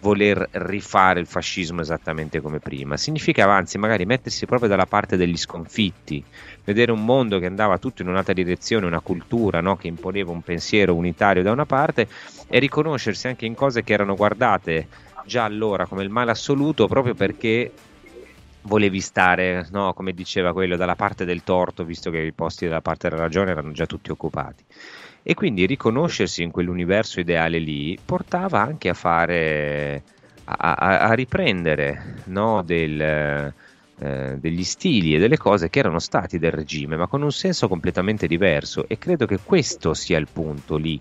voler 0.00 0.48
rifare 0.52 1.20
il 1.20 1.26
fascismo 1.26 1.82
esattamente 1.82 2.40
come 2.40 2.58
prima, 2.58 2.96
significava 2.96 3.54
anzi 3.54 3.78
magari 3.78 4.04
mettersi 4.06 4.44
proprio 4.44 4.68
dalla 4.68 4.86
parte 4.86 5.16
degli 5.16 5.36
sconfitti, 5.36 6.22
vedere 6.64 6.90
un 6.90 7.04
mondo 7.04 7.38
che 7.38 7.46
andava 7.46 7.78
tutto 7.78 8.02
in 8.02 8.08
un'altra 8.08 8.32
direzione, 8.32 8.86
una 8.86 9.00
cultura 9.00 9.60
no? 9.60 9.76
che 9.76 9.86
imponeva 9.86 10.32
un 10.32 10.42
pensiero 10.42 10.96
unitario 10.96 11.44
da 11.44 11.52
una 11.52 11.64
parte 11.64 12.08
e 12.48 12.58
riconoscersi 12.58 13.28
anche 13.28 13.46
in 13.46 13.54
cose 13.54 13.84
che 13.84 13.92
erano 13.92 14.16
guardate 14.16 14.88
già 15.26 15.44
allora 15.44 15.86
come 15.86 16.02
il 16.02 16.10
male 16.10 16.32
assoluto 16.32 16.88
proprio 16.88 17.14
perché 17.14 17.72
volevi 18.66 19.00
stare, 19.00 19.66
no, 19.70 19.94
come 19.94 20.12
diceva 20.12 20.52
quello, 20.52 20.76
dalla 20.76 20.96
parte 20.96 21.24
del 21.24 21.42
torto, 21.42 21.84
visto 21.84 22.10
che 22.10 22.18
i 22.18 22.32
posti 22.32 22.66
dalla 22.66 22.82
parte 22.82 23.08
della 23.08 23.22
ragione 23.22 23.52
erano 23.52 23.72
già 23.72 23.86
tutti 23.86 24.10
occupati. 24.10 24.64
E 25.22 25.34
quindi 25.34 25.66
riconoscersi 25.66 26.42
in 26.42 26.50
quell'universo 26.50 27.18
ideale 27.18 27.58
lì 27.58 27.98
portava 28.04 28.60
anche 28.60 28.88
a 28.88 28.94
fare, 28.94 30.02
a, 30.44 30.74
a, 30.74 30.98
a 31.00 31.12
riprendere 31.14 32.22
no, 32.26 32.62
del, 32.62 33.00
eh, 33.98 34.36
degli 34.38 34.62
stili 34.62 35.14
e 35.14 35.18
delle 35.18 35.36
cose 35.36 35.70
che 35.70 35.78
erano 35.78 35.98
stati 35.98 36.38
del 36.38 36.52
regime, 36.52 36.96
ma 36.96 37.06
con 37.06 37.22
un 37.22 37.32
senso 37.32 37.66
completamente 37.66 38.26
diverso. 38.26 38.86
E 38.86 38.98
credo 38.98 39.26
che 39.26 39.38
questo 39.42 39.94
sia 39.94 40.18
il 40.18 40.28
punto 40.32 40.76
lì. 40.76 41.00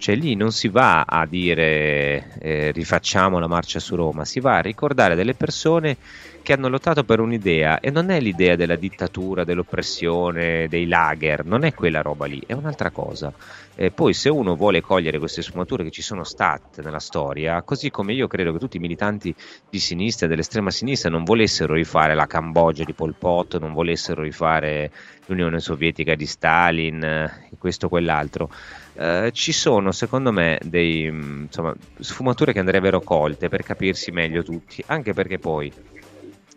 Cioè 0.00 0.14
lì 0.14 0.34
non 0.34 0.50
si 0.50 0.68
va 0.68 1.02
a 1.02 1.26
dire 1.26 2.32
eh, 2.38 2.70
rifacciamo 2.70 3.38
la 3.38 3.46
marcia 3.46 3.78
su 3.78 3.96
Roma, 3.96 4.24
si 4.24 4.40
va 4.40 4.56
a 4.56 4.60
ricordare 4.62 5.14
delle 5.14 5.34
persone 5.34 5.98
che 6.40 6.54
hanno 6.54 6.68
lottato 6.68 7.04
per 7.04 7.20
un'idea 7.20 7.80
e 7.80 7.90
non 7.90 8.08
è 8.08 8.18
l'idea 8.18 8.56
della 8.56 8.76
dittatura, 8.76 9.44
dell'oppressione, 9.44 10.68
dei 10.68 10.86
lager, 10.86 11.44
non 11.44 11.64
è 11.64 11.74
quella 11.74 12.00
roba 12.00 12.24
lì, 12.24 12.42
è 12.46 12.54
un'altra 12.54 12.90
cosa. 12.90 13.30
Eh, 13.74 13.90
poi 13.90 14.14
se 14.14 14.30
uno 14.30 14.56
vuole 14.56 14.80
cogliere 14.80 15.18
queste 15.18 15.42
sfumature 15.42 15.84
che 15.84 15.90
ci 15.90 16.00
sono 16.00 16.24
state 16.24 16.80
nella 16.80 16.98
storia, 16.98 17.60
così 17.60 17.90
come 17.90 18.14
io 18.14 18.26
credo 18.26 18.52
che 18.52 18.58
tutti 18.58 18.78
i 18.78 18.80
militanti 18.80 19.34
di 19.68 19.78
sinistra, 19.78 20.26
dell'estrema 20.26 20.70
sinistra, 20.70 21.10
non 21.10 21.24
volessero 21.24 21.74
rifare 21.74 22.14
la 22.14 22.26
Cambogia 22.26 22.84
di 22.84 22.94
Pol 22.94 23.14
Pot, 23.18 23.58
non 23.58 23.74
volessero 23.74 24.22
rifare 24.22 24.90
l'Unione 25.26 25.60
Sovietica 25.60 26.14
di 26.14 26.24
Stalin, 26.24 27.04
eh, 27.04 27.50
questo 27.58 27.84
o 27.84 27.88
quell'altro. 27.90 28.50
Uh, 28.92 29.30
ci 29.30 29.52
sono 29.52 29.92
secondo 29.92 30.32
me 30.32 30.58
dei, 30.62 31.04
insomma, 31.04 31.74
sfumature 31.98 32.52
che 32.52 32.58
andrebbero 32.58 33.00
colte 33.00 33.48
per 33.48 33.62
capirsi 33.62 34.10
meglio 34.10 34.42
tutti, 34.42 34.82
anche 34.86 35.12
perché 35.14 35.38
poi 35.38 35.72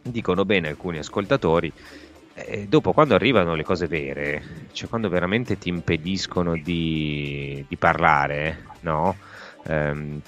dicono 0.02 0.44
bene 0.44 0.70
alcuni 0.70 0.98
ascoltatori, 0.98 1.72
eh, 2.34 2.68
dopo 2.68 2.92
quando 2.94 3.16
arrivano 3.16 3.56
le 3.56 3.64
cose 3.64 3.88
vere, 3.88 4.68
cioè 4.72 4.90
quando 4.90 5.10
veramente 5.10 5.58
ti 5.58 5.70
impediscono 5.70 6.56
di, 6.58 7.64
di 7.68 7.78
parlare, 7.78 8.66
no? 8.82 9.16
Um, 9.66 10.22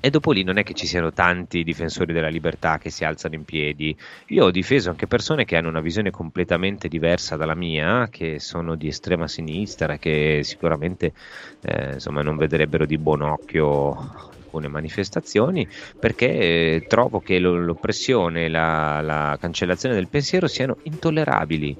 e 0.00 0.10
dopo 0.10 0.32
lì 0.32 0.42
non 0.42 0.56
è 0.56 0.62
che 0.62 0.74
ci 0.74 0.86
siano 0.86 1.12
tanti 1.12 1.62
difensori 1.62 2.12
della 2.12 2.28
libertà 2.28 2.78
che 2.78 2.90
si 2.90 3.04
alzano 3.04 3.34
in 3.34 3.44
piedi. 3.44 3.94
Io 4.28 4.46
ho 4.46 4.50
difeso 4.50 4.90
anche 4.90 5.06
persone 5.06 5.44
che 5.44 5.56
hanno 5.56 5.68
una 5.68 5.80
visione 5.80 6.10
completamente 6.10 6.88
diversa 6.88 7.36
dalla 7.36 7.54
mia, 7.54 8.08
che 8.08 8.40
sono 8.40 8.74
di 8.76 8.88
estrema 8.88 9.28
sinistra, 9.28 9.98
che 9.98 10.40
sicuramente 10.42 11.12
eh, 11.60 11.92
insomma, 11.94 12.22
non 12.22 12.36
vedrebbero 12.36 12.86
di 12.86 12.98
buon 12.98 13.20
occhio 13.20 14.30
alcune 14.50 14.68
manifestazioni 14.68 15.66
perché 15.98 16.26
eh, 16.26 16.86
trovo 16.88 17.20
che 17.20 17.38
l'oppressione, 17.38 18.48
la, 18.48 19.00
la 19.00 19.36
cancellazione 19.40 19.94
del 19.94 20.08
pensiero 20.08 20.48
siano 20.48 20.78
intollerabili. 20.82 21.76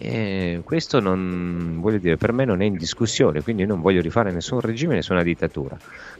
E 0.00 0.60
questo 0.64 1.00
non, 1.00 1.82
dire, 2.00 2.16
per 2.16 2.32
me 2.32 2.44
non 2.44 2.62
è 2.62 2.64
in 2.64 2.76
discussione, 2.76 3.42
quindi 3.42 3.66
non 3.66 3.80
voglio 3.80 4.00
rifare 4.00 4.30
nessun 4.30 4.60
regime, 4.60 4.94
nessuna 4.94 5.24
dittatura. 5.24 5.76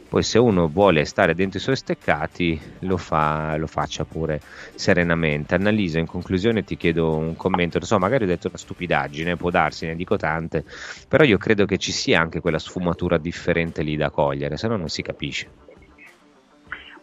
Poi 0.09 0.23
se 0.23 0.39
uno 0.39 0.67
vuole 0.67 1.05
stare 1.05 1.35
dentro 1.35 1.59
i 1.59 1.61
suoi 1.61 1.75
steccati, 1.75 2.59
lo, 2.79 2.97
fa, 2.97 3.55
lo 3.57 3.67
faccia 3.67 4.05
pure 4.05 4.41
serenamente. 4.73 5.53
Annalisa, 5.53 5.99
in 5.99 6.07
conclusione 6.07 6.63
ti 6.63 6.77
chiedo 6.77 7.15
un 7.15 7.35
commento, 7.35 7.77
non 7.77 7.87
so, 7.87 7.99
magari 7.99 8.23
ho 8.23 8.27
detto 8.27 8.47
una 8.47 8.57
stupidaggine, 8.57 9.35
può 9.35 9.51
darsi, 9.51 9.85
ne 9.85 9.95
dico 9.95 10.17
tante, 10.17 10.65
però 11.07 11.23
io 11.23 11.37
credo 11.37 11.65
che 11.65 11.77
ci 11.77 11.91
sia 11.91 12.19
anche 12.19 12.41
quella 12.41 12.57
sfumatura 12.57 13.19
differente 13.19 13.83
lì 13.83 13.95
da 13.95 14.09
cogliere, 14.09 14.57
se 14.57 14.67
no 14.67 14.77
non 14.77 14.89
si 14.89 15.03
capisce. 15.03 15.47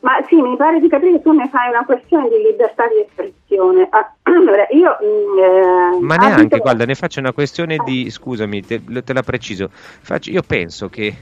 Ma 0.00 0.12
sì, 0.28 0.40
mi 0.40 0.56
pare 0.56 0.80
di 0.80 0.88
capire 0.88 1.12
che 1.12 1.22
tu 1.22 1.32
ne 1.32 1.48
fai 1.48 1.68
una 1.70 1.84
questione 1.84 2.28
di 2.28 2.42
libertà 2.42 2.88
di 2.88 3.00
espressione. 3.06 3.86
Ah, 3.90 4.14
allora, 4.22 4.66
io, 4.70 4.96
mm, 5.02 5.38
eh, 5.38 5.98
Ma 6.00 6.16
neanche, 6.16 6.40
abito... 6.40 6.58
guarda, 6.58 6.84
ne 6.84 6.94
faccio 6.96 7.20
una 7.20 7.32
questione 7.32 7.76
di, 7.84 8.10
scusami, 8.10 8.62
te, 8.62 8.82
te 9.04 9.12
la 9.12 9.22
preciso, 9.22 9.68
faccio, 9.70 10.30
io 10.30 10.42
penso 10.42 10.88
che 10.88 11.14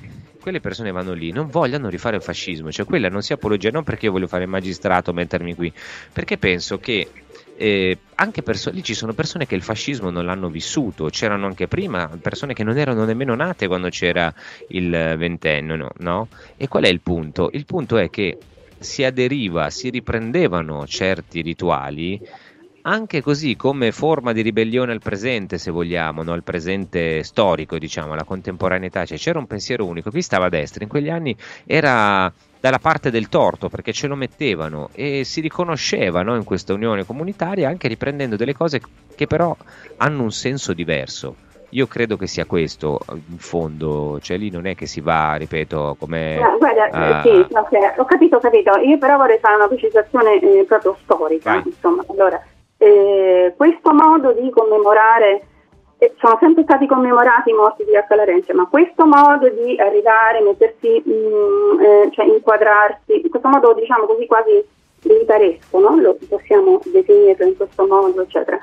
quelle 0.45 0.61
persone 0.61 0.93
vanno 0.93 1.15
lì 1.15 1.33
non 1.33 1.47
vogliono 1.47 1.89
rifare 1.89 2.17
il 2.17 2.23
fascismo, 2.23 2.71
cioè 2.71 2.85
quella 2.85 3.09
non 3.09 3.23
sia 3.23 3.37
apologia, 3.37 3.71
non 3.71 3.83
perché 3.83 4.05
io 4.05 4.13
voglio 4.13 4.27
fare 4.27 4.43
il 4.43 4.51
magistrato, 4.51 5.15
mettermi 5.15 5.55
qui, 5.55 5.73
perché 6.13 6.37
penso 6.37 6.77
che 6.79 7.09
eh, 7.57 7.99
anche 8.17 8.43
perso- 8.43 8.71
lì 8.71 8.83
ci 8.83 8.93
sono 8.93 9.15
persone 9.15 9.47
che 9.47 9.55
il 9.55 9.63
fascismo 9.63 10.11
non 10.11 10.27
l'hanno 10.27 10.51
vissuto, 10.51 11.07
c'erano 11.07 11.47
anche 11.47 11.67
prima 11.67 12.11
persone 12.21 12.53
che 12.53 12.63
non 12.63 12.77
erano 12.77 13.07
nemmeno 13.07 13.35
nate 13.35 13.67
quando 13.67 13.89
c'era 13.89 14.35
il 14.69 14.91
ventennio, 15.17 15.91
no? 15.97 16.29
E 16.59 16.69
qual 16.69 16.85
è 16.85 16.89
il 16.89 17.01
punto? 17.01 17.49
Il 17.51 17.65
punto 17.65 17.97
è 17.97 18.11
che 18.11 18.37
si 18.79 19.03
aderiva, 19.03 19.71
si 19.71 19.89
riprendevano 19.89 20.87
certi 20.87 21.41
rituali 21.41 22.21
anche 22.87 23.23
così 23.23 23.57
come 23.57 23.93
forma 23.93 24.33
di 24.33 24.43
ribellione 24.43 24.93
al 24.93 25.01
presente, 25.01 25.57
se 25.59 25.71
vogliamo, 25.71 26.23
no? 26.23 26.33
al 26.33 26.43
presente 26.43 27.23
storico, 27.23 27.79
diciamo, 27.79 28.13
alla 28.13 28.25
contemporaneità, 28.25 29.07
cioè 29.07 29.17
c'era 29.17 29.39
un 29.39 29.47
pensiero 29.47 29.87
unico, 29.87 30.11
chi 30.11 30.21
stava 30.21 30.47
a 30.47 30.51
destra 30.51 30.83
in 30.83 30.91
quegli 30.91 31.09
anni 31.09 31.35
era 31.65 32.31
dalla 32.61 32.79
parte 32.79 33.11
del 33.11 33.29
torto 33.29 33.69
perché 33.69 33.93
ce 33.93 34.07
lo 34.07 34.15
mettevano 34.15 34.89
e 34.95 35.25
si 35.25 35.41
riconosceva 35.41 36.23
no? 36.23 36.35
in 36.35 36.45
questa 36.45 36.73
unione 36.73 37.05
comunitaria 37.05 37.69
anche 37.69 37.89
riprendendo 37.89 38.37
delle 38.37 38.55
cose 38.55 38.81
che 39.15 39.27
però 39.27 39.55
hanno 39.99 40.23
un 40.23 40.33
senso 40.33 40.73
diverso. 40.73 41.37
Io 41.71 41.87
credo 41.87 42.17
che 42.17 42.27
sia 42.27 42.45
questo 42.45 43.01
in 43.09 43.39
fondo, 43.39 44.19
cioè 44.21 44.37
lì 44.37 44.49
non 44.49 44.67
è 44.67 44.77
che 44.77 44.87
si 44.87 45.01
va, 45.01 45.35
ripeto, 45.35 45.97
come... 45.99 46.39
No, 46.39 46.57
guarda, 46.59 46.87
uh, 46.87 47.23
sì, 47.23 47.45
okay, 47.51 47.93
ho 47.97 48.05
capito, 48.05 48.37
ho 48.37 48.41
capito, 48.41 48.77
io 48.77 48.97
però 48.97 49.17
vorrei 49.17 49.39
fare 49.41 49.57
una 49.57 49.67
precisazione 49.67 50.41
eh, 50.41 50.65
proprio 50.69 50.97
storica, 51.03 51.55
vai. 51.55 51.63
insomma, 51.67 52.05
allora, 52.07 52.41
eh, 52.85 53.55
questo 53.57 53.93
modo 53.93 54.33
di 54.33 54.51
commemorare, 54.51 55.47
eh, 55.99 56.15
sono 56.19 56.37
sempre 56.41 56.65
stati 56.65 56.87
commemorati 56.87 57.51
i 57.51 57.55
morti 57.55 57.85
di. 57.85 57.93
Larentia, 58.15 58.55
ma 58.55 58.67
questo 58.67 59.07
modo 59.07 59.49
di 59.49 59.79
arrivare, 59.79 60.41
mettersi, 60.41 61.03
mh, 61.05 61.11
mm, 61.13 61.81
eh, 61.81 62.11
cioè 62.13 62.27
inquadrarsi, 62.27 63.27
questo 63.29 63.49
modo 63.49 63.73
diciamo 63.75 64.05
così 64.05 64.27
quasi 64.27 64.65
militaresco, 65.05 65.79
no? 65.79 65.97
lo 65.97 66.17
possiamo 66.29 66.81
definirlo 66.85 67.47
in 67.47 67.57
questo 67.57 67.87
modo, 67.87 68.23
eccetera 68.23 68.59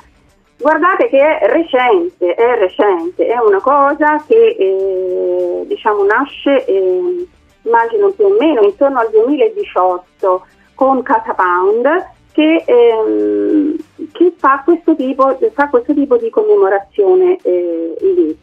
Guardate 0.61 1.09
che 1.09 1.17
è 1.39 1.47
recente, 1.47 2.35
è 2.35 2.55
recente, 2.59 3.25
è 3.25 3.39
una 3.39 3.59
cosa 3.59 4.23
che 4.27 4.55
eh, 4.59 5.63
diciamo 5.65 6.03
nasce, 6.03 6.65
eh, 6.65 7.27
immagino 7.63 8.11
più 8.11 8.25
o 8.25 8.35
meno 8.39 8.61
intorno 8.61 8.99
al 8.99 9.09
2018 9.09 10.45
con 10.75 11.01
Casa 11.01 11.33
Pound 11.33 11.87
che, 12.31 12.63
ehm, 12.65 13.75
che 14.11 14.33
fa, 14.37 14.61
questo 14.63 14.95
tipo, 14.95 15.37
fa, 15.53 15.69
questo 15.69 15.93
tipo, 15.93 16.17
di 16.17 16.29
commemorazione 16.29 17.37
eh, 17.43 17.95
lì. 17.99 18.37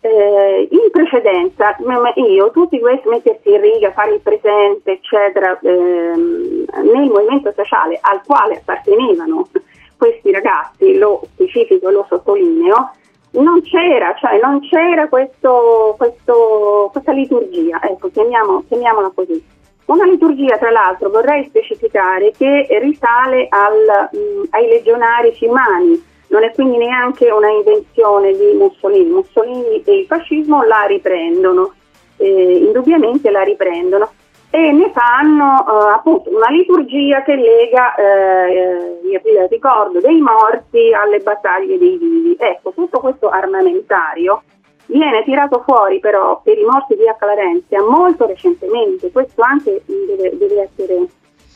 eh, 0.00 0.68
in 0.70 0.90
precedenza 0.92 1.76
io, 2.14 2.50
tutti 2.50 2.78
questi 2.78 3.08
mettersi 3.08 3.50
in 3.50 3.60
riga, 3.60 3.92
fare 3.92 4.14
il 4.14 4.20
presente, 4.20 4.92
eccetera, 4.92 5.58
ehm, 5.60 6.64
nel 6.82 7.10
movimento 7.10 7.52
sociale 7.56 7.98
al 8.00 8.20
quale 8.24 8.58
appartenevano 8.58 9.48
questi 9.96 10.30
ragazzi, 10.30 10.96
lo 10.96 11.22
specifico 11.32 11.90
lo 11.90 12.04
sottolineo, 12.08 12.90
non 13.32 13.60
c'era, 13.62 14.14
cioè 14.14 14.38
non 14.40 14.60
c'era 14.60 15.08
questo, 15.08 15.94
questo, 15.98 16.88
questa 16.92 17.12
liturgia, 17.12 17.80
ecco, 17.82 18.08
chiamiamo, 18.10 18.64
chiamiamola 18.68 19.10
così. 19.14 19.54
Una 19.86 20.04
liturgia, 20.04 20.58
tra 20.58 20.70
l'altro, 20.70 21.10
vorrei 21.10 21.44
specificare 21.44 22.32
che 22.36 22.66
risale 22.80 23.46
al, 23.48 24.08
mh, 24.10 24.46
ai 24.50 24.68
legionari 24.68 25.32
fiumani, 25.32 26.04
non 26.28 26.42
è 26.42 26.52
quindi 26.52 26.78
neanche 26.78 27.30
una 27.30 27.48
invenzione 27.50 28.32
di 28.32 28.52
Mussolini. 28.56 29.10
Mussolini 29.10 29.82
e 29.84 29.98
il 29.98 30.06
fascismo 30.06 30.64
la 30.64 30.84
riprendono, 30.88 31.72
eh, 32.16 32.56
indubbiamente 32.56 33.30
la 33.30 33.42
riprendono 33.42 34.10
e 34.50 34.72
ne 34.72 34.90
fanno 34.90 35.64
eh, 35.68 35.92
appunto 35.92 36.30
una 36.34 36.48
liturgia 36.48 37.22
che 37.22 37.36
lega 37.36 37.94
eh, 37.94 39.00
il 39.04 39.46
ricordo 39.48 40.00
dei 40.00 40.20
morti 40.20 40.92
alle 40.92 41.18
battaglie 41.20 41.78
dei 41.78 41.96
vivi. 41.96 42.36
Ecco, 42.38 42.72
tutto 42.72 42.98
questo 42.98 43.28
armamentario 43.28 44.42
viene 44.86 45.22
tirato 45.24 45.62
fuori 45.66 45.98
però 46.00 46.40
per 46.42 46.58
i 46.58 46.64
morti 46.64 46.96
di 46.96 47.04
H. 47.04 47.24
Larenzia 47.24 47.82
molto 47.82 48.26
recentemente, 48.26 49.10
questo 49.10 49.42
anche 49.42 49.82
deve, 49.86 50.36
deve 50.36 50.68
essere 50.70 51.06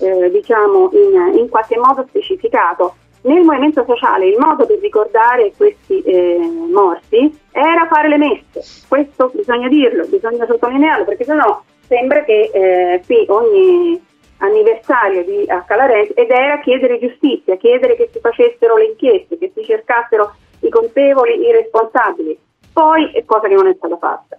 eh, 0.01 0.31
diciamo 0.31 0.91
in, 0.93 1.39
in 1.39 1.49
qualche 1.49 1.79
modo 1.79 2.05
specificato. 2.09 2.95
Nel 3.23 3.43
movimento 3.43 3.85
sociale 3.87 4.29
il 4.29 4.39
modo 4.39 4.65
per 4.65 4.79
ricordare 4.79 5.53
questi 5.55 6.01
eh, 6.01 6.39
morti 6.73 7.39
era 7.53 7.87
fare 7.87 8.09
le 8.09 8.17
messe, 8.17 8.87
questo 8.89 9.31
bisogna 9.35 9.69
dirlo, 9.69 10.07
bisogna 10.07 10.47
sottolinearlo 10.47 11.05
perché 11.05 11.25
sennò 11.25 11.63
sembra 11.87 12.23
che 12.23 12.51
eh, 12.53 13.03
qui 13.05 13.27
ogni 13.29 14.01
anniversario 14.39 15.25
di 15.25 15.45
Accalarenzi 15.47 16.13
ed 16.13 16.31
era 16.31 16.61
chiedere 16.61 16.99
giustizia, 16.99 17.57
chiedere 17.57 17.97
che 17.97 18.09
si 18.13 18.21
facessero 18.21 18.77
le 18.77 18.87
inchieste, 18.87 19.37
che 19.37 19.51
si 19.55 19.65
cercassero 19.65 20.33
i 20.61 20.69
colpevoli, 20.69 21.47
i 21.47 21.53
responsabili. 21.53 22.39
Poi 22.81 23.11
è 23.13 23.27
cosa 23.27 23.47
che 23.47 23.53
non 23.53 23.67
è 23.67 23.75
stata 23.77 23.99
fatta. 23.99 24.39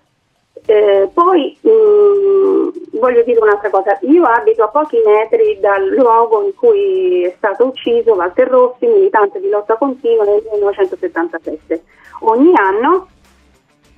Eh, 0.66 1.12
poi 1.14 1.56
mh, 1.62 1.70
mm, 1.70 2.70
voglio 2.94 3.22
dire 3.22 3.40
un'altra 3.40 3.70
cosa, 3.70 4.00
io 4.02 4.24
abito 4.24 4.64
a 4.64 4.70
pochi 4.70 4.98
metri 5.06 5.60
dal 5.60 5.88
luogo 5.90 6.44
in 6.44 6.56
cui 6.56 7.24
è 7.24 7.36
stato 7.38 7.68
ucciso 7.68 8.14
Walter 8.14 8.48
Rossi, 8.48 8.88
militante 8.88 9.40
di 9.40 9.48
lotta 9.48 9.76
continua 9.76 10.24
nel 10.24 10.42
1977. 10.54 11.84
Ogni 12.22 12.52
anno, 12.56 13.10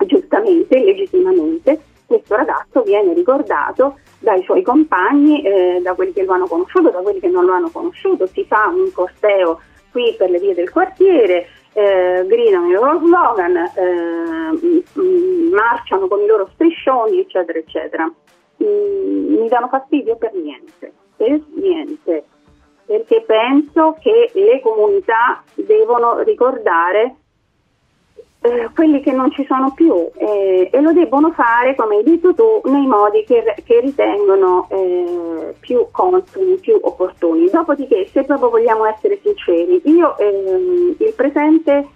giustamente, 0.05 0.77
legittimamente, 0.77 1.79
questo 2.05 2.35
ragazzo 2.35 2.81
viene 2.81 3.13
ricordato 3.13 3.99
dai 4.19 4.43
suoi 4.43 4.61
compagni, 4.61 5.41
eh, 5.41 5.79
da 5.81 5.93
quelli 5.93 6.11
che 6.11 6.25
lo 6.25 6.33
hanno 6.33 6.47
conosciuto, 6.47 6.89
da 6.89 6.99
quelli 6.99 7.21
che 7.21 7.29
non 7.29 7.45
lo 7.45 7.53
hanno 7.53 7.69
conosciuto, 7.71 8.27
si 8.27 8.43
fa 8.43 8.67
un 8.67 8.91
corteo 8.91 9.61
qui 9.89 10.13
per 10.17 10.29
le 10.29 10.39
vie 10.39 10.53
del 10.53 10.69
quartiere, 10.69 11.47
eh, 11.73 12.25
gridano 12.27 12.67
i 12.67 12.71
loro 12.71 12.99
slogan, 12.99 13.55
eh, 13.55 14.83
marciano 15.51 16.07
con 16.07 16.21
i 16.21 16.25
loro 16.25 16.49
striscioni, 16.53 17.19
eccetera, 17.19 17.57
eccetera. 17.57 18.11
Mm, 18.63 19.35
mi 19.39 19.47
danno 19.47 19.67
fastidio 19.67 20.15
per 20.15 20.33
niente, 20.33 20.93
per 21.17 21.41
niente, 21.55 22.25
perché 22.85 23.23
penso 23.25 23.97
che 23.99 24.31
le 24.33 24.61
comunità 24.61 25.43
devono 25.55 26.19
ricordare 26.19 27.15
eh, 28.43 28.69
quelli 28.75 29.01
che 29.01 29.13
non 29.13 29.31
ci 29.31 29.45
sono 29.45 29.71
più 29.71 30.09
eh, 30.17 30.69
e 30.69 30.81
lo 30.81 30.91
debbono 30.91 31.31
fare, 31.31 31.75
come 31.75 31.95
hai 31.95 32.03
detto 32.03 32.33
tu, 32.33 32.61
nei 32.65 32.85
modi 32.85 33.23
che, 33.23 33.55
che 33.63 33.79
ritengono 33.79 34.67
eh, 34.69 35.55
più 35.59 35.87
consoni, 35.91 36.57
più 36.57 36.77
opportuni. 36.81 37.49
Dopodiché, 37.49 38.09
se 38.11 38.23
proprio 38.23 38.49
vogliamo 38.49 38.85
essere 38.85 39.19
sinceri, 39.23 39.81
io 39.85 40.17
ehm, 40.17 40.95
il 40.97 41.13
presente, 41.15 41.87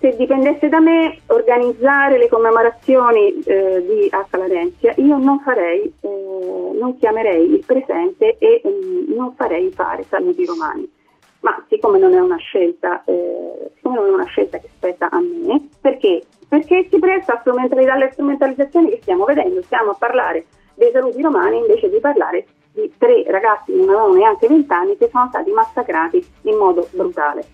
se 0.00 0.16
dipendesse 0.16 0.68
da 0.68 0.80
me, 0.80 1.20
organizzare 1.26 2.18
le 2.18 2.28
commemorazioni 2.28 3.40
eh, 3.44 3.84
di 3.86 4.08
H. 4.10 4.36
Larenzia, 4.36 4.92
io 4.96 5.18
non 5.18 5.38
farei, 5.40 5.92
eh, 6.00 6.70
non 6.80 6.96
chiamerei 6.98 7.52
il 7.52 7.64
presente 7.64 8.38
e 8.38 8.60
mm, 8.66 9.14
non 9.14 9.34
farei 9.36 9.70
fare 9.70 10.04
saluti 10.08 10.44
romani 10.44 10.96
ma 11.40 11.64
siccome 11.68 11.98
non 11.98 12.14
è 12.14 12.20
una 12.20 12.36
scelta, 12.36 13.02
eh, 13.04 13.70
siccome 13.74 13.96
non 13.96 14.06
è 14.06 14.12
una 14.12 14.26
scelta 14.26 14.58
che 14.58 14.68
spetta 14.74 15.08
a 15.10 15.20
me, 15.20 15.68
perché? 15.80 16.24
Perché 16.48 16.88
si 16.90 16.98
presta 16.98 17.34
a 17.34 17.40
strumentalità, 17.40 17.92
alle 17.92 18.10
strumentalizzazioni 18.12 18.90
che 18.90 18.98
stiamo 19.02 19.24
vedendo, 19.24 19.62
stiamo 19.62 19.90
a 19.90 19.96
parlare 19.98 20.46
dei 20.74 20.90
saluti 20.92 21.20
romani 21.20 21.58
invece 21.58 21.90
di 21.90 22.00
parlare 22.00 22.46
di 22.72 22.92
tre 22.96 23.24
ragazzi 23.26 23.72
che 23.72 23.78
non 23.78 23.88
avevano 23.88 24.14
neanche 24.14 24.46
vent'anni 24.46 24.96
che 24.96 25.08
sono 25.10 25.26
stati 25.28 25.50
massacrati 25.50 26.24
in 26.42 26.56
modo 26.56 26.88
brutale. 26.92 27.44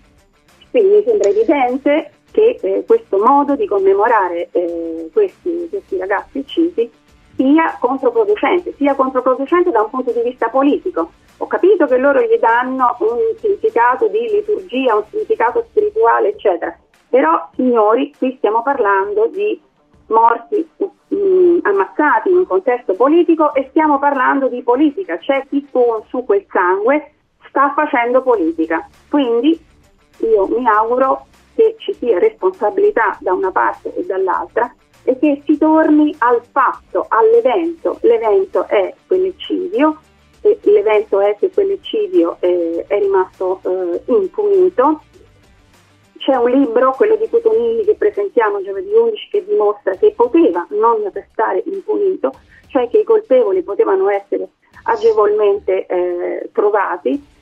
Quindi 0.70 0.96
mi 0.96 1.02
sembra 1.04 1.28
evidente 1.28 2.10
che 2.30 2.58
eh, 2.60 2.84
questo 2.86 3.18
modo 3.18 3.54
di 3.54 3.66
commemorare 3.66 4.48
eh, 4.50 5.08
questi, 5.12 5.68
questi 5.70 5.96
ragazzi 5.96 6.38
uccisi 6.38 6.90
sia 7.36 7.76
controproducente, 7.80 8.74
sia 8.76 8.94
controproducente 8.94 9.70
da 9.70 9.82
un 9.82 9.90
punto 9.90 10.10
di 10.10 10.20
vista 10.22 10.48
politico. 10.48 11.12
Ho 11.38 11.46
capito 11.46 11.86
che 11.86 11.96
loro 11.96 12.20
gli 12.20 12.38
danno 12.38 12.96
un 13.00 13.18
significato 13.38 14.06
di 14.08 14.28
liturgia, 14.30 14.94
un 14.94 15.04
significato 15.10 15.64
spirituale, 15.68 16.28
eccetera. 16.28 16.76
Però, 17.08 17.48
signori, 17.54 18.14
qui 18.16 18.34
stiamo 18.38 18.62
parlando 18.62 19.26
di 19.26 19.60
morti 20.06 20.68
mh, 20.76 21.16
mm, 21.16 21.58
ammazzati 21.62 22.30
in 22.30 22.36
un 22.38 22.46
contesto 22.46 22.94
politico 22.94 23.54
e 23.54 23.66
stiamo 23.70 23.98
parlando 23.98 24.48
di 24.48 24.62
politica. 24.62 25.18
C'è 25.18 25.46
chi 25.48 25.66
con 25.70 26.02
su 26.08 26.24
quel 26.24 26.46
sangue 26.50 27.14
sta 27.48 27.72
facendo 27.74 28.22
politica. 28.22 28.88
Quindi 29.08 29.58
io 30.18 30.46
mi 30.48 30.66
auguro 30.66 31.26
che 31.54 31.76
ci 31.78 31.94
sia 31.94 32.18
responsabilità 32.18 33.16
da 33.20 33.32
una 33.32 33.50
parte 33.50 33.94
e 33.94 34.04
dall'altra 34.04 34.72
e 35.04 35.18
che 35.18 35.42
si 35.44 35.56
torni 35.58 36.14
al 36.18 36.42
fatto, 36.50 37.06
all'evento. 37.08 37.98
L'evento 38.02 38.66
è 38.66 38.92
quell'eccidio, 39.06 39.98
l'evento 40.62 41.20
è 41.20 41.36
che 41.38 41.50
quell'eccidio 41.50 42.36
è, 42.40 42.84
è 42.86 42.98
rimasto 42.98 43.60
eh, 43.64 44.02
impunito. 44.06 45.02
C'è 46.18 46.36
un 46.36 46.50
libro, 46.50 46.92
quello 46.92 47.16
di 47.16 47.28
Cotonilli, 47.28 47.84
che 47.84 47.94
presentiamo 47.94 48.62
giovedì 48.62 48.92
11, 48.92 49.28
che 49.30 49.44
dimostra 49.44 49.94
che 49.96 50.12
poteva 50.12 50.66
non 50.70 51.10
restare 51.12 51.62
impunito, 51.66 52.32
cioè 52.68 52.88
che 52.88 52.98
i 52.98 53.04
colpevoli 53.04 53.62
potevano 53.62 54.08
essere 54.08 54.48
agevolmente 54.84 55.86
eh, 55.86 56.48
trovati 56.52 57.32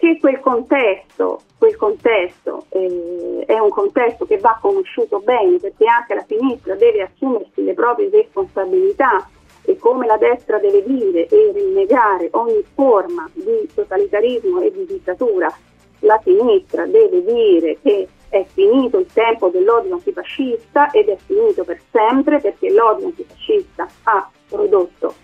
che 0.00 0.18
quel 0.18 0.40
contesto, 0.40 1.42
quel 1.58 1.76
contesto 1.76 2.64
eh, 2.70 3.44
è 3.46 3.58
un 3.58 3.68
contesto 3.68 4.24
che 4.24 4.38
va 4.38 4.58
conosciuto 4.58 5.20
bene 5.20 5.58
perché 5.58 5.86
anche 5.86 6.14
la 6.14 6.24
sinistra 6.26 6.74
deve 6.74 7.02
assumersi 7.02 7.62
le 7.62 7.74
proprie 7.74 8.08
responsabilità 8.08 9.28
e 9.64 9.76
come 9.76 10.06
la 10.06 10.16
destra 10.16 10.58
deve 10.58 10.82
dire 10.82 11.26
e 11.26 11.52
rinnegare 11.54 12.28
ogni 12.32 12.62
forma 12.74 13.28
di 13.32 13.68
totalitarismo 13.74 14.60
e 14.60 14.72
di 14.72 14.86
dittatura, 14.86 15.52
la 16.00 16.20
sinistra 16.22 16.86
deve 16.86 17.22
dire 17.24 17.78
che 17.82 18.08
è 18.28 18.44
finito 18.52 18.98
il 18.98 19.06
tempo 19.12 19.48
dell'odio 19.48 19.94
antifascista 19.94 20.90
ed 20.90 21.08
è 21.08 21.16
finito 21.26 21.64
per 21.64 21.80
sempre 21.90 22.40
perché 22.40 22.70
l'odio 22.70 23.06
antifascista 23.06 23.88
ha 24.04 24.30
prodotto 24.48 25.14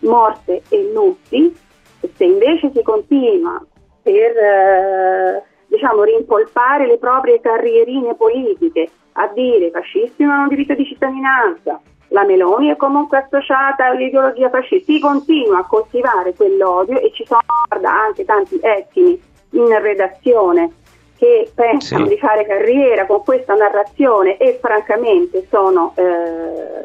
morte 0.00 0.62
e 0.68 0.90
lutti. 0.92 1.54
E 2.00 2.10
se 2.14 2.24
invece 2.24 2.70
si 2.74 2.82
continua 2.82 3.64
per 4.02 4.36
eh, 4.36 5.42
diciamo, 5.68 6.02
rimpolpare 6.02 6.86
le 6.86 6.98
proprie 6.98 7.40
carrierine 7.40 8.14
politiche, 8.14 8.90
a 9.12 9.28
dire 9.28 9.70
fascisti 9.70 10.24
non 10.24 10.32
hanno 10.32 10.48
diritto 10.48 10.74
di 10.74 10.84
cittadinanza, 10.84 11.80
la 12.08 12.24
Meloni 12.24 12.68
è 12.68 12.76
comunque 12.76 13.18
associata 13.18 13.86
all'ideologia 13.86 14.48
fascista, 14.48 14.92
si 14.92 15.00
continua 15.00 15.58
a 15.58 15.66
coltivare 15.66 16.34
quell'odio 16.34 17.00
e 17.00 17.10
ci 17.12 17.24
sono 17.26 17.40
guarda, 17.66 17.92
anche 17.92 18.24
tanti 18.24 18.58
etni 18.60 19.20
in 19.50 19.80
redazione 19.80 20.72
che 21.16 21.50
pensano 21.54 22.04
sì. 22.04 22.10
di 22.10 22.18
fare 22.18 22.44
carriera 22.46 23.06
con 23.06 23.22
questa 23.22 23.54
narrazione 23.54 24.36
e 24.36 24.58
francamente 24.60 25.46
sono, 25.48 25.94
eh, 25.96 26.84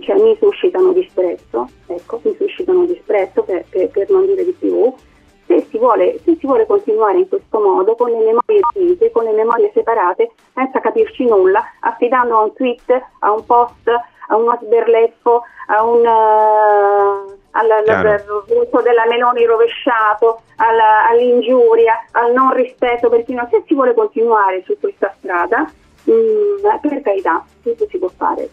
cioè, 0.00 0.16
mi 0.16 0.36
suscitano 0.38 0.92
disprezzo, 0.92 1.68
ecco, 1.86 2.20
mi 2.24 2.34
suscitano 2.38 2.84
disprezzo 2.84 3.42
per, 3.42 3.64
per, 3.68 3.88
per 3.88 4.10
non 4.10 4.26
dire 4.26 4.44
di 4.44 4.54
più 4.58 4.92
se 5.48 5.66
si, 5.68 5.78
vuole, 5.78 6.20
se 6.24 6.36
si 6.38 6.46
vuole 6.46 6.66
continuare 6.66 7.18
in 7.18 7.28
questo 7.28 7.58
modo, 7.58 7.96
con 7.96 8.10
le 8.10 8.18
memorie 8.18 8.60
divise, 8.72 9.10
con 9.10 9.24
le 9.24 9.32
memorie 9.32 9.72
separate, 9.74 10.30
senza 10.54 10.78
capirci 10.78 11.24
nulla, 11.24 11.64
affidando 11.80 12.38
a 12.38 12.42
un 12.44 12.52
tweet, 12.52 13.02
a 13.20 13.32
un 13.32 13.44
post, 13.44 13.88
a 14.28 14.36
uno 14.36 14.56
sberleffo, 14.62 15.42
a 15.66 15.82
un... 15.82 16.06
Uh, 16.06 17.36
della 18.82 19.06
Meloni 19.08 19.44
rovesciato, 19.44 20.42
alla, 20.56 21.08
all'ingiuria, 21.08 22.04
al 22.12 22.32
non 22.32 22.52
rispetto 22.52 23.08
per 23.08 23.24
chi 23.24 23.34
non. 23.34 23.48
Se 23.50 23.64
si 23.66 23.74
vuole 23.74 23.94
continuare 23.94 24.62
su 24.64 24.78
questa 24.78 25.12
strada, 25.18 25.68
Mm, 26.10 26.80
per 26.80 27.02
carità, 27.02 27.44
tutto 27.62 27.86
si 27.90 27.98
può 27.98 28.08
fare, 28.16 28.48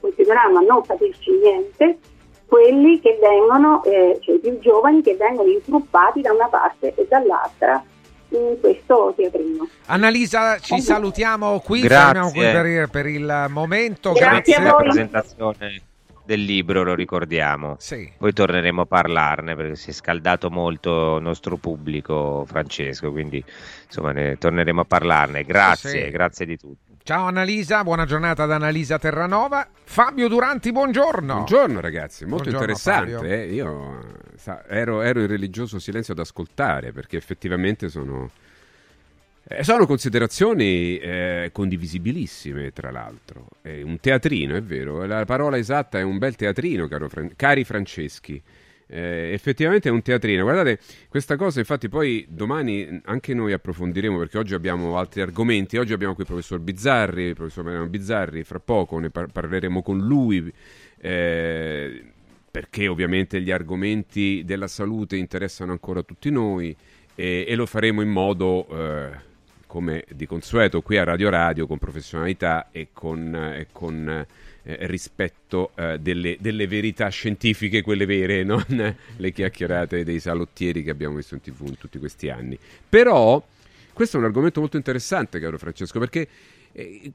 continueranno 0.00 0.58
a 0.58 0.62
non 0.62 0.82
capirci 0.82 1.30
niente 1.38 1.98
quelli 2.46 3.00
che 3.00 3.18
vengono, 3.20 3.82
eh, 3.84 4.18
cioè 4.20 4.36
i 4.36 4.38
più 4.38 4.58
giovani 4.60 5.02
che 5.02 5.16
vengono 5.16 5.48
intruppati 5.50 6.20
da 6.20 6.32
una 6.32 6.48
parte 6.48 6.94
e 6.94 7.06
dall'altra 7.08 7.82
in 8.30 8.56
questo 8.60 9.12
teatrino. 9.16 9.68
Annalisa, 9.86 10.58
ci 10.58 10.80
salutiamo 10.80 11.60
qui, 11.60 11.80
Grazie. 11.80 12.04
fermiamo 12.06 12.30
qui 12.30 12.40
per 12.40 12.66
il, 12.66 12.90
per 12.90 13.06
il 13.06 13.46
momento. 13.50 14.12
Grazie 14.12 14.54
a 14.56 14.62
la 14.62 14.70
voi. 14.72 14.82
presentazione 14.84 15.82
del 16.24 16.40
libro, 16.42 16.82
lo 16.82 16.94
ricordiamo. 16.94 17.76
Sì. 17.78 18.10
Poi 18.16 18.32
torneremo 18.32 18.82
a 18.82 18.86
parlarne 18.86 19.54
perché 19.54 19.76
si 19.76 19.90
è 19.90 19.92
scaldato 19.92 20.50
molto 20.50 21.16
il 21.16 21.22
nostro 21.22 21.56
pubblico, 21.56 22.44
Francesco, 22.46 23.12
quindi 23.12 23.44
insomma 23.86 24.12
ne 24.12 24.36
torneremo 24.38 24.80
a 24.80 24.84
parlarne. 24.84 25.44
Grazie, 25.44 25.90
Sì, 25.90 26.02
sì. 26.04 26.10
grazie 26.10 26.46
di 26.46 26.56
tutto. 26.56 26.92
Ciao 27.06 27.26
Annalisa, 27.26 27.84
buona 27.84 28.06
giornata 28.06 28.44
ad 28.44 28.52
Annalisa 28.52 28.98
Terranova. 28.98 29.68
Fabio 29.82 30.26
Duranti, 30.26 30.72
buongiorno. 30.72 31.34
Buongiorno 31.34 31.80
ragazzi, 31.80 32.24
molto 32.24 32.48
Buongiorno, 32.48 32.72
interessante. 32.72 33.42
Eh. 33.42 33.52
Io 33.52 34.00
sa, 34.36 34.64
ero, 34.66 35.02
ero 35.02 35.20
in 35.20 35.26
religioso 35.26 35.78
silenzio 35.78 36.14
ad 36.14 36.20
ascoltare 36.20 36.92
perché 36.92 37.18
effettivamente 37.18 37.90
sono, 37.90 38.30
eh, 39.46 39.62
sono 39.62 39.84
considerazioni 39.84 40.96
eh, 40.96 41.50
condivisibilissime, 41.52 42.72
tra 42.72 42.90
l'altro. 42.90 43.48
È 43.60 43.82
un 43.82 44.00
teatrino, 44.00 44.56
è 44.56 44.62
vero, 44.62 45.04
la 45.04 45.26
parola 45.26 45.58
esatta 45.58 45.98
è 45.98 46.02
un 46.02 46.16
bel 46.16 46.36
teatrino, 46.36 46.88
caro 46.88 47.10
Fran- 47.10 47.36
cari 47.36 47.64
Franceschi. 47.64 48.42
Eh, 48.86 49.30
effettivamente 49.32 49.88
è 49.88 49.92
un 49.92 50.02
teatrino. 50.02 50.42
Guardate, 50.42 50.78
questa 51.08 51.36
cosa, 51.36 51.58
infatti, 51.60 51.88
poi 51.88 52.26
domani 52.28 53.00
anche 53.04 53.34
noi 53.34 53.52
approfondiremo 53.52 54.18
perché 54.18 54.38
oggi 54.38 54.54
abbiamo 54.54 54.98
altri 54.98 55.20
argomenti. 55.20 55.76
Oggi 55.76 55.92
abbiamo 55.92 56.14
qui 56.14 56.22
il 56.22 56.28
professor 56.28 56.58
Bizzarri, 56.60 57.24
il 57.24 57.34
professor 57.34 57.64
Mariano 57.64 57.86
Bizzarri, 57.86 58.44
fra 58.44 58.60
poco 58.60 58.98
ne 58.98 59.10
par- 59.10 59.30
parleremo 59.30 59.82
con 59.82 59.98
lui. 59.98 60.52
eh, 60.98 62.04
perché 62.54 62.86
ovviamente 62.86 63.40
gli 63.40 63.50
argomenti 63.50 64.42
della 64.44 64.68
salute 64.68 65.16
interessano 65.16 65.72
ancora 65.72 66.04
tutti 66.04 66.30
noi 66.30 66.74
e, 67.16 67.44
e 67.48 67.54
lo 67.56 67.66
faremo 67.66 68.00
in 68.00 68.10
modo, 68.10 68.68
eh, 68.70 69.10
come 69.66 70.04
di 70.10 70.24
consueto, 70.24 70.80
qui 70.80 70.96
a 70.96 71.02
Radio 71.02 71.30
Radio, 71.30 71.66
con 71.66 71.78
professionalità 71.78 72.68
e 72.70 72.90
con, 72.92 73.34
e 73.34 73.66
con, 73.72 74.24
eh, 74.64 74.78
rispetto 74.86 75.70
eh, 75.76 75.98
delle, 76.00 76.36
delle 76.40 76.66
verità 76.66 77.08
scientifiche, 77.08 77.82
quelle 77.82 78.06
vere, 78.06 78.42
non 78.44 78.64
le 79.16 79.32
chiacchierate 79.32 80.04
dei 80.04 80.20
salottieri 80.20 80.82
che 80.82 80.90
abbiamo 80.90 81.16
visto 81.16 81.34
in 81.34 81.40
tv 81.40 81.66
in 81.68 81.78
tutti 81.78 81.98
questi 81.98 82.28
anni. 82.28 82.58
Però 82.88 83.42
questo 83.92 84.16
è 84.16 84.20
un 84.20 84.26
argomento 84.26 84.60
molto 84.60 84.76
interessante, 84.76 85.38
caro 85.38 85.58
Francesco, 85.58 85.98
perché 85.98 86.28
eh, 86.72 87.12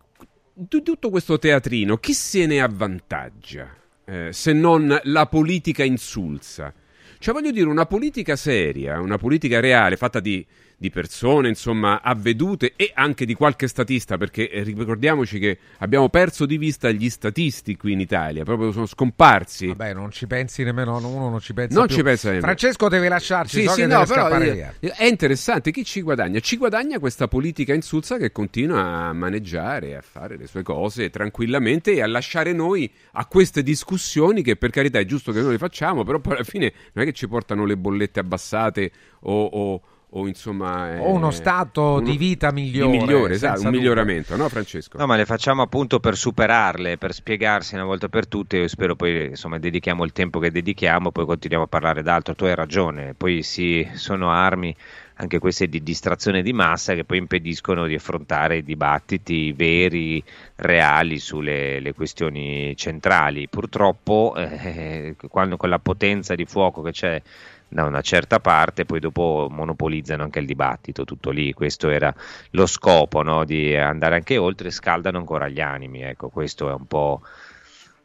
tutto 0.67 1.09
questo 1.09 1.37
teatrino, 1.37 1.97
chi 1.97 2.13
se 2.13 2.45
ne 2.45 2.61
avvantaggia? 2.61 3.79
eh, 4.09 4.29
se 4.33 4.53
non 4.53 4.99
la 5.03 5.27
politica 5.27 5.83
insulsa? 5.83 6.73
Cioè, 7.19 7.33
voglio 7.33 7.51
dire, 7.51 7.67
una 7.67 7.85
politica 7.85 8.35
seria, 8.35 8.99
una 8.99 9.17
politica 9.17 9.59
reale, 9.59 9.97
fatta 9.97 10.19
di, 10.19 10.45
di 10.81 10.89
persone, 10.89 11.49
insomma, 11.49 12.01
avvedute 12.01 12.71
e 12.77 12.91
anche 12.95 13.25
di 13.25 13.33
qualche 13.33 13.67
statista, 13.67 14.17
perché 14.17 14.49
eh, 14.49 14.63
ricordiamoci 14.63 15.37
che 15.37 15.57
abbiamo 15.79 16.07
perso 16.07 16.45
di 16.45 16.57
vista 16.57 16.89
gli 16.89 17.09
statisti 17.09 17.75
qui 17.75 17.91
in 17.91 17.99
Italia, 17.99 18.45
proprio 18.45 18.71
sono 18.71 18.85
scomparsi. 18.85 19.67
Vabbè, 19.67 19.93
non 19.93 20.09
ci 20.11 20.25
pensi 20.25 20.63
nemmeno, 20.63 20.95
uno 20.97 21.29
non 21.29 21.39
ci 21.41 21.53
pensa 21.53 21.77
Non 21.77 21.87
più. 21.87 21.97
ci 21.97 22.01
pensa 22.03 22.27
nemmeno. 22.29 22.45
Francesco 22.45 22.87
deve 22.87 23.09
lasciarci, 23.09 23.59
Sì, 23.59 23.67
so 23.67 23.73
sì, 23.73 23.85
no, 23.87 24.05
però 24.05 24.39
via. 24.39 24.73
è 24.79 25.03
interessante 25.03 25.71
chi 25.71 25.83
ci 25.83 26.01
guadagna? 26.01 26.39
Ci 26.39 26.55
guadagna 26.55 26.97
questa 26.97 27.27
politica 27.27 27.73
insulsa 27.73 28.15
che 28.17 28.31
continua 28.31 29.07
a 29.09 29.13
maneggiare, 29.13 29.97
a 29.97 30.01
fare 30.01 30.37
le 30.37 30.47
sue 30.47 30.63
cose 30.63 31.09
tranquillamente 31.09 31.91
e 31.91 32.01
a 32.01 32.07
lasciare 32.07 32.53
noi 32.53 32.89
a 33.13 33.25
queste 33.25 33.63
discussioni 33.63 34.41
che 34.41 34.55
per 34.55 34.69
carità 34.69 34.97
è 34.97 35.03
giusto 35.05 35.33
che 35.33 35.41
noi 35.41 35.51
le 35.51 35.57
facciamo, 35.57 36.05
però 36.05 36.19
poi 36.19 36.35
alla 36.35 36.43
fine 36.45 36.71
non 36.93 37.03
è 37.03 37.07
che 37.07 37.13
ci 37.13 37.27
portano 37.27 37.65
le 37.65 37.75
bollette 37.75 38.21
abbassate 38.21 38.91
o, 39.23 39.43
o- 39.43 39.81
o, 40.11 40.27
insomma... 40.27 40.95
eh, 40.95 40.99
O 40.99 41.11
uno 41.11 41.29
stato 41.31 41.93
uno- 41.93 42.01
di 42.01 42.17
vita 42.17 42.51
migliore, 42.51 42.91
Di 42.91 42.97
migliore, 42.97 43.33
esatto, 43.35 43.59
un 43.59 43.65
dubbio. 43.65 43.79
miglioramento, 43.79 44.35
no 44.35 44.49
Francesco? 44.49 44.97
No, 44.97 45.05
ma 45.05 45.15
le 45.15 45.25
facciamo 45.25 45.61
appunto 45.61 45.99
per 45.99 46.15
superarle, 46.17 46.97
per 46.97 47.13
spiegarsi 47.13 47.75
una 47.75 47.83
volta 47.83 48.09
per 48.09 48.27
tutte. 48.27 48.57
Io 48.57 48.67
spero 48.67 48.95
poi, 48.95 49.27
insomma, 49.27 49.59
dedichiamo 49.59 50.03
il 50.03 50.11
tempo 50.11 50.39
che 50.39 50.51
dedichiamo, 50.51 51.11
poi 51.11 51.25
continuiamo 51.25 51.65
a 51.65 51.67
parlare 51.67 52.01
d'altro. 52.01 52.33
Tu 52.35 52.45
hai 52.45 52.55
ragione, 52.55 53.13
poi 53.13 53.43
sì, 53.43 53.87
sono 53.93 54.31
armi 54.31 54.75
anche 55.21 55.39
queste 55.39 55.67
di 55.67 55.83
distrazione 55.83 56.41
di 56.41 56.53
massa 56.53 56.93
che 56.93 57.03
poi 57.03 57.17
impediscono 57.17 57.85
di 57.85 57.93
affrontare 57.93 58.57
i 58.57 58.63
dibattiti 58.63 59.51
veri, 59.51 60.23
reali 60.55 61.19
sulle 61.19 61.81
le 61.81 61.93
questioni 61.93 62.73
centrali. 62.77 63.49
Purtroppo, 63.49 64.33
eh, 64.37 65.15
quando 65.29 65.57
con 65.57 65.69
la 65.69 65.79
potenza 65.79 66.35
di 66.35 66.45
fuoco 66.45 66.81
che 66.81 66.91
c'è 66.91 67.21
da 67.67 67.83
una 67.83 67.99
certa 68.01 68.39
parte, 68.39 68.85
poi 68.85 69.01
dopo 69.01 69.47
monopolizzano 69.51 70.23
anche 70.23 70.39
il 70.39 70.45
dibattito, 70.45 71.03
tutto 71.03 71.31
lì. 71.31 71.51
Questo 71.51 71.89
era 71.89 72.13
lo 72.51 72.65
scopo 72.65 73.21
no? 73.21 73.43
di 73.43 73.75
andare 73.75 74.15
anche 74.15 74.37
oltre, 74.37 74.71
scaldano 74.71 75.17
ancora 75.17 75.49
gli 75.49 75.59
animi. 75.59 76.01
Ecco, 76.01 76.29
questo 76.29 76.69
è 76.69 76.73
un 76.73 76.87
po' 76.87 77.21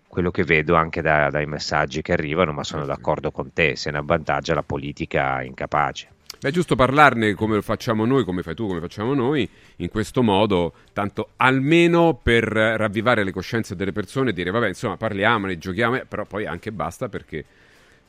quello 0.09 0.33
che 0.33 0.43
vedo 0.43 0.75
anche 0.75 1.01
da- 1.01 1.31
dai 1.31 1.47
messaggi 1.47 2.03
che 2.03 2.12
arrivano, 2.12 2.53
ma 2.53 2.65
sono 2.65 2.85
d'accordo 2.85 3.31
con 3.31 3.53
te, 3.53 3.77
se 3.77 3.93
ne 3.93 3.99
avvantaggia 3.99 4.55
la 4.55 4.62
politica 4.65 5.43
incapace. 5.43 6.09
È 6.45 6.51
giusto 6.51 6.77
parlarne 6.77 7.33
come 7.33 7.55
lo 7.55 7.63
facciamo 7.63 8.05
noi, 8.05 8.23
come 8.23 8.43
fai 8.43 8.55
tu, 8.55 8.67
come 8.67 8.79
facciamo 8.79 9.15
noi, 9.15 9.49
in 9.77 9.89
questo 9.89 10.23
modo, 10.23 10.75
tanto 10.93 11.31
almeno 11.37 12.21
per 12.23 12.45
ravvivare 12.45 13.25
le 13.25 13.33
coscienze 13.33 13.75
delle 13.75 13.93
persone 13.93 14.29
e 14.29 14.33
dire, 14.35 14.51
vabbè, 14.51 14.69
insomma, 14.69 14.99
parliamone, 14.99 15.57
giochiamo, 15.57 16.03
però 16.07 16.27
poi 16.27 16.45
anche 16.45 16.71
basta 16.71 17.09
perché, 17.09 17.47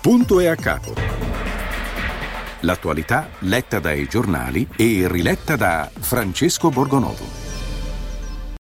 Punto 0.00 0.40
e 0.40 0.46
a 0.46 0.56
capo. 0.56 1.29
L'attualità 2.60 3.28
letta 3.40 3.78
dai 3.78 4.06
giornali 4.06 4.68
e 4.76 5.08
riletta 5.08 5.56
da 5.56 5.90
Francesco 5.98 6.68
Borgonovo. 6.68 7.49